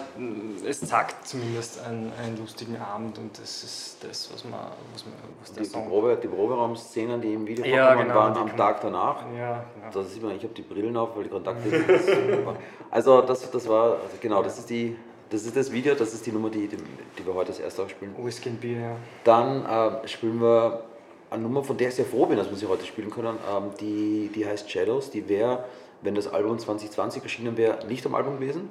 es 0.66 0.82
zeigt 0.82 1.26
zumindest 1.26 1.82
einen, 1.86 2.12
einen 2.22 2.38
lustigen 2.38 2.78
Abend 2.78 3.18
und 3.18 3.38
das 3.40 3.64
ist 3.64 3.98
das, 4.02 4.30
was, 4.34 4.44
man, 4.44 4.60
was, 4.94 5.06
man, 5.06 5.14
was 5.40 5.54
die, 5.54 5.64
die. 5.64 5.70
Probe, 5.70 6.18
die 6.22 6.28
Proberaumszenen, 6.28 7.22
die 7.22 7.34
im 7.34 7.48
Video 7.48 7.66
Ja, 7.66 7.88
vorkommen, 7.88 8.08
genau, 8.08 8.20
waren 8.20 8.38
am 8.38 8.58
Tag 8.58 8.82
danach. 8.82 9.18
Ja, 9.38 9.64
genau. 9.76 9.92
Da 9.94 10.04
sieht 10.04 10.22
man, 10.22 10.36
ich 10.36 10.44
habe 10.44 10.54
die 10.54 10.62
Brillen 10.62 10.98
auf, 10.98 11.16
weil 11.16 11.24
die 11.24 11.30
Kontakte 11.30 11.70
sind. 11.70 11.90
Das 11.90 12.02
ist 12.02 12.08
super. 12.08 12.56
Also 12.92 13.22
das, 13.22 13.50
das 13.50 13.68
war, 13.70 13.94
also 13.94 14.18
genau, 14.20 14.44
das 14.44 14.60
ist, 14.60 14.70
die, 14.70 14.98
das 15.30 15.44
ist 15.44 15.56
das 15.56 15.72
Video, 15.72 15.96
das 15.96 16.14
ist 16.14 16.26
die 16.26 16.32
Nummer, 16.32 16.50
die, 16.50 16.68
die, 16.68 16.78
die 16.78 17.26
wir 17.26 17.34
heute 17.34 17.50
das 17.50 17.60
erste 17.60 17.84
Mal 17.84 17.90
spielen. 17.90 18.14
Whisky 18.18 18.50
and 18.50 18.60
Beer, 18.60 18.80
ja. 18.80 18.96
Dann 19.24 19.66
äh, 19.66 20.08
spielen 20.08 20.42
wir 20.42 20.84
eine 21.30 21.44
Nummer, 21.44 21.64
von 21.64 21.78
der 21.78 21.90
ich 21.90 21.96
sehr 21.96 22.06
froh 22.06 22.26
bin, 22.26 22.38
dass 22.38 22.50
wir 22.50 22.58
sie 22.58 22.68
heute 22.68 22.86
spielen 22.86 23.10
können. 23.12 23.38
Ähm, 23.50 23.72
die, 23.80 24.30
die 24.34 24.46
heißt 24.46 24.70
Shadows. 24.70 25.12
Die 25.12 25.30
wäre, 25.30 25.66
wenn 26.02 26.16
das 26.16 26.28
Album 26.28 26.58
2020 26.58 27.24
erschienen 27.24 27.58
wäre, 27.58 27.86
nicht 27.88 28.06
am 28.06 28.16
Album 28.16 28.40
gewesen. 28.40 28.70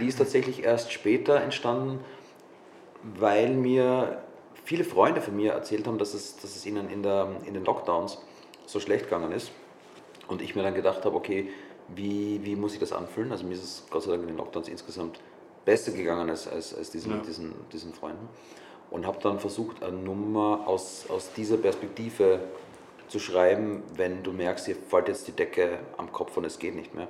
Die 0.00 0.06
ist 0.06 0.16
tatsächlich 0.18 0.62
erst 0.64 0.92
später 0.92 1.40
entstanden, 1.40 2.00
weil 3.02 3.50
mir 3.54 4.22
viele 4.64 4.84
Freunde 4.84 5.20
von 5.20 5.36
mir 5.36 5.52
erzählt 5.52 5.86
haben, 5.86 5.98
dass 5.98 6.14
es, 6.14 6.36
dass 6.36 6.56
es 6.56 6.66
ihnen 6.66 6.88
in, 6.90 7.02
der, 7.02 7.28
in 7.44 7.54
den 7.54 7.64
Lockdowns 7.64 8.18
so 8.66 8.80
schlecht 8.80 9.04
gegangen 9.04 9.32
ist. 9.32 9.50
Und 10.28 10.42
ich 10.42 10.56
mir 10.56 10.62
dann 10.62 10.74
gedacht 10.74 11.04
habe, 11.04 11.14
okay, 11.14 11.50
wie, 11.94 12.40
wie 12.44 12.56
muss 12.56 12.72
ich 12.74 12.80
das 12.80 12.92
anfühlen? 12.92 13.30
Also 13.30 13.44
mir 13.46 13.54
ist 13.54 13.62
es 13.62 13.84
Gott 13.90 14.02
sei 14.02 14.10
Dank 14.10 14.22
in 14.22 14.28
den 14.28 14.36
Lockdowns 14.36 14.68
insgesamt 14.68 15.20
besser 15.64 15.92
gegangen 15.92 16.28
als, 16.30 16.48
als, 16.48 16.74
als 16.76 16.90
diesen, 16.90 17.12
Ja. 17.12 17.18
diesen, 17.18 17.54
diesen 17.72 17.92
Freunden. 17.94 18.28
Und 18.90 19.06
habe 19.06 19.18
dann 19.20 19.40
versucht, 19.40 19.82
eine 19.82 19.96
Nummer 19.96 20.62
aus, 20.66 21.06
aus 21.08 21.32
dieser 21.32 21.56
Perspektive 21.56 22.40
zu 23.08 23.18
schreiben, 23.18 23.82
wenn 23.96 24.22
du 24.22 24.32
merkst, 24.32 24.66
dir 24.66 24.76
fällt 24.76 25.08
jetzt 25.08 25.26
die 25.28 25.32
Decke 25.32 25.78
am 25.96 26.12
Kopf 26.12 26.36
und 26.36 26.44
es 26.44 26.58
geht 26.58 26.74
nicht 26.74 26.94
mehr. 26.94 27.08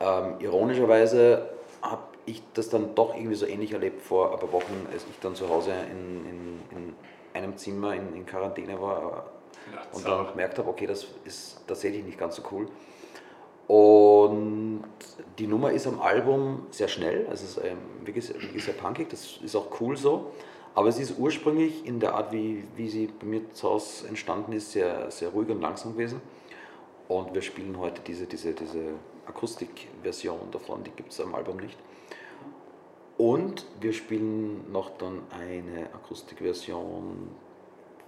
Ähm, 0.00 0.34
ironischerweise 0.40 1.50
habe 1.82 2.02
ich 2.26 2.42
das 2.54 2.68
dann 2.68 2.94
doch 2.94 3.14
irgendwie 3.14 3.36
so 3.36 3.46
ähnlich 3.46 3.72
erlebt 3.72 4.02
vor 4.02 4.32
ein 4.32 4.38
paar 4.38 4.52
Wochen, 4.52 4.86
als 4.92 5.04
ich 5.08 5.18
dann 5.20 5.34
zu 5.34 5.48
Hause 5.48 5.72
in, 5.90 6.26
in, 6.26 6.60
in 6.76 6.94
einem 7.32 7.56
Zimmer 7.56 7.94
in, 7.94 8.14
in 8.14 8.26
Quarantäne 8.26 8.80
war 8.80 9.30
und 9.92 10.06
dann 10.06 10.26
gemerkt 10.28 10.58
habe, 10.58 10.68
okay, 10.68 10.86
das 10.86 11.06
ist 11.24 11.60
tatsächlich 11.66 12.04
nicht 12.04 12.18
ganz 12.18 12.36
so 12.36 12.42
cool. 12.52 12.68
Und 13.68 14.84
die 15.38 15.46
Nummer 15.46 15.72
ist 15.72 15.86
am 15.86 16.00
Album 16.00 16.66
sehr 16.70 16.88
schnell, 16.88 17.26
also 17.28 17.44
es 17.44 17.56
ist 17.56 17.64
ähm, 17.64 17.78
wirklich 18.04 18.26
sehr 18.62 18.74
punkig, 18.74 19.08
das 19.08 19.38
ist 19.42 19.56
auch 19.56 19.80
cool 19.80 19.96
so. 19.96 20.32
Aber 20.76 20.88
es 20.88 20.98
ist 20.98 21.18
ursprünglich 21.18 21.86
in 21.86 22.00
der 22.00 22.14
Art, 22.14 22.32
wie, 22.32 22.62
wie 22.76 22.90
sie 22.90 23.06
bei 23.06 23.24
mir 23.24 23.50
zu 23.54 23.70
Hause 23.70 24.08
entstanden 24.08 24.52
ist, 24.52 24.72
sehr, 24.72 25.10
sehr 25.10 25.30
ruhig 25.30 25.48
und 25.48 25.62
langsam 25.62 25.94
gewesen. 25.94 26.20
Und 27.08 27.34
wir 27.34 27.40
spielen 27.40 27.78
heute 27.78 28.02
diese, 28.02 28.26
diese, 28.26 28.52
diese 28.52 28.90
Akustikversion 29.26 30.50
davon, 30.52 30.84
die 30.84 30.90
gibt 30.90 31.12
es 31.12 31.20
am 31.20 31.34
Album 31.34 31.56
nicht. 31.56 31.78
Und 33.16 33.64
wir 33.80 33.94
spielen 33.94 34.70
noch 34.70 34.90
dann 34.98 35.22
eine 35.30 35.86
Akustikversion 35.94 37.30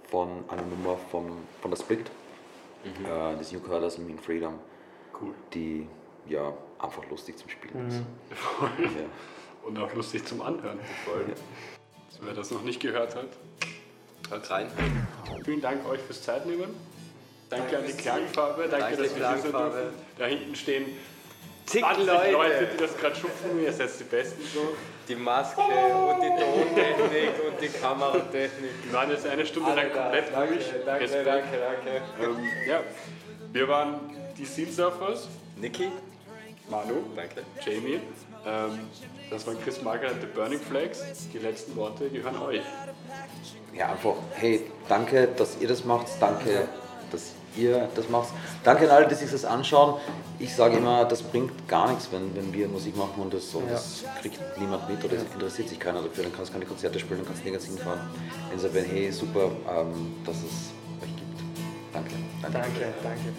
von 0.03 0.43
einer 0.47 0.61
Nummer 0.61 0.95
vom, 1.09 1.25
von 1.61 1.71
der 1.71 1.77
Split, 1.77 2.11
äh, 2.85 3.35
des 3.35 3.51
New 3.51 3.61
Colors 3.61 3.97
and 3.97 4.05
Mean 4.05 4.19
Freedom, 4.19 4.53
Cool. 5.19 5.33
die 5.55 5.87
ja 6.27 6.53
einfach 6.77 7.09
lustig 7.09 7.35
zum 7.35 7.49
Spielen 7.49 7.87
ist. 7.87 7.97
Mhm. 7.97 8.83
Ja. 8.83 9.67
Und 9.67 9.77
auch 9.79 9.93
lustig 9.93 10.23
zum 10.25 10.41
Anhören. 10.41 10.79
Voll. 11.03 11.25
Also, 11.29 11.43
wer 12.21 12.33
das 12.33 12.51
noch 12.51 12.63
nicht 12.63 12.79
gehört 12.79 13.15
hat, 13.15 13.27
Hört 14.29 14.49
rein. 14.51 14.67
vielen 15.43 15.61
Dank 15.61 15.87
euch 15.89 16.01
fürs 16.01 16.21
Zeitnehmen. 16.21 16.69
Danke 17.49 17.77
an 17.79 17.83
die 17.87 17.93
Klangfarbe. 17.93 18.67
Danke, 18.69 18.77
Danke, 18.77 18.97
dass 18.97 19.15
wir 19.15 19.27
hier 19.31 19.37
Klangfarbe. 19.41 19.75
dürfen. 19.75 19.93
Da 20.19 20.25
hinten 20.25 20.55
stehen 20.55 20.85
Zig 21.65 21.81
20 21.81 22.05
Leute. 22.05 22.31
Leute. 22.31 22.67
die 22.73 22.77
das 22.77 22.97
gerade 22.97 23.15
schupfen. 23.15 23.59
Ihr 23.63 23.73
seid 23.73 23.89
die 23.99 24.03
Besten 24.03 24.41
so. 24.53 24.75
Die 25.07 25.15
Maske 25.15 25.61
und 25.61 26.21
die 26.21 26.29
Tontechnik 26.29 27.31
und 27.47 27.59
die 27.61 27.67
Kameratechnik. 27.69 28.71
Wir 28.83 28.93
waren 28.93 29.09
jetzt 29.09 29.25
eine 29.25 29.45
Stunde 29.45 29.73
lang 29.73 29.91
komplett 29.91 30.31
danke, 30.31 30.53
ruhig. 30.53 30.65
danke, 30.85 31.03
Respekt. 31.05 31.25
danke, 31.27 31.57
danke. 31.57 32.01
Ähm, 32.21 32.37
ja, 32.67 32.83
wir 33.51 33.67
waren 33.67 33.99
die 34.37 34.45
Scene 34.45 34.71
Surfers. 34.71 35.27
Niki, 35.57 35.91
Manu, 36.69 37.03
danke. 37.15 37.41
Jamie. 37.65 37.99
Ähm, 38.45 38.79
das 39.29 39.45
waren 39.45 39.61
Chris 39.63 39.81
Margaret 39.81 40.15
The 40.21 40.27
Burning 40.27 40.59
Flags. 40.59 41.01
Die 41.33 41.37
letzten 41.39 41.75
Worte 41.75 42.09
gehören 42.09 42.41
euch. 42.41 42.61
ja, 43.75 43.91
einfach, 43.91 44.15
hey, 44.35 44.65
danke, 44.87 45.27
dass 45.37 45.57
ihr 45.59 45.67
das 45.67 45.83
macht, 45.85 46.07
danke, 46.19 46.67
dass 47.11 47.31
ihr 47.55 47.89
das 47.95 48.09
macht. 48.09 48.29
Danke 48.63 48.85
an 48.89 48.95
alle, 48.95 49.07
die 49.07 49.15
sich 49.15 49.29
das 49.31 49.43
anschauen. 49.45 49.99
Ich 50.39 50.55
sage 50.55 50.77
immer, 50.77 51.03
das 51.05 51.21
bringt 51.21 51.67
gar 51.67 51.89
nichts, 51.89 52.07
wenn, 52.11 52.33
wenn 52.35 52.53
wir 52.53 52.67
Musik 52.67 52.95
machen 52.95 53.21
und 53.21 53.33
das, 53.33 53.53
und 53.53 53.65
Ja. 53.67 53.73
das 53.73 54.03
kriegt 54.21 54.39
niemand 54.57 54.89
mit 54.89 55.03
oder 55.03 55.15
es 55.15 55.23
interessiert 55.23 55.69
sich 55.69 55.79
keiner 55.79 56.01
dafür. 56.01 56.23
Dann 56.23 56.33
kannst 56.33 56.49
du 56.49 56.53
keine 56.53 56.65
Konzerte 56.65 56.99
spielen, 56.99 57.19
dann 57.19 57.27
kannst 57.27 57.41
du 57.41 57.45
nirgends 57.45 57.65
hinfahren. 57.67 57.99
Insofern, 58.53 58.85
hey, 58.85 59.11
super, 59.11 59.51
ähm, 59.69 60.15
dass 60.25 60.37
es 60.37 60.71
euch 61.03 61.15
gibt. 61.15 61.39
Danke. 61.93 62.15
Danke, 62.41 62.93
danke. 63.03 63.33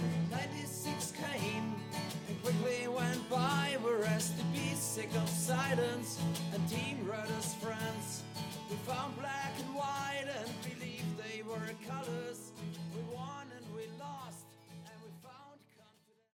96 4.42 4.79
sick 5.00 5.14
of 5.16 5.28
silence 5.28 6.20
and 6.52 6.68
Team 6.68 6.98
Rudder's 7.08 7.54
friends. 7.54 8.22
We 8.68 8.76
found 8.76 9.16
black 9.18 9.52
and 9.58 9.74
white 9.74 10.26
and 10.26 10.50
believed 10.62 11.16
they 11.16 11.42
were 11.42 11.70
colors. 11.88 12.52
We 12.94 13.14
won 13.14 13.46
and 13.56 13.66
we 13.74 13.84
lost. 13.98 14.39